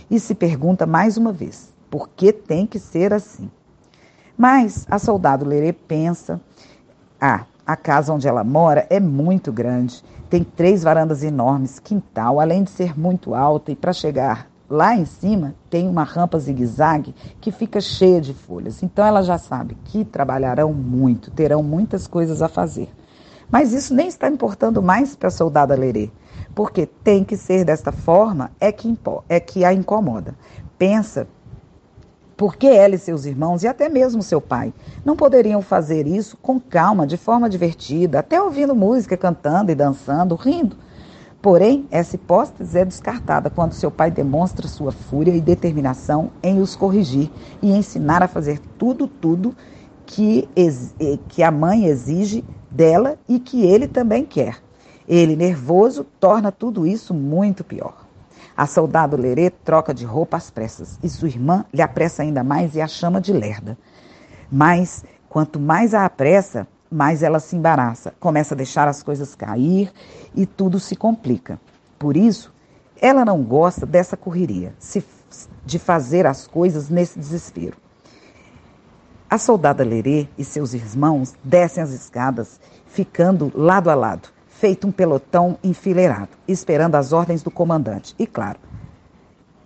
E 0.08 0.20
se 0.20 0.34
pergunta 0.34 0.86
mais 0.86 1.16
uma 1.16 1.32
vez: 1.32 1.74
por 1.90 2.08
que 2.10 2.32
tem 2.32 2.66
que 2.66 2.78
ser 2.78 3.12
assim? 3.12 3.50
Mas 4.36 4.86
a 4.88 4.98
soldado 4.98 5.44
Lerê 5.44 5.72
pensa: 5.72 6.40
ah, 7.20 7.44
a 7.66 7.76
casa 7.76 8.12
onde 8.12 8.28
ela 8.28 8.44
mora 8.44 8.86
é 8.88 9.00
muito 9.00 9.52
grande, 9.52 10.02
tem 10.30 10.44
três 10.44 10.82
varandas 10.82 11.22
enormes, 11.22 11.78
quintal, 11.78 12.40
além 12.40 12.62
de 12.62 12.70
ser 12.70 12.98
muito 12.98 13.34
alta, 13.34 13.72
e 13.72 13.76
para 13.76 13.92
chegar 13.92 14.48
lá 14.68 14.94
em 14.94 15.06
cima 15.06 15.54
tem 15.70 15.88
uma 15.88 16.04
rampa 16.04 16.38
zigue-zague 16.38 17.14
que 17.40 17.50
fica 17.50 17.80
cheia 17.80 18.20
de 18.20 18.34
folhas. 18.34 18.82
Então 18.82 19.04
ela 19.04 19.22
já 19.22 19.38
sabe 19.38 19.76
que 19.84 20.04
trabalharão 20.04 20.72
muito, 20.72 21.30
terão 21.30 21.62
muitas 21.62 22.06
coisas 22.06 22.42
a 22.42 22.48
fazer. 22.48 22.90
Mas 23.50 23.72
isso 23.72 23.94
nem 23.94 24.08
está 24.08 24.28
importando 24.28 24.82
mais 24.82 25.16
para 25.16 25.28
a 25.28 25.32
soldada 25.32 25.74
Lerê, 25.74 26.10
porque 26.54 26.86
tem 26.86 27.24
que 27.24 27.36
ser 27.36 27.64
desta 27.64 27.90
forma 27.90 28.50
é 28.60 28.70
que, 28.70 28.94
é 29.28 29.40
que 29.40 29.64
a 29.64 29.72
incomoda. 29.72 30.34
Pensa 30.78 31.26
por 32.38 32.54
que 32.54 32.68
ela 32.68 32.94
e 32.94 32.98
seus 32.98 33.24
irmãos, 33.24 33.64
e 33.64 33.66
até 33.66 33.88
mesmo 33.88 34.22
seu 34.22 34.40
pai, 34.40 34.72
não 35.04 35.16
poderiam 35.16 35.60
fazer 35.60 36.06
isso 36.06 36.36
com 36.36 36.60
calma, 36.60 37.04
de 37.04 37.16
forma 37.16 37.50
divertida, 37.50 38.20
até 38.20 38.40
ouvindo 38.40 38.76
música, 38.76 39.16
cantando 39.16 39.72
e 39.72 39.74
dançando, 39.74 40.36
rindo? 40.36 40.76
Porém, 41.42 41.88
essa 41.90 42.14
hipótese 42.14 42.78
é 42.78 42.84
descartada 42.84 43.50
quando 43.50 43.72
seu 43.72 43.90
pai 43.90 44.12
demonstra 44.12 44.68
sua 44.68 44.92
fúria 44.92 45.32
e 45.34 45.40
determinação 45.40 46.30
em 46.40 46.60
os 46.60 46.76
corrigir 46.76 47.28
e 47.60 47.72
ensinar 47.72 48.22
a 48.22 48.28
fazer 48.28 48.60
tudo, 48.78 49.08
tudo 49.08 49.52
que, 50.06 50.48
que 51.28 51.42
a 51.42 51.50
mãe 51.50 51.86
exige 51.86 52.44
dela 52.70 53.18
e 53.28 53.40
que 53.40 53.64
ele 53.64 53.88
também 53.88 54.24
quer. 54.24 54.58
Ele, 55.08 55.34
nervoso, 55.34 56.06
torna 56.20 56.52
tudo 56.52 56.86
isso 56.86 57.12
muito 57.12 57.64
pior. 57.64 58.07
A 58.58 58.66
soldado 58.66 59.16
Lerê 59.16 59.50
troca 59.50 59.94
de 59.94 60.04
roupa 60.04 60.36
às 60.36 60.50
pressas 60.50 60.98
e 61.00 61.08
sua 61.08 61.28
irmã 61.28 61.64
lhe 61.72 61.80
apressa 61.80 62.24
ainda 62.24 62.42
mais 62.42 62.74
e 62.74 62.80
a 62.80 62.88
chama 62.88 63.20
de 63.20 63.32
lerda. 63.32 63.78
Mas 64.50 65.04
quanto 65.28 65.60
mais 65.60 65.94
a 65.94 66.04
apressa, 66.04 66.66
mais 66.90 67.22
ela 67.22 67.38
se 67.38 67.54
embaraça, 67.54 68.12
começa 68.18 68.54
a 68.54 68.56
deixar 68.56 68.88
as 68.88 69.00
coisas 69.00 69.36
cair 69.36 69.92
e 70.34 70.44
tudo 70.44 70.80
se 70.80 70.96
complica. 70.96 71.60
Por 72.00 72.16
isso, 72.16 72.52
ela 73.00 73.24
não 73.24 73.44
gosta 73.44 73.86
dessa 73.86 74.16
correria, 74.16 74.74
de 75.64 75.78
fazer 75.78 76.26
as 76.26 76.48
coisas 76.48 76.88
nesse 76.88 77.16
desespero. 77.16 77.76
A 79.30 79.38
soldada 79.38 79.84
Lerê 79.84 80.26
e 80.36 80.44
seus 80.44 80.74
irmãos 80.74 81.32
descem 81.44 81.80
as 81.80 81.90
escadas, 81.90 82.60
ficando 82.88 83.52
lado 83.54 83.88
a 83.88 83.94
lado 83.94 84.30
feito 84.58 84.88
um 84.88 84.92
pelotão 84.92 85.56
enfileirado, 85.62 86.30
esperando 86.48 86.96
as 86.96 87.12
ordens 87.12 87.44
do 87.44 87.50
comandante. 87.50 88.12
E 88.18 88.26
claro, 88.26 88.58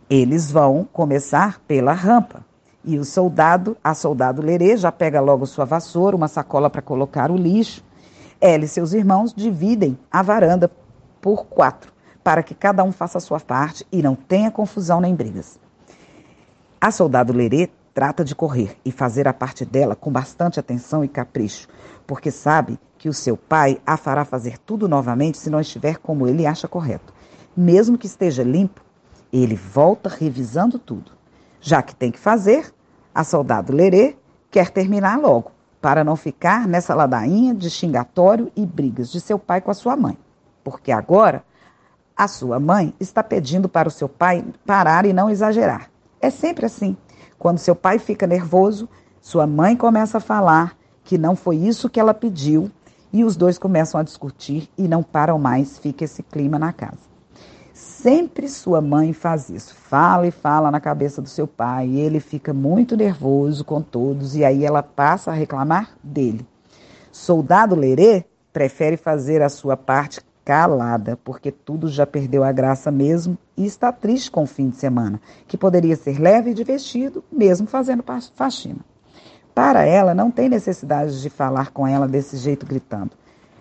eles 0.08 0.50
vão 0.50 0.86
começar 0.92 1.60
pela 1.66 1.94
rampa. 1.94 2.44
E 2.84 2.98
o 2.98 3.04
soldado, 3.04 3.74
a 3.82 3.94
soldado 3.94 4.42
Lerê, 4.42 4.76
já 4.76 4.92
pega 4.92 5.18
logo 5.20 5.46
sua 5.46 5.64
vassoura, 5.64 6.14
uma 6.14 6.28
sacola 6.28 6.68
para 6.68 6.82
colocar 6.82 7.30
o 7.30 7.36
lixo. 7.36 7.82
Ela 8.38 8.64
e 8.64 8.68
seus 8.68 8.92
irmãos 8.92 9.32
dividem 9.32 9.98
a 10.10 10.20
varanda 10.20 10.70
por 11.22 11.46
quatro, 11.46 11.90
para 12.22 12.42
que 12.42 12.54
cada 12.54 12.84
um 12.84 12.92
faça 12.92 13.16
a 13.16 13.20
sua 13.20 13.40
parte 13.40 13.86
e 13.90 14.02
não 14.02 14.14
tenha 14.14 14.50
confusão 14.50 15.00
nem 15.00 15.14
brigas. 15.14 15.58
A 16.78 16.90
soldado 16.90 17.32
Lerê 17.32 17.70
trata 17.94 18.22
de 18.22 18.34
correr 18.34 18.76
e 18.84 18.92
fazer 18.92 19.26
a 19.26 19.32
parte 19.32 19.64
dela 19.64 19.96
com 19.96 20.12
bastante 20.12 20.60
atenção 20.60 21.02
e 21.02 21.08
capricho, 21.08 21.66
porque 22.06 22.30
sabe 22.30 22.78
que 23.02 23.08
o 23.08 23.12
seu 23.12 23.36
pai 23.36 23.80
a 23.84 23.96
fará 23.96 24.24
fazer 24.24 24.58
tudo 24.58 24.86
novamente 24.86 25.36
se 25.36 25.50
não 25.50 25.60
estiver 25.60 25.96
como 25.96 26.28
ele 26.28 26.46
acha 26.46 26.68
correto. 26.68 27.12
Mesmo 27.56 27.98
que 27.98 28.06
esteja 28.06 28.44
limpo, 28.44 28.80
ele 29.32 29.56
volta 29.56 30.08
revisando 30.08 30.78
tudo. 30.78 31.10
Já 31.60 31.82
que 31.82 31.96
tem 31.96 32.12
que 32.12 32.18
fazer, 32.20 32.72
a 33.12 33.24
soldado 33.24 33.72
Lerê 33.72 34.14
quer 34.52 34.70
terminar 34.70 35.18
logo, 35.18 35.50
para 35.80 36.04
não 36.04 36.14
ficar 36.14 36.68
nessa 36.68 36.94
ladainha 36.94 37.52
de 37.52 37.68
xingatório 37.68 38.52
e 38.54 38.64
brigas 38.64 39.10
de 39.10 39.20
seu 39.20 39.36
pai 39.36 39.60
com 39.60 39.72
a 39.72 39.74
sua 39.74 39.96
mãe. 39.96 40.16
Porque 40.62 40.92
agora 40.92 41.42
a 42.16 42.28
sua 42.28 42.60
mãe 42.60 42.94
está 43.00 43.20
pedindo 43.20 43.68
para 43.68 43.88
o 43.88 43.90
seu 43.90 44.08
pai 44.08 44.44
parar 44.64 45.06
e 45.06 45.12
não 45.12 45.28
exagerar. 45.28 45.90
É 46.20 46.30
sempre 46.30 46.66
assim. 46.66 46.96
Quando 47.36 47.58
seu 47.58 47.74
pai 47.74 47.98
fica 47.98 48.28
nervoso, 48.28 48.88
sua 49.20 49.44
mãe 49.44 49.76
começa 49.76 50.18
a 50.18 50.20
falar 50.20 50.76
que 51.02 51.18
não 51.18 51.34
foi 51.34 51.56
isso 51.56 51.90
que 51.90 51.98
ela 51.98 52.14
pediu 52.14 52.70
e 53.12 53.24
os 53.24 53.36
dois 53.36 53.58
começam 53.58 54.00
a 54.00 54.02
discutir 54.02 54.68
e 54.76 54.88
não 54.88 55.02
param 55.02 55.38
mais, 55.38 55.78
fica 55.78 56.04
esse 56.04 56.22
clima 56.22 56.58
na 56.58 56.72
casa. 56.72 57.12
Sempre 57.72 58.48
sua 58.48 58.80
mãe 58.80 59.12
faz 59.12 59.48
isso, 59.48 59.74
fala 59.74 60.26
e 60.26 60.30
fala 60.30 60.70
na 60.70 60.80
cabeça 60.80 61.20
do 61.20 61.28
seu 61.28 61.46
pai, 61.46 61.88
e 61.88 62.00
ele 62.00 62.20
fica 62.20 62.52
muito 62.52 62.96
nervoso 62.96 63.64
com 63.64 63.80
todos, 63.80 64.36
e 64.36 64.44
aí 64.44 64.64
ela 64.64 64.82
passa 64.82 65.30
a 65.30 65.34
reclamar 65.34 65.90
dele. 66.02 66.46
Soldado 67.10 67.74
Lerê 67.74 68.24
prefere 68.52 68.96
fazer 68.96 69.42
a 69.42 69.48
sua 69.48 69.76
parte 69.76 70.20
calada, 70.44 71.18
porque 71.24 71.50
tudo 71.50 71.88
já 71.88 72.06
perdeu 72.06 72.42
a 72.42 72.52
graça 72.52 72.90
mesmo 72.90 73.38
e 73.56 73.64
está 73.64 73.92
triste 73.92 74.30
com 74.30 74.42
o 74.42 74.46
fim 74.46 74.68
de 74.68 74.76
semana, 74.76 75.20
que 75.46 75.56
poderia 75.56 75.96
ser 75.96 76.18
leve 76.18 76.50
e 76.50 76.54
divertido, 76.54 77.22
mesmo 77.30 77.66
fazendo 77.66 78.04
faxina. 78.34 78.80
Para 79.54 79.84
ela, 79.84 80.14
não 80.14 80.30
tem 80.30 80.48
necessidade 80.48 81.20
de 81.20 81.28
falar 81.28 81.70
com 81.70 81.86
ela 81.86 82.08
desse 82.08 82.36
jeito 82.36 82.64
gritando. 82.64 83.10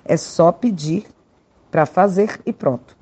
É 0.05 0.15
só 0.15 0.51
pedir 0.51 1.05
para 1.69 1.85
fazer 1.85 2.39
e 2.45 2.53
pronto. 2.53 2.95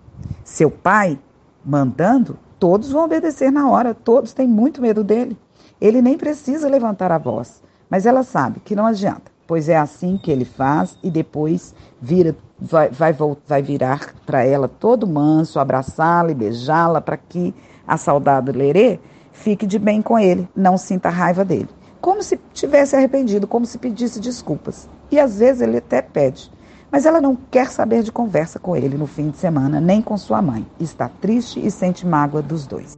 Seu 0.44 0.72
pai 0.72 1.20
mandando, 1.64 2.38
todos 2.60 2.92
vão 2.92 3.06
obedecer 3.06 3.52
na 3.52 3.70
hora, 3.70 3.94
todos 3.94 4.34
têm 4.34 4.48
muito 4.48 4.82
medo 4.82 5.04
dele. 5.04 5.38
Ele 5.80 6.02
nem 6.02 6.18
precisa 6.18 6.68
levantar 6.68 7.12
a 7.12 7.18
voz, 7.18 7.62
mas 7.90 8.06
ela 8.06 8.24
sabe 8.24 8.60
que 8.60 8.76
não 8.76 8.86
adianta, 8.86 9.32
pois 9.46 9.70
é 9.70 9.78
assim 9.78 10.18
que 10.18 10.32
ele 10.32 10.44
faz 10.44 10.98
e 11.04 11.12
depois 11.12 11.74
vira, 12.02 12.36
vai, 12.60 12.90
vai, 12.90 13.16
vai 13.48 13.62
virar 13.62 14.14
para 14.26 14.44
ela 14.44 14.68
todo 14.68 15.08
manso, 15.08 15.60
abraçá-la 15.60 16.32
e 16.32 16.36
beijá-la 16.36 17.00
para 17.00 17.18
que 17.18 17.54
a 17.88 17.98
saudade 17.98 18.52
Lerê 18.52 19.00
fique 19.32 19.66
de 19.66 19.80
bem 19.80 20.02
com 20.02 20.20
ele, 20.20 20.50
não 20.56 20.78
sinta 20.78 21.10
raiva 21.10 21.46
dele 21.46 21.70
como 22.02 22.24
se 22.24 22.40
tivesse 22.54 22.96
arrependido, 22.96 23.48
como 23.48 23.66
se 23.66 23.78
pedisse 23.78 24.20
desculpas. 24.20 24.88
E 25.12 25.20
às 25.20 25.40
vezes 25.40 25.62
ele 25.62 25.78
até 25.78 26.02
pede. 26.02 26.52
Mas 26.92 27.06
ela 27.06 27.22
não 27.22 27.36
quer 27.36 27.70
saber 27.70 28.04
de 28.04 28.12
conversa 28.12 28.58
com 28.58 28.76
ele 28.76 28.98
no 28.98 29.06
fim 29.06 29.30
de 29.30 29.38
semana, 29.38 29.80
nem 29.80 30.02
com 30.02 30.18
sua 30.18 30.42
mãe. 30.42 30.66
Está 30.80 31.08
triste 31.08 31.64
e 31.64 31.70
sente 31.70 32.06
mágoa 32.06 32.42
dos 32.42 32.66
dois. 32.66 32.98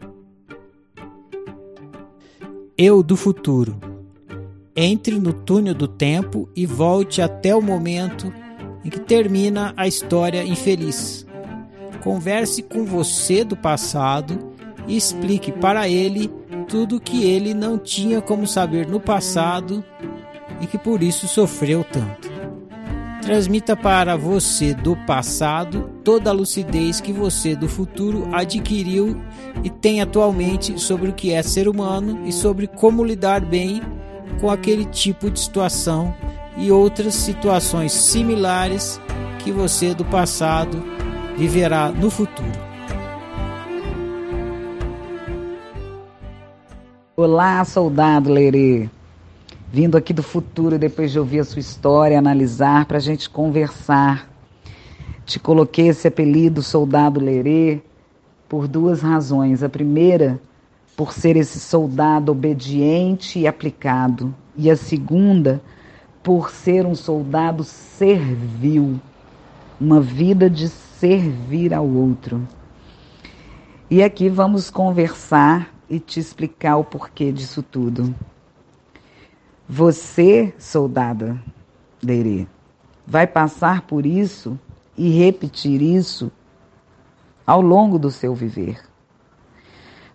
Eu 2.77 3.03
do 3.03 3.17
futuro. 3.17 3.77
Entre 4.75 5.19
no 5.19 5.33
túnel 5.33 5.73
do 5.73 5.87
tempo 5.87 6.47
e 6.55 6.65
volte 6.65 7.21
até 7.21 7.53
o 7.53 7.61
momento 7.61 8.33
em 8.83 8.89
que 8.89 8.99
termina 8.99 9.73
a 9.75 9.87
história 9.87 10.43
infeliz. 10.43 11.25
Converse 12.01 12.63
com 12.63 12.85
você 12.85 13.43
do 13.43 13.55
passado 13.55 14.53
e 14.87 14.95
explique 14.95 15.51
para 15.51 15.87
ele 15.87 16.31
tudo 16.71 17.01
que 17.01 17.25
ele 17.25 17.53
não 17.53 17.77
tinha 17.77 18.21
como 18.21 18.47
saber 18.47 18.87
no 18.87 18.97
passado 18.97 19.83
e 20.61 20.65
que 20.65 20.77
por 20.77 21.03
isso 21.03 21.27
sofreu 21.27 21.83
tanto. 21.83 22.31
Transmita 23.21 23.75
para 23.75 24.15
você 24.15 24.73
do 24.73 24.95
passado 25.05 25.91
toda 26.01 26.29
a 26.29 26.33
lucidez 26.33 27.01
que 27.01 27.11
você 27.11 27.57
do 27.57 27.67
futuro 27.67 28.29
adquiriu 28.31 29.21
e 29.65 29.69
tem 29.69 30.01
atualmente 30.01 30.79
sobre 30.79 31.09
o 31.09 31.13
que 31.13 31.33
é 31.33 31.43
ser 31.43 31.67
humano 31.67 32.25
e 32.25 32.31
sobre 32.31 32.67
como 32.67 33.03
lidar 33.03 33.41
bem 33.41 33.81
com 34.39 34.49
aquele 34.49 34.85
tipo 34.85 35.29
de 35.29 35.41
situação 35.41 36.15
e 36.55 36.71
outras 36.71 37.15
situações 37.15 37.91
similares 37.91 38.99
que 39.39 39.51
você 39.51 39.93
do 39.93 40.05
passado 40.05 40.81
viverá 41.37 41.89
no 41.91 42.09
futuro. 42.09 42.70
Olá, 47.23 47.63
soldado 47.63 48.33
Lerê. 48.33 48.89
Vindo 49.71 49.95
aqui 49.95 50.11
do 50.11 50.23
futuro 50.23 50.79
depois 50.79 51.11
de 51.11 51.19
ouvir 51.19 51.41
a 51.41 51.43
sua 51.43 51.59
história, 51.59 52.17
analisar, 52.17 52.85
para 52.87 52.97
a 52.97 52.99
gente 52.99 53.29
conversar. 53.29 54.27
Te 55.23 55.39
coloquei 55.39 55.89
esse 55.89 56.07
apelido, 56.07 56.63
soldado 56.63 57.19
Lerê, 57.19 57.79
por 58.49 58.67
duas 58.67 59.01
razões. 59.03 59.61
A 59.61 59.69
primeira, 59.69 60.41
por 60.97 61.13
ser 61.13 61.35
esse 61.35 61.59
soldado 61.59 62.31
obediente 62.31 63.37
e 63.37 63.45
aplicado, 63.45 64.33
e 64.57 64.71
a 64.71 64.75
segunda, 64.75 65.61
por 66.23 66.49
ser 66.49 66.87
um 66.87 66.95
soldado 66.95 67.63
servil, 67.63 68.99
uma 69.79 70.01
vida 70.01 70.49
de 70.49 70.67
servir 70.69 71.71
ao 71.71 71.87
outro. 71.87 72.41
E 73.91 74.01
aqui 74.01 74.27
vamos 74.27 74.71
conversar 74.71 75.71
e 75.91 75.99
te 75.99 76.21
explicar 76.21 76.77
o 76.77 76.85
porquê 76.85 77.33
disso 77.33 77.61
tudo. 77.61 78.15
Você, 79.67 80.55
soldada 80.57 81.37
Lerê, 82.01 82.47
vai 83.05 83.27
passar 83.27 83.81
por 83.81 84.05
isso 84.05 84.57
e 84.97 85.09
repetir 85.09 85.81
isso 85.81 86.31
ao 87.45 87.61
longo 87.61 87.99
do 87.99 88.09
seu 88.09 88.33
viver. 88.33 88.81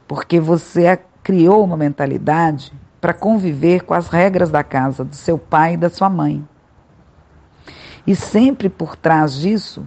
Porque 0.08 0.40
você 0.40 0.98
criou 1.22 1.62
uma 1.62 1.76
mentalidade 1.76 2.72
para 2.98 3.12
conviver 3.12 3.82
com 3.82 3.92
as 3.92 4.08
regras 4.08 4.50
da 4.50 4.64
casa 4.64 5.04
do 5.04 5.14
seu 5.14 5.36
pai 5.36 5.74
e 5.74 5.76
da 5.76 5.90
sua 5.90 6.08
mãe. 6.08 6.42
E 8.06 8.16
sempre 8.16 8.70
por 8.70 8.96
trás 8.96 9.34
disso 9.34 9.86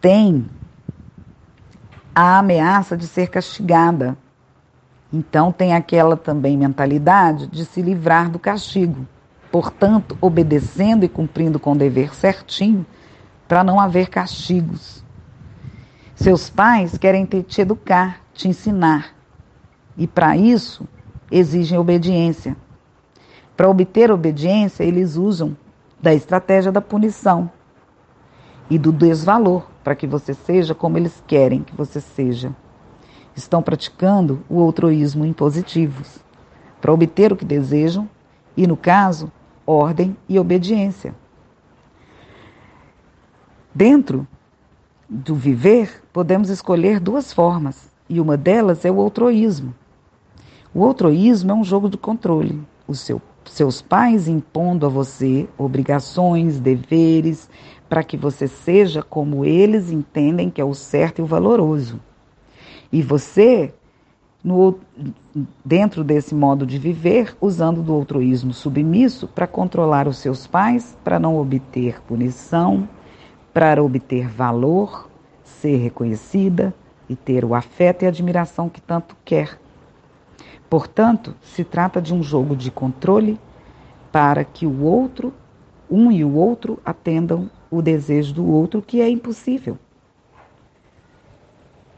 tem 0.00 0.48
a 2.14 2.38
ameaça 2.38 2.96
de 2.96 3.06
ser 3.06 3.28
castigada. 3.28 4.16
Então 5.12 5.50
tem 5.50 5.74
aquela 5.74 6.16
também 6.16 6.56
mentalidade 6.56 7.46
de 7.48 7.64
se 7.64 7.82
livrar 7.82 8.30
do 8.30 8.38
castigo. 8.38 9.06
Portanto, 9.50 10.16
obedecendo 10.20 11.04
e 11.04 11.08
cumprindo 11.08 11.58
com 11.58 11.72
o 11.72 11.76
dever 11.76 12.14
certinho, 12.14 12.86
para 13.48 13.64
não 13.64 13.80
haver 13.80 14.08
castigos. 14.08 15.04
Seus 16.14 16.48
pais 16.48 16.96
querem 16.96 17.24
te, 17.24 17.42
te 17.42 17.62
educar, 17.62 18.20
te 18.32 18.46
ensinar. 18.46 19.12
E 19.96 20.06
para 20.06 20.36
isso, 20.36 20.86
exigem 21.30 21.76
obediência. 21.76 22.56
Para 23.56 23.68
obter 23.68 24.12
obediência, 24.12 24.84
eles 24.84 25.16
usam 25.16 25.56
da 26.00 26.14
estratégia 26.14 26.70
da 26.70 26.80
punição 26.80 27.50
e 28.70 28.78
do 28.78 28.92
desvalor, 28.92 29.66
para 29.82 29.96
que 29.96 30.06
você 30.06 30.32
seja 30.32 30.74
como 30.74 30.96
eles 30.96 31.20
querem 31.26 31.62
que 31.62 31.74
você 31.74 32.00
seja. 32.00 32.54
Estão 33.34 33.62
praticando 33.62 34.42
o 34.48 34.60
altruísmo 34.60 35.24
impositivos 35.24 36.18
para 36.80 36.92
obter 36.92 37.32
o 37.32 37.36
que 37.36 37.44
desejam 37.44 38.08
e, 38.56 38.66
no 38.66 38.76
caso, 38.76 39.30
ordem 39.66 40.16
e 40.28 40.38
obediência. 40.38 41.14
Dentro 43.74 44.26
do 45.08 45.34
viver, 45.34 46.02
podemos 46.12 46.50
escolher 46.50 46.98
duas 46.98 47.32
formas, 47.32 47.90
e 48.08 48.20
uma 48.20 48.36
delas 48.36 48.84
é 48.84 48.90
o 48.90 49.00
altruísmo. 49.00 49.74
O 50.74 50.84
altruísmo 50.84 51.50
é 51.50 51.54
um 51.54 51.64
jogo 51.64 51.88
de 51.88 51.96
controle. 51.96 52.60
O 52.86 52.94
seu 52.94 53.20
seus 53.44 53.82
pais 53.82 54.28
impondo 54.28 54.86
a 54.86 54.88
você 54.88 55.48
obrigações, 55.58 56.60
deveres, 56.60 57.48
para 57.88 58.04
que 58.04 58.16
você 58.16 58.46
seja 58.46 59.02
como 59.02 59.44
eles 59.44 59.90
entendem 59.90 60.50
que 60.50 60.60
é 60.60 60.64
o 60.64 60.74
certo 60.74 61.18
e 61.18 61.22
o 61.22 61.26
valoroso. 61.26 62.00
E 62.92 63.02
você, 63.02 63.72
no, 64.42 64.78
dentro 65.64 66.02
desse 66.02 66.34
modo 66.34 66.66
de 66.66 66.78
viver, 66.78 67.36
usando 67.40 67.82
do 67.82 67.92
altruísmo 67.92 68.52
submisso 68.52 69.28
para 69.28 69.46
controlar 69.46 70.08
os 70.08 70.18
seus 70.18 70.46
pais, 70.46 70.98
para 71.04 71.18
não 71.18 71.36
obter 71.36 72.00
punição, 72.02 72.88
para 73.52 73.82
obter 73.82 74.28
valor, 74.28 75.08
ser 75.44 75.76
reconhecida 75.76 76.74
e 77.08 77.14
ter 77.14 77.44
o 77.44 77.54
afeto 77.54 78.04
e 78.04 78.06
admiração 78.06 78.68
que 78.68 78.80
tanto 78.80 79.16
quer. 79.24 79.58
Portanto, 80.68 81.34
se 81.42 81.64
trata 81.64 82.00
de 82.00 82.14
um 82.14 82.22
jogo 82.22 82.54
de 82.54 82.70
controle 82.70 83.38
para 84.12 84.44
que 84.44 84.66
o 84.66 84.82
outro, 84.82 85.32
um 85.90 86.10
e 86.10 86.24
o 86.24 86.34
outro, 86.34 86.78
atendam 86.84 87.50
o 87.70 87.82
desejo 87.82 88.34
do 88.34 88.46
outro, 88.46 88.80
que 88.82 89.00
é 89.00 89.08
impossível. 89.08 89.78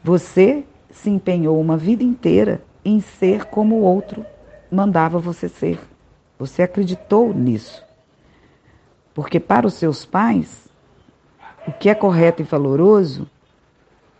Você 0.03 0.65
se 0.93 1.09
empenhou 1.09 1.59
uma 1.59 1.75
vida 1.75 2.03
inteira 2.03 2.63
em 2.85 3.01
ser 3.01 3.45
como 3.45 3.75
o 3.75 3.81
outro 3.81 4.25
mandava 4.71 5.19
você 5.19 5.49
ser. 5.49 5.79
Você 6.39 6.63
acreditou 6.63 7.33
nisso. 7.33 7.83
Porque 9.13 9.39
para 9.39 9.67
os 9.67 9.73
seus 9.73 10.05
pais, 10.05 10.67
o 11.67 11.71
que 11.71 11.89
é 11.89 11.95
correto 11.95 12.41
e 12.41 12.45
valoroso 12.45 13.29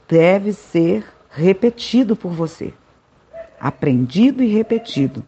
deve 0.08 0.54
ser 0.54 1.06
repetido 1.30 2.16
por 2.16 2.32
você 2.32 2.74
aprendido 3.64 4.44
e 4.44 4.48
repetido. 4.48 5.24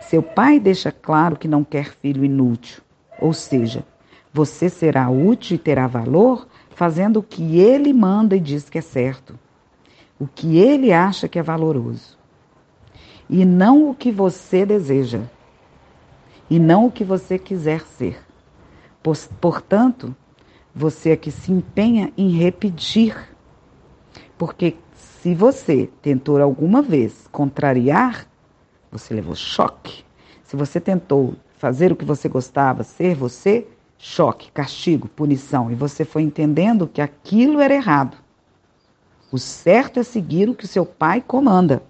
Seu 0.00 0.22
pai 0.22 0.58
deixa 0.58 0.90
claro 0.90 1.36
que 1.36 1.46
não 1.46 1.62
quer 1.62 1.92
filho 2.00 2.24
inútil, 2.24 2.82
ou 3.20 3.34
seja, 3.34 3.84
você 4.32 4.70
será 4.70 5.10
útil 5.10 5.56
e 5.56 5.58
terá 5.58 5.86
valor 5.86 6.48
fazendo 6.70 7.18
o 7.18 7.22
que 7.22 7.60
ele 7.60 7.92
manda 7.92 8.34
e 8.34 8.40
diz 8.40 8.70
que 8.70 8.78
é 8.78 8.80
certo, 8.80 9.38
o 10.18 10.26
que 10.26 10.58
ele 10.58 10.92
acha 10.92 11.28
que 11.28 11.38
é 11.38 11.42
valoroso, 11.42 12.18
e 13.28 13.44
não 13.44 13.90
o 13.90 13.94
que 13.94 14.10
você 14.10 14.64
deseja, 14.66 15.20
e 16.50 16.58
não 16.58 16.86
o 16.86 16.90
que 16.90 17.04
você 17.04 17.38
quiser 17.38 17.82
ser. 17.82 18.18
Portanto, 19.40 20.14
você 20.74 21.10
é 21.10 21.16
que 21.16 21.30
se 21.30 21.52
empenha 21.52 22.12
em 22.16 22.30
repetir, 22.30 23.16
porque 24.36 24.76
se 24.94 25.34
você 25.34 25.88
tentou 26.00 26.40
alguma 26.40 26.82
vez 26.82 27.26
contrariar, 27.30 28.26
você 28.90 29.12
levou 29.12 29.34
choque. 29.34 30.04
Se 30.42 30.56
você 30.56 30.80
tentou 30.80 31.34
fazer 31.58 31.92
o 31.92 31.96
que 31.96 32.04
você 32.04 32.28
gostava, 32.28 32.84
ser 32.84 33.14
você, 33.14 33.66
choque, 33.98 34.50
castigo, 34.52 35.08
punição, 35.08 35.70
e 35.70 35.74
você 35.74 36.04
foi 36.04 36.22
entendendo 36.22 36.86
que 36.86 37.00
aquilo 37.00 37.60
era 37.60 37.74
errado. 37.74 38.16
O 39.30 39.38
certo 39.38 40.00
é 40.00 40.02
seguir 40.02 40.48
o 40.48 40.54
que 40.54 40.66
seu 40.66 40.86
pai 40.86 41.20
comanda. 41.20 41.82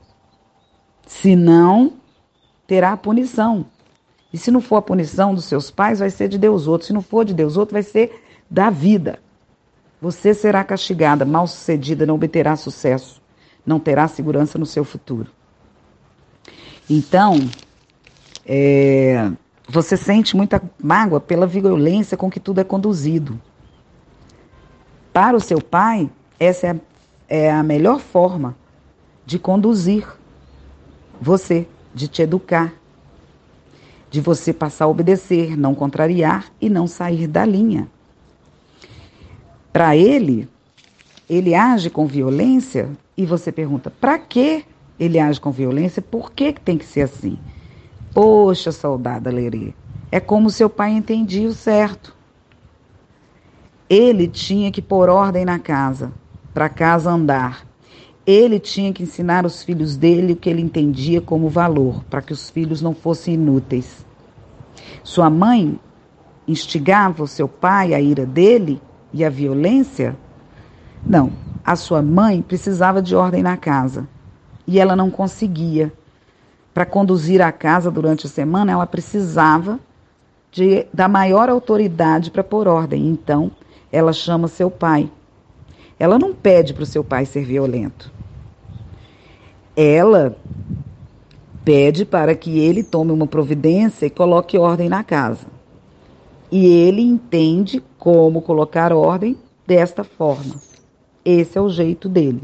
Se 1.06 1.36
não, 1.36 1.94
terá 2.66 2.92
a 2.92 2.96
punição. 2.96 3.66
E 4.32 4.36
se 4.36 4.50
não 4.50 4.60
for 4.60 4.76
a 4.76 4.82
punição 4.82 5.34
dos 5.34 5.44
seus 5.44 5.70
pais, 5.70 6.00
vai 6.00 6.10
ser 6.10 6.28
de 6.28 6.36
Deus 6.36 6.66
outro. 6.66 6.86
Se 6.86 6.92
não 6.92 7.00
for 7.00 7.24
de 7.24 7.32
Deus 7.32 7.56
outro, 7.56 7.74
vai 7.74 7.82
ser 7.82 8.22
da 8.50 8.70
vida. 8.70 9.20
Você 10.00 10.34
será 10.34 10.62
castigada, 10.62 11.24
mal 11.24 11.46
sucedida, 11.46 12.06
não 12.06 12.14
obterá 12.14 12.54
sucesso, 12.56 13.20
não 13.66 13.80
terá 13.80 14.06
segurança 14.06 14.58
no 14.58 14.66
seu 14.66 14.84
futuro. 14.84 15.30
Então, 16.88 17.38
é, 18.46 19.30
você 19.68 19.96
sente 19.96 20.36
muita 20.36 20.62
mágoa 20.82 21.20
pela 21.20 21.46
violência 21.46 22.16
com 22.16 22.30
que 22.30 22.38
tudo 22.40 22.60
é 22.60 22.64
conduzido. 22.64 23.40
Para 25.12 25.36
o 25.36 25.40
seu 25.40 25.60
pai, 25.60 26.08
essa 26.38 26.68
é 26.68 26.70
a, 26.70 26.76
é 27.28 27.50
a 27.50 27.62
melhor 27.62 28.00
forma 28.00 28.56
de 29.26 29.38
conduzir 29.38 30.06
você, 31.20 31.66
de 31.94 32.08
te 32.08 32.22
educar, 32.22 32.72
de 34.10 34.20
você 34.20 34.52
passar 34.52 34.86
a 34.86 34.88
obedecer, 34.88 35.56
não 35.56 35.74
contrariar 35.74 36.50
e 36.60 36.70
não 36.70 36.86
sair 36.86 37.26
da 37.26 37.44
linha. 37.44 37.88
Para 39.72 39.96
ele, 39.96 40.48
ele 41.28 41.54
age 41.54 41.90
com 41.90 42.06
violência 42.06 42.88
e 43.16 43.26
você 43.26 43.52
pergunta: 43.52 43.90
para 43.90 44.18
que 44.18 44.64
ele 44.98 45.18
age 45.18 45.40
com 45.40 45.50
violência? 45.50 46.00
Por 46.00 46.32
que, 46.32 46.52
tem 46.52 46.78
que 46.78 46.86
ser 46.86 47.02
assim? 47.02 47.38
Poxa, 48.14 48.72
soldada 48.72 49.30
Lerê, 49.30 49.74
é 50.10 50.18
como 50.18 50.50
seu 50.50 50.70
pai 50.70 50.92
entendia 50.92 51.48
o 51.48 51.52
certo. 51.52 52.16
Ele 53.88 54.26
tinha 54.26 54.70
que 54.70 54.82
pôr 54.82 55.08
ordem 55.08 55.44
na 55.44 55.58
casa, 55.58 56.12
para 56.58 56.68
casa 56.68 57.08
andar. 57.08 57.64
Ele 58.26 58.58
tinha 58.58 58.92
que 58.92 59.04
ensinar 59.04 59.46
os 59.46 59.62
filhos 59.62 59.96
dele 59.96 60.32
o 60.32 60.36
que 60.36 60.50
ele 60.50 60.60
entendia 60.60 61.20
como 61.20 61.48
valor, 61.48 62.02
para 62.10 62.20
que 62.20 62.32
os 62.32 62.50
filhos 62.50 62.82
não 62.82 62.96
fossem 62.96 63.34
inúteis. 63.34 64.04
Sua 65.04 65.30
mãe 65.30 65.78
instigava 66.48 67.22
o 67.22 67.28
seu 67.28 67.46
pai, 67.46 67.94
a 67.94 68.00
ira 68.00 68.26
dele, 68.26 68.82
e 69.14 69.24
a 69.24 69.30
violência? 69.30 70.16
Não. 71.06 71.30
A 71.64 71.76
sua 71.76 72.02
mãe 72.02 72.42
precisava 72.42 73.00
de 73.00 73.14
ordem 73.14 73.40
na 73.40 73.56
casa 73.56 74.08
e 74.66 74.80
ela 74.80 74.96
não 74.96 75.12
conseguia. 75.12 75.92
Para 76.74 76.84
conduzir 76.84 77.40
a 77.40 77.52
casa 77.52 77.88
durante 77.88 78.26
a 78.26 78.28
semana, 78.28 78.72
ela 78.72 78.84
precisava 78.84 79.78
de, 80.50 80.88
da 80.92 81.06
maior 81.06 81.48
autoridade 81.48 82.32
para 82.32 82.42
pôr 82.42 82.66
ordem. 82.66 83.06
Então, 83.06 83.48
ela 83.92 84.12
chama 84.12 84.48
seu 84.48 84.68
pai. 84.68 85.08
Ela 85.98 86.18
não 86.18 86.32
pede 86.32 86.72
para 86.72 86.84
o 86.84 86.86
seu 86.86 87.02
pai 87.02 87.26
ser 87.26 87.44
violento. 87.44 88.12
Ela 89.76 90.36
pede 91.64 92.04
para 92.04 92.34
que 92.34 92.58
ele 92.58 92.82
tome 92.82 93.12
uma 93.12 93.26
providência 93.26 94.06
e 94.06 94.10
coloque 94.10 94.56
ordem 94.56 94.88
na 94.88 95.02
casa. 95.02 95.46
E 96.50 96.66
ele 96.66 97.02
entende 97.02 97.82
como 97.98 98.40
colocar 98.40 98.92
ordem 98.92 99.36
desta 99.66 100.02
forma. 100.02 100.54
Esse 101.24 101.58
é 101.58 101.60
o 101.60 101.68
jeito 101.68 102.08
dele. 102.08 102.42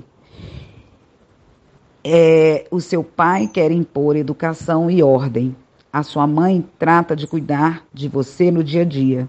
É, 2.03 2.67
o 2.71 2.81
seu 2.81 3.03
pai 3.03 3.49
quer 3.49 3.71
impor 3.71 4.15
educação 4.15 4.91
e 4.91 5.03
ordem. 5.03 5.57
A 5.91 6.03
sua 6.03 6.27
mãe 6.27 6.63
trata 6.79 7.17
de 7.17 7.27
cuidar 7.27 7.87
de 7.95 8.09
você 8.09 8.51
no 8.51 8.63
dia 8.63 8.83
a 8.83 8.85
dia. 8.85 9.29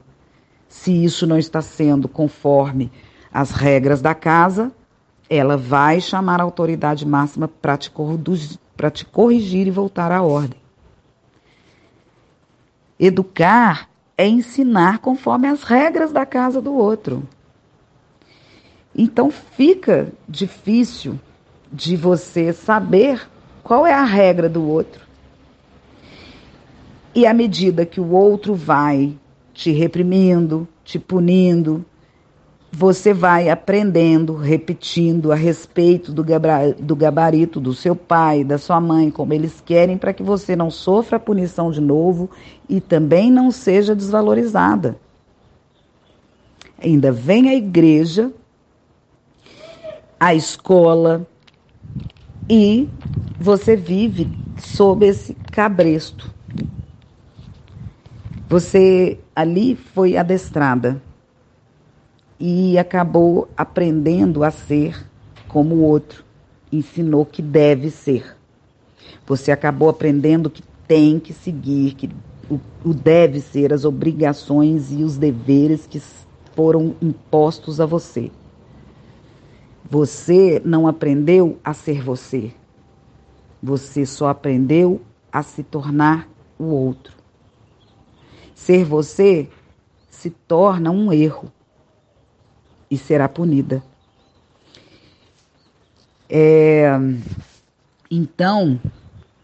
Se 0.67 0.91
isso 1.05 1.25
não 1.25 1.37
está 1.37 1.61
sendo 1.61 2.09
conforme 2.09 2.91
as 3.35 3.51
regras 3.51 4.01
da 4.01 4.15
casa, 4.15 4.71
ela 5.29 5.57
vai 5.57 5.99
chamar 5.99 6.39
a 6.39 6.43
autoridade 6.45 7.05
máxima 7.05 7.49
para 7.49 7.75
te, 7.75 7.91
te 8.93 9.05
corrigir 9.05 9.67
e 9.67 9.71
voltar 9.71 10.09
à 10.09 10.23
ordem. 10.23 10.57
Educar 12.97 13.89
é 14.17 14.25
ensinar 14.25 14.99
conforme 14.99 15.49
as 15.49 15.63
regras 15.63 16.13
da 16.13 16.25
casa 16.25 16.61
do 16.61 16.73
outro. 16.73 17.27
Então 18.95 19.29
fica 19.29 20.13
difícil 20.29 21.19
de 21.69 21.97
você 21.97 22.53
saber 22.53 23.29
qual 23.61 23.85
é 23.85 23.93
a 23.93 24.05
regra 24.05 24.47
do 24.47 24.65
outro. 24.65 25.05
E 27.13 27.27
à 27.27 27.33
medida 27.33 27.85
que 27.85 27.99
o 27.99 28.11
outro 28.11 28.55
vai 28.55 29.13
te 29.53 29.71
reprimindo, 29.71 30.65
te 30.85 30.97
punindo, 30.97 31.85
você 32.77 33.13
vai 33.13 33.47
aprendendo, 33.49 34.35
repetindo 34.35 35.31
a 35.31 35.35
respeito 35.35 36.11
do, 36.11 36.95
gabarito 36.95 37.57
do 37.57 37.73
seu 37.73 37.95
pai, 37.95 38.43
da 38.43 38.57
sua 38.57 38.81
mãe, 38.81 39.09
como 39.09 39.33
eles 39.33 39.61
querem, 39.61 39.97
para 39.97 40.11
que 40.11 40.21
você 40.21 40.57
não 40.57 40.69
sofra 40.69 41.15
a 41.15 41.19
punição 41.19 41.71
de 41.71 41.79
novo 41.79 42.29
e 42.67 42.81
também 42.81 43.31
não 43.31 43.49
seja 43.49 43.95
desvalorizada. 43.95 44.97
Ainda 46.83 47.13
vem 47.13 47.47
a 47.47 47.55
igreja, 47.55 48.29
a 50.19 50.35
escola, 50.35 51.25
e 52.49 52.89
você 53.39 53.77
vive 53.77 54.29
sob 54.57 55.05
esse 55.05 55.33
cabresto. 55.49 56.29
Você 58.49 59.17
ali 59.33 59.77
foi 59.77 60.17
adestrada 60.17 61.01
e 62.39 62.77
acabou 62.77 63.47
aprendendo 63.55 64.43
a 64.43 64.51
ser 64.51 65.05
como 65.47 65.75
o 65.75 65.83
outro. 65.83 66.23
Ensinou 66.71 67.25
que 67.25 67.41
deve 67.41 67.89
ser. 67.89 68.35
Você 69.25 69.51
acabou 69.51 69.89
aprendendo 69.89 70.49
que 70.49 70.63
tem 70.87 71.19
que 71.19 71.33
seguir, 71.33 71.93
que 71.93 72.09
o, 72.49 72.59
o 72.83 72.93
deve 72.93 73.39
ser, 73.39 73.73
as 73.73 73.85
obrigações 73.85 74.91
e 74.91 75.03
os 75.03 75.17
deveres 75.17 75.87
que 75.87 76.01
foram 76.53 76.95
impostos 77.01 77.79
a 77.79 77.85
você. 77.85 78.31
Você 79.89 80.61
não 80.65 80.87
aprendeu 80.87 81.57
a 81.63 81.73
ser 81.73 82.03
você. 82.03 82.51
Você 83.61 84.05
só 84.05 84.29
aprendeu 84.29 85.01
a 85.31 85.41
se 85.43 85.63
tornar 85.63 86.27
o 86.57 86.65
outro. 86.65 87.13
Ser 88.53 88.83
você 88.83 89.49
se 90.09 90.29
torna 90.29 90.91
um 90.91 91.11
erro 91.11 91.51
e 92.89 92.97
será 92.97 93.27
punida. 93.27 93.83
É, 96.29 96.89
então, 98.09 98.79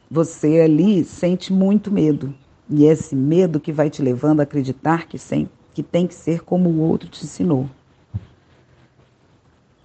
você 0.10 0.62
ali 0.62 1.04
sente 1.04 1.54
muito 1.54 1.92
medo. 1.92 2.34
E 2.70 2.86
é 2.86 2.92
esse 2.92 3.16
medo 3.16 3.60
que 3.60 3.72
vai 3.72 3.90
te 3.90 4.02
levando 4.02 4.40
a 4.40 4.44
acreditar 4.44 5.08
que, 5.08 5.18
sem, 5.18 5.50
que 5.74 5.84
tem 5.84 6.08
que 6.08 6.14
ser 6.14 6.42
como 6.42 6.70
o 6.70 6.80
outro 6.80 7.10
te 7.10 7.24
ensinou. 7.24 7.70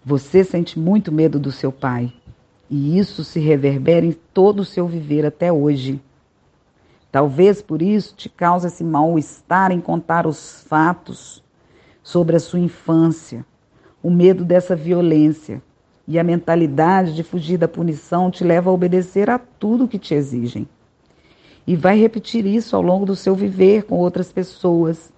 Você 0.04 0.44
sente 0.44 0.78
muito 0.78 1.10
medo 1.10 1.38
do 1.38 1.50
seu 1.50 1.72
pai. 1.72 2.12
E 2.70 2.98
isso 2.98 3.24
se 3.24 3.40
reverbera 3.40 4.06
em 4.06 4.12
todo 4.12 4.60
o 4.60 4.64
seu 4.64 4.86
viver 4.86 5.24
até 5.24 5.52
hoje. 5.52 6.00
Talvez 7.10 7.62
por 7.62 7.80
isso 7.80 8.14
te 8.16 8.28
cause 8.28 8.66
esse 8.66 8.84
mal-estar 8.84 9.72
em 9.72 9.80
contar 9.80 10.26
os 10.26 10.62
fatos 10.62 11.42
sobre 12.06 12.36
a 12.36 12.38
sua 12.38 12.60
infância, 12.60 13.44
o 14.00 14.08
medo 14.08 14.44
dessa 14.44 14.76
violência 14.76 15.60
e 16.06 16.20
a 16.20 16.22
mentalidade 16.22 17.12
de 17.16 17.24
fugir 17.24 17.58
da 17.58 17.66
punição 17.66 18.30
te 18.30 18.44
leva 18.44 18.70
a 18.70 18.72
obedecer 18.72 19.28
a 19.28 19.40
tudo 19.40 19.88
que 19.88 19.98
te 19.98 20.14
exigem. 20.14 20.68
E 21.66 21.74
vai 21.74 21.98
repetir 21.98 22.46
isso 22.46 22.76
ao 22.76 22.82
longo 22.82 23.04
do 23.04 23.16
seu 23.16 23.34
viver 23.34 23.82
com 23.82 23.96
outras 23.96 24.30
pessoas 24.30 25.12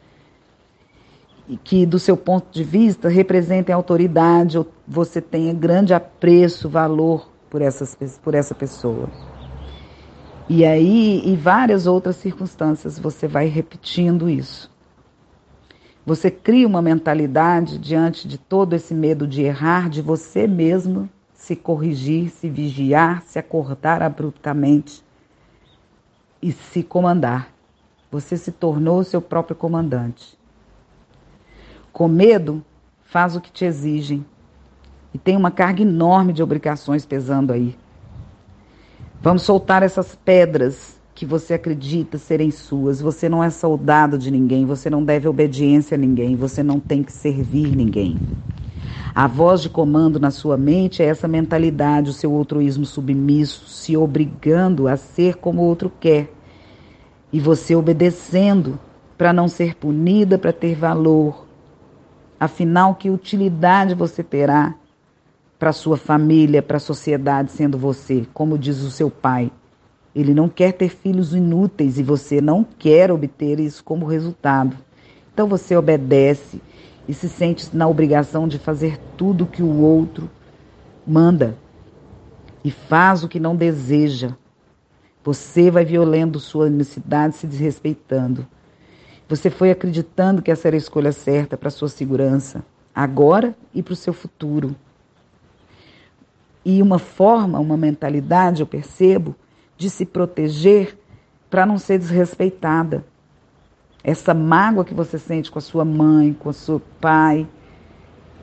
que, 1.63 1.85
do 1.85 1.99
seu 1.99 2.17
ponto 2.17 2.51
de 2.51 2.65
vista, 2.65 3.11
representem 3.11 3.75
autoridade 3.75 4.57
ou 4.57 4.67
você 4.87 5.21
tenha 5.21 5.53
grande 5.53 5.93
apreço, 5.93 6.71
valor 6.71 7.29
por, 7.51 7.61
essas, 7.61 7.95
por 8.25 8.35
essa 8.35 8.55
pessoa. 8.55 9.11
E 10.49 10.65
aí, 10.65 11.21
em 11.23 11.37
várias 11.37 11.87
outras 11.87 12.17
circunstâncias, 12.17 12.99
você 12.99 13.29
vai 13.29 13.47
repetindo 13.47 14.27
isso. 14.27 14.78
Você 16.09 16.31
cria 16.31 16.67
uma 16.67 16.81
mentalidade 16.81 17.77
diante 17.77 18.27
de 18.27 18.39
todo 18.39 18.73
esse 18.73 18.95
medo 18.95 19.27
de 19.27 19.43
errar, 19.43 19.91
de 19.91 20.01
você 20.01 20.47
mesmo 20.47 21.07
se 21.35 21.55
corrigir, 21.55 22.31
se 22.31 22.49
vigiar, 22.49 23.21
se 23.25 23.39
acordar 23.39 24.03
abruptamente 24.03 25.05
e 26.41 26.51
se 26.51 26.83
comandar. 26.83 27.53
Você 28.11 28.39
se 28.39 28.51
tornou 28.51 29.05
seu 29.05 29.21
próprio 29.21 29.55
comandante. 29.55 30.39
Com 31.93 32.09
medo, 32.09 32.65
faz 33.05 33.37
o 33.37 33.41
que 33.43 33.53
te 33.53 33.67
exigem. 33.67 34.25
E 35.13 35.19
tem 35.19 35.37
uma 35.37 35.51
carga 35.51 35.83
enorme 35.83 36.33
de 36.33 36.43
obrigações 36.43 37.05
pesando 37.05 37.53
aí. 37.53 37.77
Vamos 39.21 39.43
soltar 39.43 39.83
essas 39.83 40.15
pedras 40.15 40.98
que 41.19 41.27
você 41.27 41.55
acredita 41.55 42.17
serem 42.17 42.53
suas. 42.53 43.01
Você 43.01 43.29
não 43.29 43.43
é 43.43 43.51
soldado 43.51 44.17
de 44.17 44.31
ninguém, 44.31 44.65
você 44.65 44.89
não 44.89 45.03
deve 45.03 45.27
obediência 45.27 45.97
a 45.97 45.99
ninguém, 45.99 46.37
você 46.37 46.63
não 46.63 46.79
tem 46.79 47.03
que 47.03 47.13
servir 47.13 47.75
ninguém. 47.75 48.17
A 49.13 49.27
voz 49.27 49.61
de 49.61 49.69
comando 49.69 50.21
na 50.21 50.31
sua 50.31 50.57
mente 50.57 51.03
é 51.03 51.07
essa 51.07 51.27
mentalidade, 51.27 52.11
o 52.11 52.13
seu 52.13 52.33
altruísmo 52.37 52.87
submisso, 52.87 53.69
se 53.69 53.97
obrigando 53.97 54.87
a 54.87 54.97
ser 54.97 55.39
como 55.39 55.61
o 55.61 55.65
outro 55.65 55.91
quer. 55.99 56.33
E 57.33 57.41
você 57.41 57.75
obedecendo 57.75 58.79
para 59.19 59.33
não 59.33 59.49
ser 59.49 59.75
punida, 59.75 60.39
para 60.39 60.53
ter 60.53 60.77
valor. 60.77 61.49
Afinal, 62.39 62.95
que 62.95 63.11
utilidade 63.11 63.93
você 63.93 64.23
terá 64.23 64.73
para 65.59 65.73
sua 65.73 65.97
família, 65.97 66.63
para 66.63 66.77
a 66.77 66.81
sociedade 66.81 67.51
sendo 67.51 67.77
você, 67.77 68.25
como 68.33 68.57
diz 68.57 68.79
o 68.83 68.91
seu 68.93 69.11
pai? 69.11 69.51
Ele 70.15 70.35
não 70.35 70.49
quer 70.49 70.73
ter 70.73 70.89
filhos 70.89 71.35
inúteis 71.35 71.99
e 71.99 72.03
você 72.03 72.41
não 72.41 72.65
quer 72.65 73.11
obter 73.11 73.61
isso 73.61 73.85
como 73.85 74.07
resultado. 74.07 74.77
Então 75.33 75.47
você 75.47 75.77
obedece 75.77 76.61
e 77.07 77.15
se 77.15 77.29
sente 77.29 77.75
na 77.77 77.87
obrigação 77.87 78.49
de 78.49 78.59
fazer 78.59 78.99
tudo 79.17 79.47
que 79.47 79.63
o 79.63 79.81
outro 79.81 80.29
manda 81.07 81.57
e 82.65 82.71
faz 82.71 83.23
o 83.23 83.29
que 83.29 83.41
não 83.41 83.57
deseja. 83.57 84.35
Você 85.25 85.71
vai 85.71 85.85
violando 85.85 86.41
sua 86.41 86.67
unicidade, 86.67 87.37
se 87.37 87.47
desrespeitando. 87.47 88.47
Você 89.29 89.51
foi 89.51 89.71
acreditando 89.71 90.41
que 90.41 90.51
essa 90.51 90.69
era 90.69 90.77
a 90.77 90.79
escolha 90.79 91.13
certa 91.13 91.57
para 91.57 91.71
sua 91.71 91.89
segurança, 91.89 92.65
agora 92.95 93.55
e 93.75 93.83
para 93.83 93.93
o 93.93 93.97
seu 93.97 94.13
futuro. 94.13 94.75
E 96.65 96.83
uma 96.83 96.99
forma, 96.99 97.59
uma 97.59 97.77
mentalidade, 97.77 98.61
eu 98.61 98.67
percebo, 98.67 99.37
de 99.79 99.89
se 99.89 100.05
proteger 100.05 100.99
para 101.49 101.65
não 101.65 101.79
ser 101.79 101.99
desrespeitada. 101.99 103.05
Essa 104.05 104.35
mágoa 104.35 104.85
que 104.85 104.93
você 104.93 105.19
sente 105.19 105.51
com 105.51 105.59
a 105.59 105.63
sua 105.63 105.85
mãe, 105.85 106.35
com 106.35 106.51
o 106.51 106.53
seu 106.53 106.81
pai, 107.01 107.47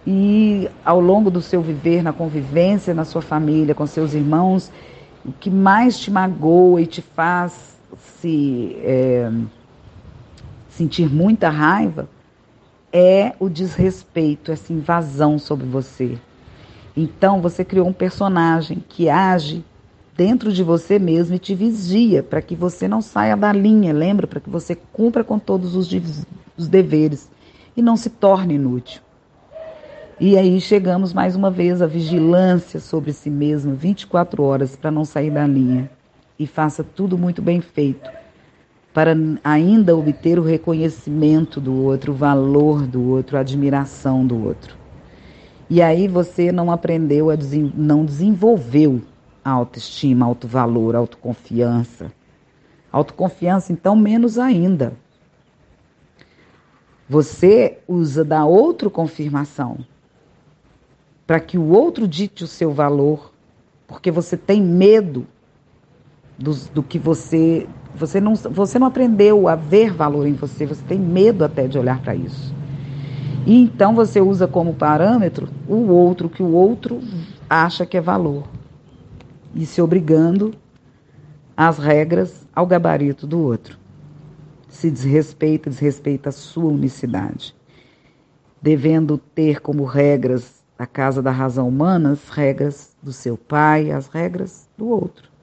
e 0.07 0.69
ao 0.83 0.99
longo 0.99 1.29
do 1.29 1.41
seu 1.41 1.61
viver 1.61 2.01
na 2.01 2.13
convivência 2.13 2.93
na 2.93 3.05
sua 3.05 3.21
família, 3.21 3.75
com 3.75 3.85
seus 3.85 4.13
irmãos, 4.13 4.71
o 5.25 5.31
que 5.31 5.49
mais 5.49 5.99
te 5.99 6.09
magoa 6.09 6.81
e 6.81 6.85
te 6.87 7.01
faz 7.01 7.75
se 7.97 8.77
é, 8.81 9.31
sentir 10.69 11.11
muita 11.11 11.49
raiva 11.49 12.07
é 12.93 13.33
o 13.39 13.49
desrespeito, 13.49 14.51
essa 14.51 14.71
invasão 14.71 15.37
sobre 15.39 15.65
você. 15.65 16.17
Então 16.95 17.41
você 17.41 17.65
criou 17.65 17.87
um 17.87 17.93
personagem 17.93 18.83
que 18.87 19.09
age 19.09 19.65
dentro 20.15 20.51
de 20.51 20.63
você 20.63 20.97
mesmo 20.97 21.35
e 21.35 21.39
te 21.39 21.53
vigia 21.53 22.23
para 22.23 22.41
que 22.41 22.55
você 22.55 22.87
não 22.87 23.01
saia 23.01 23.35
da 23.35 23.51
linha, 23.51 23.93
lembra? 23.93 24.25
Para 24.25 24.39
que 24.39 24.49
você 24.49 24.75
cumpra 24.75 25.23
com 25.23 25.37
todos 25.37 25.75
os, 25.75 25.89
os 26.57 26.67
deveres 26.67 27.29
e 27.75 27.81
não 27.81 27.97
se 27.97 28.09
torne 28.09 28.55
inútil. 28.55 29.01
E 30.17 30.37
aí 30.37 30.61
chegamos 30.61 31.11
mais 31.11 31.35
uma 31.35 31.51
vez 31.51 31.81
à 31.81 31.87
vigilância 31.87 32.79
sobre 32.79 33.11
si 33.11 33.29
mesmo 33.29 33.75
24 33.75 34.41
horas 34.41 34.75
para 34.75 34.89
não 34.89 35.03
sair 35.03 35.29
da 35.29 35.45
linha. 35.45 35.89
E 36.39 36.47
faça 36.47 36.83
tudo 36.83 37.17
muito 37.17 37.41
bem 37.41 37.59
feito, 37.61 38.09
para 38.93 39.15
ainda 39.43 39.95
obter 39.95 40.37
o 40.39 40.43
reconhecimento 40.43 41.59
do 41.59 41.73
outro, 41.83 42.11
o 42.11 42.15
valor 42.15 42.85
do 42.85 43.09
outro, 43.09 43.37
a 43.37 43.41
admiração 43.41 44.25
do 44.25 44.45
outro. 44.45 44.75
E 45.69 45.81
aí 45.81 46.07
você 46.07 46.51
não 46.51 46.71
aprendeu, 46.71 47.29
a 47.29 47.35
não 47.75 48.05
desenvolveu 48.05 49.01
autoestima, 49.51 50.25
autovalor, 50.25 50.95
autoconfiança. 50.95 52.11
Autoconfiança, 52.91 53.71
então, 53.71 53.95
menos 53.95 54.39
ainda. 54.39 54.93
Você 57.07 57.77
usa 57.87 58.25
da 58.25 58.45
outra 58.45 58.89
confirmação 58.89 59.77
para 61.27 61.39
que 61.39 61.57
o 61.57 61.69
outro 61.69 62.07
dite 62.07 62.43
o 62.43 62.47
seu 62.47 62.71
valor, 62.71 63.31
porque 63.87 64.09
você 64.09 64.35
tem 64.35 64.61
medo 64.61 65.27
do, 66.37 66.53
do 66.73 66.83
que 66.83 66.97
você. 66.97 67.67
Você 67.95 68.19
não, 68.19 68.35
você 68.35 68.79
não 68.79 68.87
aprendeu 68.87 69.47
a 69.47 69.55
ver 69.55 69.93
valor 69.93 70.27
em 70.27 70.33
você, 70.33 70.65
você 70.65 70.83
tem 70.83 70.99
medo 70.99 71.45
até 71.45 71.67
de 71.67 71.77
olhar 71.77 72.01
para 72.01 72.15
isso. 72.15 72.53
E 73.45 73.61
então 73.61 73.93
você 73.93 74.19
usa 74.19 74.47
como 74.47 74.73
parâmetro 74.73 75.47
o 75.67 75.87
outro, 75.91 76.27
que 76.27 76.41
o 76.41 76.51
outro 76.51 76.99
acha 77.47 77.85
que 77.85 77.95
é 77.95 78.01
valor. 78.01 78.54
E 79.55 79.65
se 79.65 79.81
obrigando 79.81 80.53
às 81.57 81.79
regras, 81.79 82.45
ao 82.53 82.67
gabarito 82.67 83.25
do 83.25 83.39
outro. 83.39 83.79
Se 84.67 84.91
desrespeita, 84.91 85.69
desrespeita 85.69 86.29
a 86.29 86.33
sua 86.33 86.65
unicidade. 86.71 87.55
Devendo 88.61 89.17
ter 89.17 89.61
como 89.61 89.85
regras 89.85 90.63
da 90.77 90.85
casa 90.85 91.21
da 91.21 91.31
razão 91.31 91.67
humana 91.67 92.11
as 92.11 92.29
regras 92.29 92.93
do 93.01 93.13
seu 93.13 93.37
pai, 93.37 93.89
as 93.89 94.07
regras 94.07 94.67
do 94.77 94.87
outro 94.87 95.33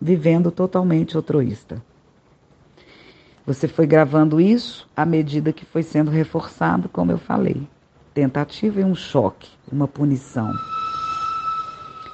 vivendo 0.00 0.50
totalmente 0.50 1.16
altruísta. 1.16 1.82
Você 3.46 3.68
foi 3.68 3.86
gravando 3.86 4.40
isso 4.40 4.88
à 4.96 5.04
medida 5.04 5.52
que 5.52 5.66
foi 5.66 5.82
sendo 5.82 6.10
reforçado, 6.10 6.88
como 6.88 7.12
eu 7.12 7.18
falei. 7.18 7.68
Tentativa 8.14 8.80
e 8.80 8.84
um 8.84 8.94
choque, 8.94 9.50
uma 9.70 9.86
punição. 9.86 10.50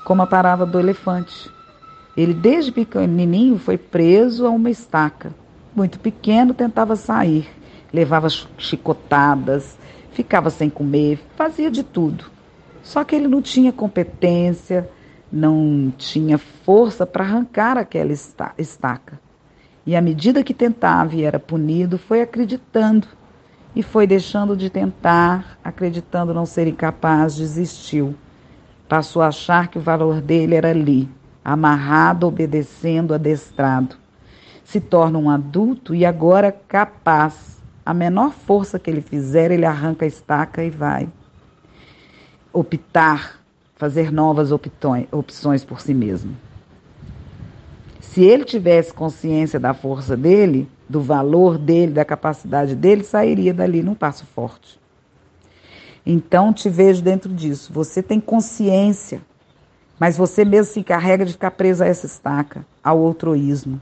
Como 0.07 0.23
a 0.23 0.27
parábola 0.29 0.71
do 0.71 0.79
elefante. 0.79 1.51
Ele, 2.17 2.33
desde 2.33 2.71
pequenininho, 2.71 3.59
foi 3.59 3.77
preso 3.77 4.47
a 4.47 4.51
uma 4.51 4.71
estaca. 4.71 5.35
Muito 5.75 5.99
pequeno, 5.99 6.55
tentava 6.55 6.95
sair. 6.95 7.49
Levava 7.93 8.29
chicotadas, 8.57 9.77
ficava 10.13 10.49
sem 10.49 10.71
comer, 10.71 11.19
fazia 11.35 11.73
de 11.73 11.83
tudo. 11.83 12.27
Só 12.85 13.03
que 13.03 13.17
ele 13.17 13.27
não 13.27 13.43
tinha 13.43 13.73
competência, 13.73 14.89
não 15.31 15.93
tinha 15.99 16.39
força 16.39 17.05
para 17.05 17.25
arrancar 17.25 17.77
aquela 17.77 18.13
estaca. 18.13 19.19
E 19.85 19.97
à 19.97 20.01
medida 20.01 20.45
que 20.45 20.55
tentava 20.55 21.17
e 21.17 21.25
era 21.25 21.41
punido, 21.41 21.99
foi 21.99 22.23
acreditando 22.23 23.09
e 23.75 23.83
foi 23.83 24.07
deixando 24.07 24.57
de 24.57 24.71
tentar, 24.71 25.59
acreditando 25.65 26.33
não 26.33 26.47
ser 26.47 26.69
incapaz, 26.69 27.35
desistiu. 27.35 28.15
Passou 28.89 29.21
a 29.21 29.29
achar 29.29 29.69
que 29.69 29.79
o 29.79 29.83
valor 29.83 30.21
dele 30.21 30.55
era 30.55 30.71
ali, 30.71 31.09
amarrado, 31.45 32.27
obedecendo, 32.27 33.15
adestrado. 33.15 33.97
Se 34.65 34.81
torna 34.81 35.19
um 35.19 35.29
adulto 35.29 35.95
e 35.95 36.05
agora 36.05 36.53
capaz. 36.53 37.57
A 37.85 37.95
menor 37.95 38.33
força 38.33 38.79
que 38.79 38.91
ele 38.91 39.01
fizer, 39.01 39.51
ele 39.51 39.65
arranca 39.65 40.05
a 40.05 40.09
estaca 40.09 40.63
e 40.65 40.71
vai 40.71 41.09
optar 42.53 43.41
fazer 43.77 44.11
novas 44.11 44.51
opções 44.51 45.65
por 45.65 45.81
si 45.81 45.93
mesmo. 45.93 46.37
Se 48.01 48.25
ele 48.25 48.45
tivesse 48.45 48.95
consciência 48.95 49.61
da 49.61 49.75
força 49.75 50.17
dele, 50.17 50.69
do 50.89 51.01
valor 51.01 51.59
dele, 51.59 51.93
da 51.93 52.05
capacidade 52.05 52.75
dele, 52.75 53.05
sairia 53.05 53.53
dali 53.53 53.83
num 53.83 53.95
passo 53.95 54.25
forte. 54.25 54.81
Então 56.07 56.53
te 56.53 56.69
vejo 56.69 57.03
dentro 57.03 57.33
disso. 57.33 57.73
Você 57.73 58.01
tem 58.01 58.21
consciência, 58.21 59.21
mas 59.99 60.17
você 60.17 60.45
mesmo 60.45 60.73
se 60.73 60.81
encarrega 60.81 61.25
de 61.25 61.33
ficar 61.33 61.51
preso 61.51 61.83
a 61.83 61.87
essa 61.87 62.07
estaca, 62.07 62.65
ao 62.83 63.01
outroísmo. 63.01 63.81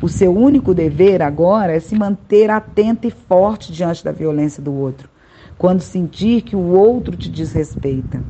O 0.00 0.08
seu 0.08 0.34
único 0.34 0.72
dever 0.72 1.20
agora 1.20 1.76
é 1.76 1.80
se 1.80 1.94
manter 1.94 2.48
atento 2.48 3.06
e 3.06 3.10
forte 3.10 3.70
diante 3.70 4.02
da 4.02 4.10
violência 4.10 4.62
do 4.62 4.72
outro, 4.72 5.10
quando 5.58 5.82
sentir 5.82 6.40
que 6.40 6.56
o 6.56 6.72
outro 6.72 7.16
te 7.16 7.28
desrespeita. 7.28 8.22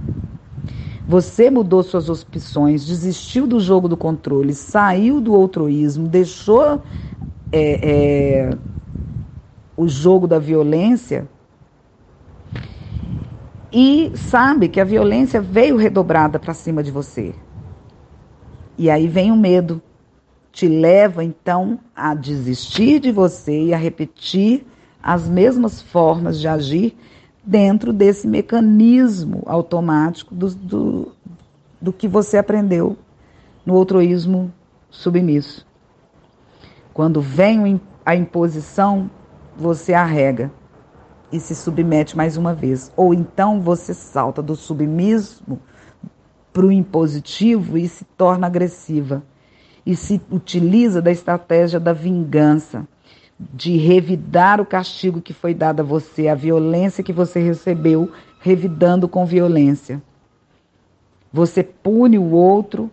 Você 1.06 1.48
mudou 1.48 1.82
suas 1.82 2.08
opções, 2.08 2.84
desistiu 2.84 3.46
do 3.46 3.60
jogo 3.60 3.88
do 3.88 3.96
controle, 3.96 4.52
saiu 4.52 5.20
do 5.20 5.32
outroísmo, 5.32 6.08
deixou 6.08 6.82
é, 7.52 8.50
é, 8.50 8.50
o 9.76 9.86
jogo 9.88 10.26
da 10.26 10.38
violência 10.38 11.28
e 13.72 14.12
sabe 14.14 14.68
que 14.68 14.80
a 14.80 14.84
violência 14.84 15.40
veio 15.40 15.76
redobrada 15.76 16.38
para 16.38 16.52
cima 16.52 16.82
de 16.82 16.90
você. 16.90 17.34
E 18.76 18.90
aí 18.90 19.08
vem 19.08 19.32
o 19.32 19.36
medo. 19.36 19.80
Te 20.50 20.68
leva 20.68 21.24
então 21.24 21.78
a 21.96 22.14
desistir 22.14 23.00
de 23.00 23.10
você 23.10 23.66
e 23.66 23.74
a 23.74 23.78
repetir 23.78 24.66
as 25.02 25.26
mesmas 25.26 25.80
formas 25.80 26.38
de 26.38 26.46
agir 26.46 26.94
dentro 27.42 27.92
desse 27.92 28.28
mecanismo 28.28 29.42
automático 29.46 30.34
do, 30.34 30.54
do, 30.54 31.12
do 31.80 31.92
que 31.92 32.06
você 32.06 32.36
aprendeu 32.36 32.98
no 33.64 33.74
outroísmo 33.74 34.52
submisso. 34.90 35.66
Quando 36.92 37.22
vem 37.22 37.80
a 38.04 38.14
imposição, 38.14 39.10
você 39.56 39.94
arrega 39.94 40.52
e 41.32 41.40
se 41.40 41.54
submete 41.54 42.16
mais 42.16 42.36
uma 42.36 42.54
vez. 42.54 42.92
Ou 42.96 43.14
então 43.14 43.60
você 43.60 43.94
salta 43.94 44.42
do 44.42 44.54
submisso 44.54 45.42
para 46.52 46.66
o 46.66 46.70
impositivo 46.70 47.78
e 47.78 47.88
se 47.88 48.04
torna 48.04 48.46
agressiva. 48.46 49.22
E 49.84 49.96
se 49.96 50.20
utiliza 50.30 51.00
da 51.00 51.10
estratégia 51.10 51.80
da 51.80 51.92
vingança 51.92 52.86
de 53.40 53.76
revidar 53.76 54.60
o 54.60 54.66
castigo 54.66 55.20
que 55.20 55.32
foi 55.32 55.54
dado 55.54 55.80
a 55.80 55.84
você, 55.84 56.28
a 56.28 56.34
violência 56.34 57.02
que 57.02 57.12
você 57.12 57.40
recebeu, 57.40 58.12
revidando 58.40 59.08
com 59.08 59.26
violência. 59.26 60.00
Você 61.32 61.62
pune 61.62 62.18
o 62.18 62.30
outro, 62.30 62.90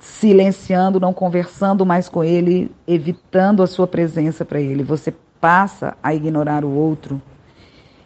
silenciando, 0.00 0.98
não 0.98 1.12
conversando 1.12 1.84
mais 1.84 2.08
com 2.08 2.24
ele, 2.24 2.70
evitando 2.88 3.62
a 3.62 3.66
sua 3.66 3.86
presença 3.86 4.44
para 4.44 4.60
ele. 4.60 4.82
Você 4.82 5.14
passa 5.46 5.96
a 6.02 6.12
ignorar 6.12 6.64
o 6.64 6.74
outro, 6.74 7.22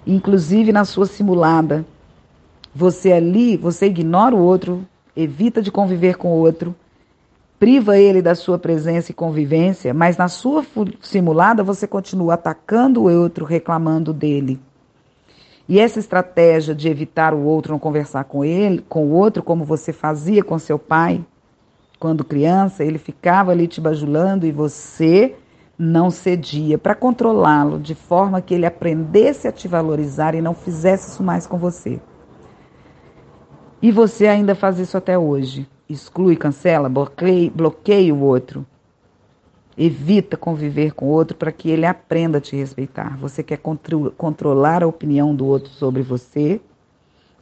inclusive 0.07 0.73
na 0.73 0.85
sua 0.85 1.07
simulada. 1.07 1.87
Você 2.75 3.11
ali, 3.11 3.57
você 3.57 3.87
ignora 3.87 4.37
o 4.37 4.39
outro, 4.39 4.87
evita 5.17 5.63
de 5.63 5.73
conviver 5.73 6.19
com 6.19 6.29
o 6.29 6.37
outro 6.37 6.75
priva 7.59 7.99
ele 7.99 8.21
da 8.21 8.35
sua 8.35 8.59
presença 8.59 9.11
e 9.11 9.15
convivência, 9.15 9.95
mas 9.95 10.19
na 10.19 10.29
sua 10.29 10.65
simulada 11.01 11.63
você 11.63 11.87
continua 11.87 12.35
atacando 12.35 13.03
o 13.03 13.11
outro, 13.11 13.47
reclamando 13.47 14.13
dele. 14.13 14.61
E 15.67 15.81
essa 15.81 15.99
estratégia 15.99 16.75
de 16.75 16.89
evitar 16.89 17.33
o 17.33 17.43
outro, 17.43 17.73
não 17.73 17.79
conversar 17.79 18.25
com 18.25 18.45
ele, 18.45 18.85
com 18.87 19.07
o 19.07 19.13
outro, 19.13 19.43
como 19.43 19.65
você 19.65 19.95
fazia 19.95 20.45
com 20.45 20.59
seu 20.59 20.79
pai, 20.79 21.25
quando 21.99 22.23
criança, 22.23 22.85
ele 22.85 22.99
ficava 22.99 23.51
ali 23.51 23.67
te 23.67 23.81
bajulando 23.81 24.47
e 24.47 24.53
você 24.53 25.37
não 25.83 26.11
cedia 26.11 26.77
para 26.77 26.95
controlá-lo 26.95 27.79
de 27.79 27.95
forma 27.95 28.43
que 28.43 28.55
ele 28.55 28.67
aprendesse 28.67 29.49
a 29.49 29.53
te 29.53 29.67
valorizar 29.67 30.35
e 30.35 30.43
não 30.43 30.55
fizesse 30.55 31.11
isso 31.11 31.23
mais 31.23 31.47
com 31.47 31.59
você. 31.59 32.01
E 33.81 33.91
você 33.91 34.27
ainda 34.27 34.55
faz 34.55 34.79
isso 34.79 34.97
até 34.97 35.19
hoje 35.19 35.67
exclui, 35.93 36.37
cancela, 36.37 36.89
bloqueia, 36.89 37.51
bloqueia 37.51 38.15
o 38.15 38.21
outro. 38.21 38.65
Evita 39.77 40.37
conviver 40.37 40.93
com 40.93 41.07
o 41.07 41.09
outro 41.09 41.37
para 41.37 41.51
que 41.51 41.71
ele 41.71 41.87
aprenda 41.87 42.39
a 42.39 42.41
te 42.41 42.55
respeitar. 42.55 43.17
Você 43.19 43.43
quer 43.43 43.59
contro 43.59 44.13
controlar 44.17 44.83
a 44.83 44.87
opinião 44.87 45.35
do 45.35 45.47
outro 45.47 45.71
sobre 45.71 46.03
você 46.03 46.61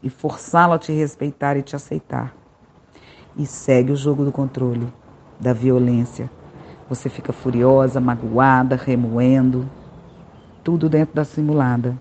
e 0.02 0.08
forçá-lo 0.08 0.74
a 0.74 0.78
te 0.78 0.92
respeitar 0.92 1.56
e 1.56 1.62
te 1.62 1.74
aceitar. 1.74 2.34
E 3.36 3.44
segue 3.44 3.92
o 3.92 3.96
jogo 3.96 4.24
do 4.24 4.32
controle, 4.32 4.86
da 5.38 5.52
violência. 5.52 6.30
Você 6.88 7.08
fica 7.08 7.32
furiosa, 7.32 8.00
magoada, 8.00 8.76
remoendo, 8.76 9.68
tudo 10.64 10.88
dentro 10.88 11.14
da 11.14 11.24
simulada 11.24 11.96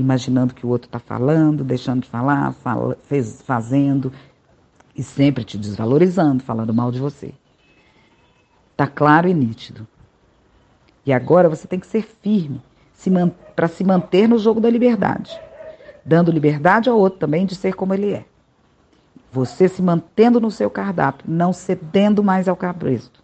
imaginando 0.00 0.54
que 0.54 0.64
o 0.64 0.68
outro 0.68 0.86
está 0.86 0.98
falando, 0.98 1.64
deixando 1.64 2.02
de 2.02 2.08
falar, 2.08 2.52
fala, 2.52 2.96
fez, 3.02 3.42
fazendo, 3.42 4.12
e 4.94 5.02
sempre 5.02 5.44
te 5.44 5.58
desvalorizando, 5.58 6.42
falando 6.42 6.72
mal 6.72 6.90
de 6.92 7.00
você. 7.00 7.32
Tá 8.76 8.86
claro 8.86 9.28
e 9.28 9.34
nítido. 9.34 9.86
E 11.04 11.12
agora 11.12 11.48
você 11.48 11.66
tem 11.66 11.80
que 11.80 11.86
ser 11.86 12.02
firme 12.02 12.62
se 12.92 13.10
para 13.56 13.68
se 13.68 13.82
manter 13.84 14.28
no 14.28 14.38
jogo 14.38 14.60
da 14.60 14.70
liberdade, 14.70 15.38
dando 16.04 16.30
liberdade 16.30 16.88
ao 16.88 16.98
outro 16.98 17.18
também 17.18 17.44
de 17.44 17.54
ser 17.54 17.74
como 17.74 17.94
ele 17.94 18.12
é. 18.12 18.24
Você 19.32 19.68
se 19.68 19.82
mantendo 19.82 20.40
no 20.40 20.50
seu 20.50 20.70
cardápio, 20.70 21.26
não 21.28 21.52
cedendo 21.52 22.22
mais 22.22 22.48
ao 22.48 22.56
cabresto. 22.56 23.22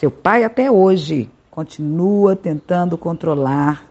Seu 0.00 0.10
pai 0.10 0.44
até 0.44 0.70
hoje 0.70 1.28
continua 1.50 2.34
tentando 2.34 2.96
controlar 2.96 3.86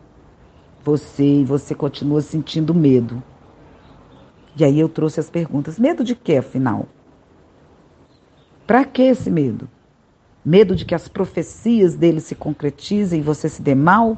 você 0.84 1.42
e 1.42 1.46
você 1.46 1.76
continua 1.76 2.20
sentindo 2.20 2.74
medo. 2.74 3.22
E 4.58 4.66
aí 4.66 4.80
eu 4.80 4.90
trouxe 4.90 5.20
as 5.20 5.30
perguntas. 5.30 5.78
Medo 5.78 6.04
de 6.04 6.16
quê, 6.16 6.38
afinal? 6.38 6.88
Para 8.66 8.84
que 8.86 9.04
esse 9.04 9.30
medo? 9.30 9.70
Medo 10.44 10.76
de 10.76 10.84
que 10.84 10.96
as 10.96 11.08
profecias 11.08 11.94
dele 11.94 12.22
se 12.22 12.34
concretizem 12.34 13.20
e 13.20 13.24
você 13.24 13.48
se 13.48 13.62
dê 13.62 13.76
mal? 13.76 14.18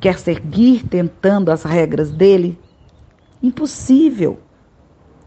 Quer 0.00 0.18
seguir 0.18 0.86
tentando 0.86 1.50
as 1.50 1.62
regras 1.62 2.10
dele? 2.10 2.58
Impossível. 3.42 4.40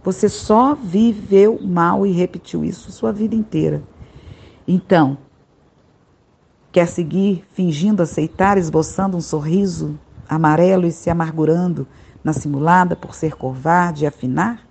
Você 0.04 0.30
só 0.30 0.76
viveu 0.76 1.60
mal 1.60 2.06
e 2.06 2.12
repetiu 2.12 2.64
isso 2.64 2.92
sua 2.92 3.12
vida 3.12 3.34
inteira. 3.34 3.82
Então, 4.68 5.18
quer 6.72 6.88
seguir 6.88 7.44
fingindo 7.54 8.02
aceitar, 8.02 8.58
esboçando 8.58 9.18
um 9.18 9.22
sorriso 9.22 10.00
amarelo 10.28 10.88
e 10.88 10.92
se 10.92 11.10
amargurando 11.10 11.86
na 12.24 12.34
simulada 12.34 12.96
por 12.96 13.14
ser 13.14 13.36
covarde 13.36 14.04
e 14.04 14.08
afinar? 14.08 14.66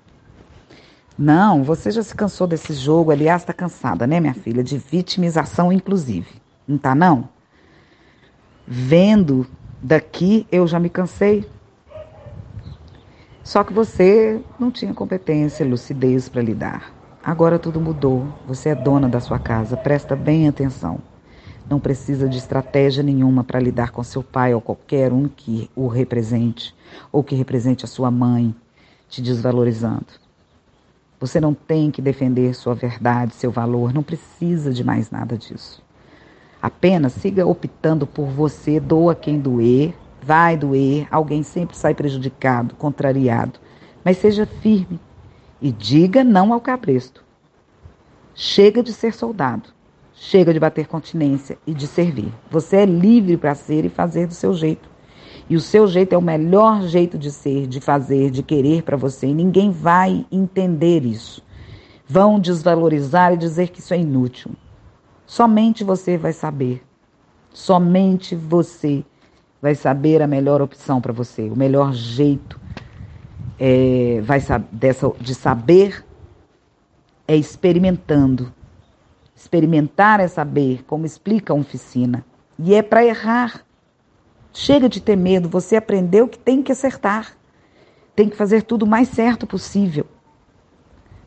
Não, 1.18 1.62
você 1.62 1.90
já 1.90 2.02
se 2.02 2.14
cansou 2.14 2.46
desse 2.46 2.72
jogo. 2.72 3.10
Aliás, 3.10 3.42
está 3.42 3.52
cansada, 3.52 4.06
né, 4.06 4.18
minha 4.20 4.32
filha? 4.32 4.64
De 4.64 4.78
vitimização, 4.78 5.70
inclusive. 5.70 6.40
Não 6.66 6.78
tá, 6.78 6.94
não? 6.94 7.28
Vendo 8.66 9.46
daqui, 9.82 10.46
eu 10.50 10.66
já 10.66 10.80
me 10.80 10.88
cansei. 10.88 11.46
Só 13.42 13.62
que 13.64 13.72
você 13.72 14.40
não 14.58 14.70
tinha 14.70 14.94
competência, 14.94 15.66
lucidez 15.66 16.28
para 16.28 16.40
lidar. 16.40 16.94
Agora 17.22 17.58
tudo 17.58 17.80
mudou. 17.80 18.26
Você 18.46 18.70
é 18.70 18.74
dona 18.74 19.08
da 19.08 19.20
sua 19.20 19.38
casa. 19.38 19.76
Presta 19.76 20.16
bem 20.16 20.48
atenção. 20.48 21.09
Não 21.70 21.78
precisa 21.78 22.28
de 22.28 22.36
estratégia 22.36 23.00
nenhuma 23.00 23.44
para 23.44 23.60
lidar 23.60 23.92
com 23.92 24.02
seu 24.02 24.24
pai 24.24 24.52
ou 24.52 24.60
qualquer 24.60 25.12
um 25.12 25.28
que 25.28 25.70
o 25.76 25.86
represente, 25.86 26.74
ou 27.12 27.22
que 27.22 27.36
represente 27.36 27.84
a 27.84 27.88
sua 27.88 28.10
mãe, 28.10 28.52
te 29.08 29.22
desvalorizando. 29.22 30.08
Você 31.20 31.40
não 31.40 31.54
tem 31.54 31.92
que 31.92 32.02
defender 32.02 32.54
sua 32.54 32.74
verdade, 32.74 33.34
seu 33.34 33.52
valor, 33.52 33.94
não 33.94 34.02
precisa 34.02 34.72
de 34.72 34.82
mais 34.82 35.12
nada 35.12 35.38
disso. 35.38 35.80
Apenas 36.60 37.12
siga 37.12 37.46
optando 37.46 38.04
por 38.04 38.26
você, 38.26 38.80
doa 38.80 39.14
quem 39.14 39.38
doer, 39.38 39.94
vai 40.20 40.56
doer, 40.56 41.06
alguém 41.08 41.44
sempre 41.44 41.76
sai 41.76 41.94
prejudicado, 41.94 42.74
contrariado. 42.74 43.60
Mas 44.04 44.16
seja 44.16 44.44
firme 44.44 44.98
e 45.62 45.70
diga 45.70 46.24
não 46.24 46.52
ao 46.52 46.60
cabresto. 46.60 47.24
Chega 48.34 48.82
de 48.82 48.92
ser 48.92 49.14
soldado. 49.14 49.68
Chega 50.22 50.52
de 50.52 50.60
bater 50.60 50.86
continência 50.86 51.56
e 51.66 51.72
de 51.72 51.86
servir. 51.86 52.30
Você 52.50 52.76
é 52.76 52.84
livre 52.84 53.38
para 53.38 53.54
ser 53.54 53.86
e 53.86 53.88
fazer 53.88 54.26
do 54.26 54.34
seu 54.34 54.52
jeito. 54.52 54.86
E 55.48 55.56
o 55.56 55.60
seu 55.60 55.86
jeito 55.86 56.14
é 56.14 56.18
o 56.18 56.20
melhor 56.20 56.82
jeito 56.82 57.16
de 57.16 57.30
ser, 57.30 57.66
de 57.66 57.80
fazer, 57.80 58.30
de 58.30 58.42
querer 58.42 58.82
para 58.82 58.98
você. 58.98 59.28
E 59.28 59.32
ninguém 59.32 59.70
vai 59.70 60.26
entender 60.30 61.06
isso. 61.06 61.42
Vão 62.06 62.38
desvalorizar 62.38 63.32
e 63.32 63.38
dizer 63.38 63.70
que 63.70 63.80
isso 63.80 63.94
é 63.94 63.98
inútil. 63.98 64.50
Somente 65.24 65.82
você 65.82 66.18
vai 66.18 66.34
saber. 66.34 66.82
Somente 67.50 68.36
você 68.36 69.02
vai 69.62 69.74
saber 69.74 70.20
a 70.20 70.26
melhor 70.26 70.60
opção 70.60 71.00
para 71.00 71.14
você, 71.14 71.48
o 71.48 71.56
melhor 71.56 71.94
jeito 71.94 72.60
é, 73.58 74.20
vai, 74.22 74.38
dessa, 74.70 75.10
de 75.18 75.34
saber 75.34 76.04
é 77.26 77.34
experimentando 77.34 78.52
Experimentar 79.40 80.20
é 80.20 80.28
saber, 80.28 80.84
como 80.86 81.06
explica 81.06 81.54
a 81.54 81.56
oficina. 81.56 82.22
E 82.58 82.74
é 82.74 82.82
para 82.82 83.06
errar. 83.06 83.64
Chega 84.52 84.86
de 84.86 85.00
ter 85.00 85.16
medo, 85.16 85.48
você 85.48 85.76
aprendeu 85.76 86.28
que 86.28 86.38
tem 86.38 86.62
que 86.62 86.70
acertar. 86.70 87.32
Tem 88.14 88.28
que 88.28 88.36
fazer 88.36 88.64
tudo 88.64 88.82
o 88.82 88.86
mais 88.86 89.08
certo 89.08 89.46
possível. 89.46 90.06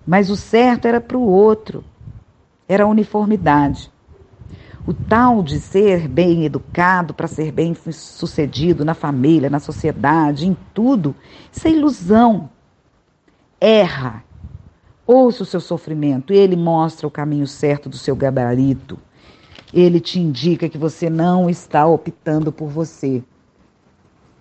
Mas 0.06 0.30
o 0.30 0.35
certo 0.35 0.88
era 0.88 1.02
para 1.02 1.18
o 1.18 1.27
outro. 1.27 1.84
Era 2.68 2.84
a 2.84 2.88
uniformidade. 2.88 3.91
O 4.85 4.94
tal 4.94 5.41
de 5.41 5.60
ser 5.60 6.07
bem 6.07 6.45
educado 6.45 7.15
para 7.15 7.26
ser 7.26 7.52
bem 7.52 7.73
sucedido 7.73 8.85
na 8.85 8.94
família, 8.94 9.49
na 9.49 9.60
sociedade, 9.60 10.48
em 10.48 10.56
tudo, 10.72 11.15
isso 11.52 11.68
é 11.68 11.72
ilusão. 11.72 12.48
Erra, 13.60 14.23
Ouça 15.05 15.43
o 15.43 15.45
seu 15.45 15.59
sofrimento, 15.59 16.31
ele 16.31 16.55
mostra 16.55 17.05
o 17.05 17.11
caminho 17.11 17.45
certo 17.45 17.89
do 17.89 17.97
seu 17.97 18.15
gabarito. 18.15 18.97
Ele 19.73 19.99
te 19.99 20.19
indica 20.19 20.69
que 20.69 20.77
você 20.77 21.09
não 21.09 21.49
está 21.49 21.85
optando 21.85 22.51
por 22.51 22.69
você. 22.69 23.23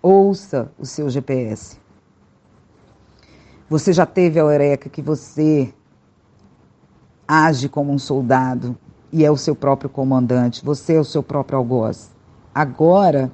Ouça 0.00 0.70
o 0.78 0.86
seu 0.86 1.10
GPS. 1.10 1.80
Você 3.68 3.92
já 3.92 4.06
teve 4.06 4.38
a 4.38 4.42
eureka 4.42 4.88
que 4.88 5.02
você 5.02 5.72
age 7.26 7.68
como 7.68 7.92
um 7.92 7.98
soldado 7.98 8.76
e 9.10 9.24
é 9.24 9.30
o 9.30 9.36
seu 9.36 9.54
próprio 9.54 9.90
comandante, 9.90 10.64
você 10.64 10.94
é 10.94 11.00
o 11.00 11.04
seu 11.04 11.22
próprio 11.22 11.58
algoz. 11.58 12.10
Agora 12.54 13.32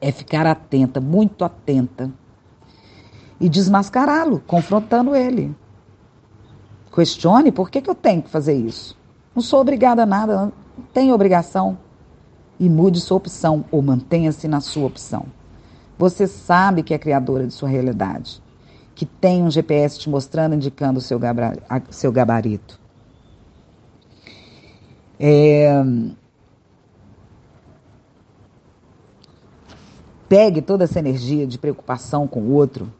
é 0.00 0.10
ficar 0.10 0.46
atenta, 0.46 1.00
muito 1.00 1.44
atenta, 1.44 2.10
e 3.40 3.48
desmascará-lo, 3.48 4.40
confrontando 4.46 5.14
ele. 5.16 5.54
Questione 6.94 7.50
por 7.50 7.70
que, 7.70 7.80
que 7.80 7.88
eu 7.88 7.94
tenho 7.94 8.22
que 8.22 8.28
fazer 8.28 8.54
isso. 8.54 8.96
Não 9.34 9.42
sou 9.42 9.60
obrigada 9.60 10.02
a 10.02 10.06
nada, 10.06 10.36
não 10.36 10.52
tenho 10.92 11.14
obrigação. 11.14 11.78
E 12.60 12.68
mude 12.68 13.00
sua 13.00 13.16
opção 13.16 13.64
ou 13.72 13.80
mantenha-se 13.80 14.46
na 14.46 14.60
sua 14.60 14.86
opção. 14.86 15.24
Você 15.98 16.26
sabe 16.26 16.82
que 16.82 16.92
é 16.92 16.98
criadora 16.98 17.46
de 17.46 17.52
sua 17.52 17.68
realidade, 17.68 18.42
que 18.94 19.06
tem 19.06 19.42
um 19.42 19.50
GPS 19.50 19.98
te 19.98 20.08
mostrando, 20.08 20.54
indicando 20.54 20.98
o 20.98 21.02
seu, 21.02 21.18
gabarito. 22.12 22.78
É... 25.18 25.82
Pegue 30.28 30.62
toda 30.62 30.84
essa 30.84 30.98
energia 30.98 31.46
de 31.46 31.58
preocupação 31.58 32.26
com 32.26 32.40
o 32.40 32.52
outro 32.52 32.92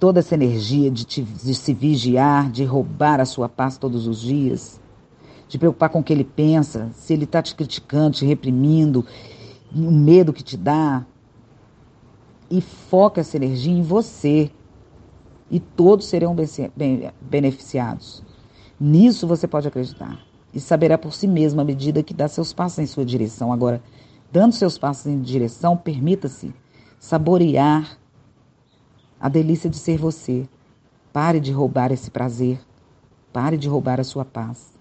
toda 0.00 0.20
essa 0.20 0.34
energia 0.34 0.90
de, 0.90 1.04
te, 1.04 1.22
de 1.22 1.54
se 1.54 1.74
vigiar, 1.74 2.50
de 2.50 2.64
roubar 2.64 3.20
a 3.20 3.26
sua 3.26 3.50
paz 3.50 3.76
todos 3.76 4.06
os 4.06 4.22
dias, 4.22 4.80
de 5.46 5.58
preocupar 5.58 5.90
com 5.90 6.00
o 6.00 6.02
que 6.02 6.12
ele 6.12 6.24
pensa, 6.24 6.90
se 6.94 7.12
ele 7.12 7.24
está 7.24 7.42
te 7.42 7.54
criticando, 7.54 8.16
te 8.16 8.24
reprimindo, 8.24 9.04
o 9.74 9.90
medo 9.90 10.32
que 10.32 10.42
te 10.42 10.56
dá. 10.56 11.04
E 12.50 12.60
foca 12.60 13.20
essa 13.20 13.36
energia 13.36 13.72
em 13.72 13.82
você. 13.82 14.50
E 15.50 15.60
todos 15.60 16.06
serão 16.06 16.34
beneficiados. 17.20 18.24
Nisso 18.80 19.26
você 19.26 19.46
pode 19.46 19.68
acreditar. 19.68 20.18
E 20.54 20.58
saberá 20.58 20.96
por 20.96 21.12
si 21.12 21.28
mesmo 21.28 21.60
à 21.60 21.64
medida 21.64 22.02
que 22.02 22.14
dá 22.14 22.26
seus 22.26 22.52
passos 22.52 22.78
em 22.78 22.86
sua 22.86 23.04
direção. 23.04 23.52
Agora, 23.52 23.82
dando 24.32 24.52
seus 24.52 24.78
passos 24.78 25.06
em 25.06 25.20
direção, 25.20 25.76
permita-se 25.76 26.52
saborear 26.98 27.99
a 29.20 29.28
delícia 29.28 29.68
de 29.68 29.76
ser 29.76 29.98
você. 29.98 30.48
Pare 31.12 31.38
de 31.38 31.52
roubar 31.52 31.92
esse 31.92 32.10
prazer. 32.10 32.60
Pare 33.32 33.58
de 33.58 33.68
roubar 33.68 34.00
a 34.00 34.04
sua 34.04 34.24
paz. 34.24 34.72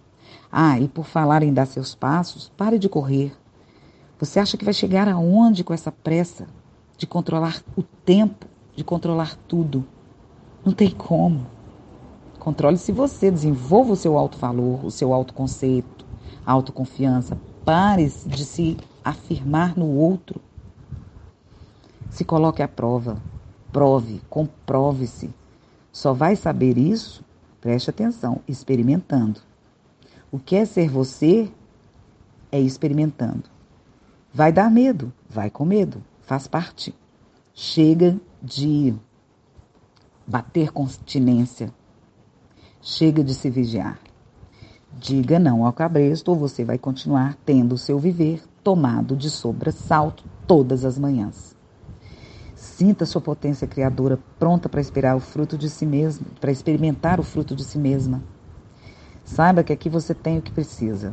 Ah, 0.51 0.79
e 0.79 0.87
por 0.87 1.05
falar 1.05 1.43
em 1.43 1.53
dar 1.53 1.65
seus 1.65 1.93
passos, 1.93 2.49
pare 2.55 2.79
de 2.79 2.87
correr. 2.87 3.35
Você 4.19 4.39
acha 4.39 4.57
que 4.57 4.65
vai 4.65 4.73
chegar 4.73 5.07
aonde 5.07 5.63
com 5.63 5.73
essa 5.73 5.91
pressa 5.91 6.47
de 6.97 7.05
controlar 7.05 7.63
o 7.75 7.83
tempo, 7.83 8.47
de 8.75 8.83
controlar 8.83 9.35
tudo? 9.47 9.85
Não 10.65 10.73
tem 10.73 10.89
como. 10.89 11.45
Controle-se 12.39 12.91
você, 12.91 13.29
desenvolva 13.29 13.93
o 13.93 13.95
seu 13.95 14.17
alto 14.17 14.37
valor, 14.37 14.83
o 14.85 14.91
seu 14.91 15.13
autoconceito, 15.13 16.05
a 16.45 16.51
autoconfiança. 16.51 17.37
Pare 17.65 18.07
de 18.25 18.45
se 18.45 18.77
afirmar 19.03 19.77
no 19.77 19.87
outro. 19.87 20.41
Se 22.09 22.23
coloque 22.23 22.63
à 22.63 22.67
prova. 22.67 23.21
Prove, 23.71 24.21
comprove-se. 24.29 25.29
Só 25.91 26.13
vai 26.13 26.35
saber 26.35 26.77
isso, 26.77 27.23
preste 27.61 27.89
atenção, 27.89 28.41
experimentando. 28.47 29.41
O 30.31 30.39
que 30.39 30.55
é 30.55 30.65
ser 30.65 30.89
você 30.89 31.51
é 32.51 32.59
experimentando. 32.59 33.43
Vai 34.33 34.51
dar 34.51 34.69
medo, 34.69 35.11
vai 35.27 35.49
com 35.49 35.65
medo, 35.65 36.03
faz 36.21 36.47
parte. 36.47 36.93
Chega 37.53 38.19
de 38.41 38.93
bater 40.25 40.71
continência. 40.71 41.73
Chega 42.81 43.23
de 43.23 43.33
se 43.33 43.49
vigiar. 43.49 43.99
Diga 44.93 45.39
não 45.39 45.65
ao 45.65 45.73
cabresto 45.73 46.31
ou 46.31 46.37
você 46.37 46.63
vai 46.63 46.77
continuar 46.77 47.35
tendo 47.45 47.73
o 47.73 47.77
seu 47.77 47.99
viver 47.99 48.43
tomado 48.63 49.15
de 49.15 49.29
sobressalto 49.29 50.23
todas 50.47 50.85
as 50.85 50.97
manhãs. 50.97 51.58
Sinta 52.79 53.05
sua 53.05 53.19
potência 53.19 53.67
criadora 53.67 54.17
pronta 54.39 54.69
para 54.69 54.79
esperar 54.79 55.13
o 55.13 55.19
fruto 55.19 55.57
de 55.57 55.69
si 55.69 55.85
mesma, 55.85 56.25
para 56.39 56.49
experimentar 56.49 57.19
o 57.19 57.23
fruto 57.23 57.53
de 57.53 57.61
si 57.61 57.77
mesma. 57.77 58.23
Saiba 59.25 59.65
que 59.65 59.73
aqui 59.73 59.89
você 59.89 60.13
tem 60.13 60.37
o 60.37 60.41
que 60.41 60.49
precisa. 60.49 61.11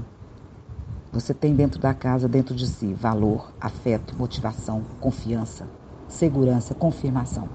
Você 1.11 1.35
tem 1.35 1.57
dentro 1.57 1.81
da 1.81 1.93
casa, 1.93 2.29
dentro 2.29 2.55
de 2.55 2.69
si, 2.69 2.95
valor, 2.95 3.53
afeto, 3.61 4.15
motivação, 4.17 4.85
confiança, 5.01 5.67
segurança, 6.07 6.73
confirmação. 6.73 7.49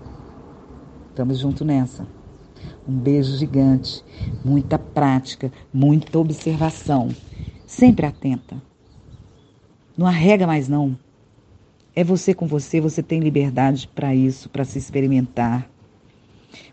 Estamos 1.08 1.40
juntos 1.40 1.66
nessa. 1.66 2.06
Um 2.86 2.92
beijo 2.92 3.38
gigante, 3.38 4.04
muita 4.44 4.78
prática, 4.78 5.50
muita 5.74 6.20
observação. 6.20 7.08
Sempre 7.66 8.06
atenta. 8.06 8.62
Não 9.98 10.06
arrega 10.06 10.46
mais 10.46 10.68
não. 10.68 10.98
É 11.93 12.03
você 12.03 12.34
com 12.34 12.47
você, 12.47 12.80
você 12.80 13.03
tem 13.03 13.19
liberdade 13.19 13.88
para 13.93 14.15
isso, 14.15 14.49
para 14.49 14.63
se 14.63 14.77
experimentar. 14.77 15.69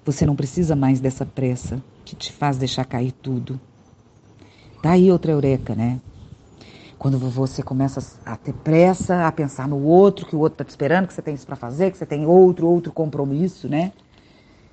Você 0.05 0.25
não 0.25 0.37
precisa 0.37 0.77
mais 0.77 1.01
dessa 1.01 1.27
pressa 1.27 1.83
que 2.05 2.15
te 2.15 2.33
faz 2.33 2.57
deixar 2.57 2.85
cair 2.85 3.11
tudo. 3.11 3.61
Tá 4.81 4.93
aí 4.93 5.11
outra 5.11 5.33
eureka, 5.33 5.75
né? 5.75 6.01
Quando 6.97 7.19
você 7.19 7.63
começa 7.63 8.01
a 8.25 8.37
ter 8.37 8.53
pressa, 8.53 9.27
a 9.27 9.33
pensar 9.33 9.67
no 9.67 9.83
outro, 9.83 10.25
que 10.25 10.37
o 10.37 10.39
outro 10.39 10.55
está 10.55 10.65
te 10.65 10.71
esperando, 10.71 11.09
que 11.09 11.15
você 11.15 11.23
tem 11.23 11.35
isso 11.35 11.47
para 11.47 11.57
fazer, 11.57 11.91
que 11.91 11.99
você 11.99 12.07
tem 12.07 12.25
outro, 12.25 12.69
outro 12.69 12.93
compromisso, 12.93 13.69
né? 13.69 13.93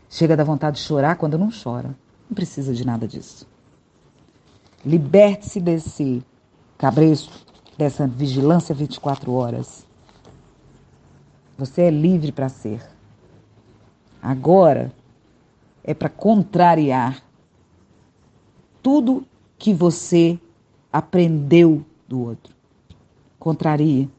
Chega 0.10 0.38
da 0.38 0.44
vontade 0.44 0.78
de 0.78 0.84
chorar 0.84 1.16
quando 1.16 1.38
não 1.40 1.50
chora. 1.52 1.96
Não 2.30 2.36
precisa 2.36 2.74
de 2.74 2.86
nada 2.86 3.08
disso. 3.08 3.48
Liberte-se 4.86 5.60
desse 5.60 6.24
cabresto, 6.78 7.46
dessa 7.78 8.06
vigilância 8.08 8.74
24 8.74 9.32
horas. 9.32 9.86
Você 11.58 11.84
é 11.84 11.90
livre 11.90 12.32
para 12.32 12.50
ser. 12.50 12.82
Agora 14.22 14.92
é 15.84 15.94
para 15.94 16.10
contrariar 16.10 17.24
tudo 18.82 19.26
que 19.58 19.74
você 19.74 20.40
aprendeu 20.92 21.84
do 22.08 22.22
outro. 22.22 22.54
Contrarie, 23.40 24.10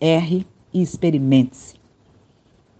erre 0.00 0.46
e 0.72 0.82
experimente-se. 0.82 1.76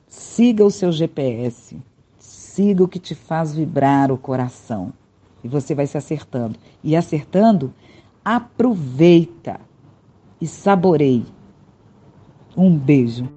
Siga 0.09 0.65
o 0.65 0.71
seu 0.71 0.91
GPS, 0.91 1.79
siga 2.19 2.85
o 2.85 2.89
que 2.89 2.99
te 2.99 3.15
faz 3.15 3.55
vibrar 3.55 4.11
o 4.11 4.19
coração. 4.19 4.93
E 5.45 5.49
você 5.49 5.75
vai 5.75 5.87
se 5.87 5.97
acertando. 5.97 6.59
E 6.83 6.95
acertando, 6.97 7.73
aproveita 8.25 9.61
e 10.41 10.47
saboreie. 10.47 11.27
Um 12.57 12.77
beijo. 12.77 13.29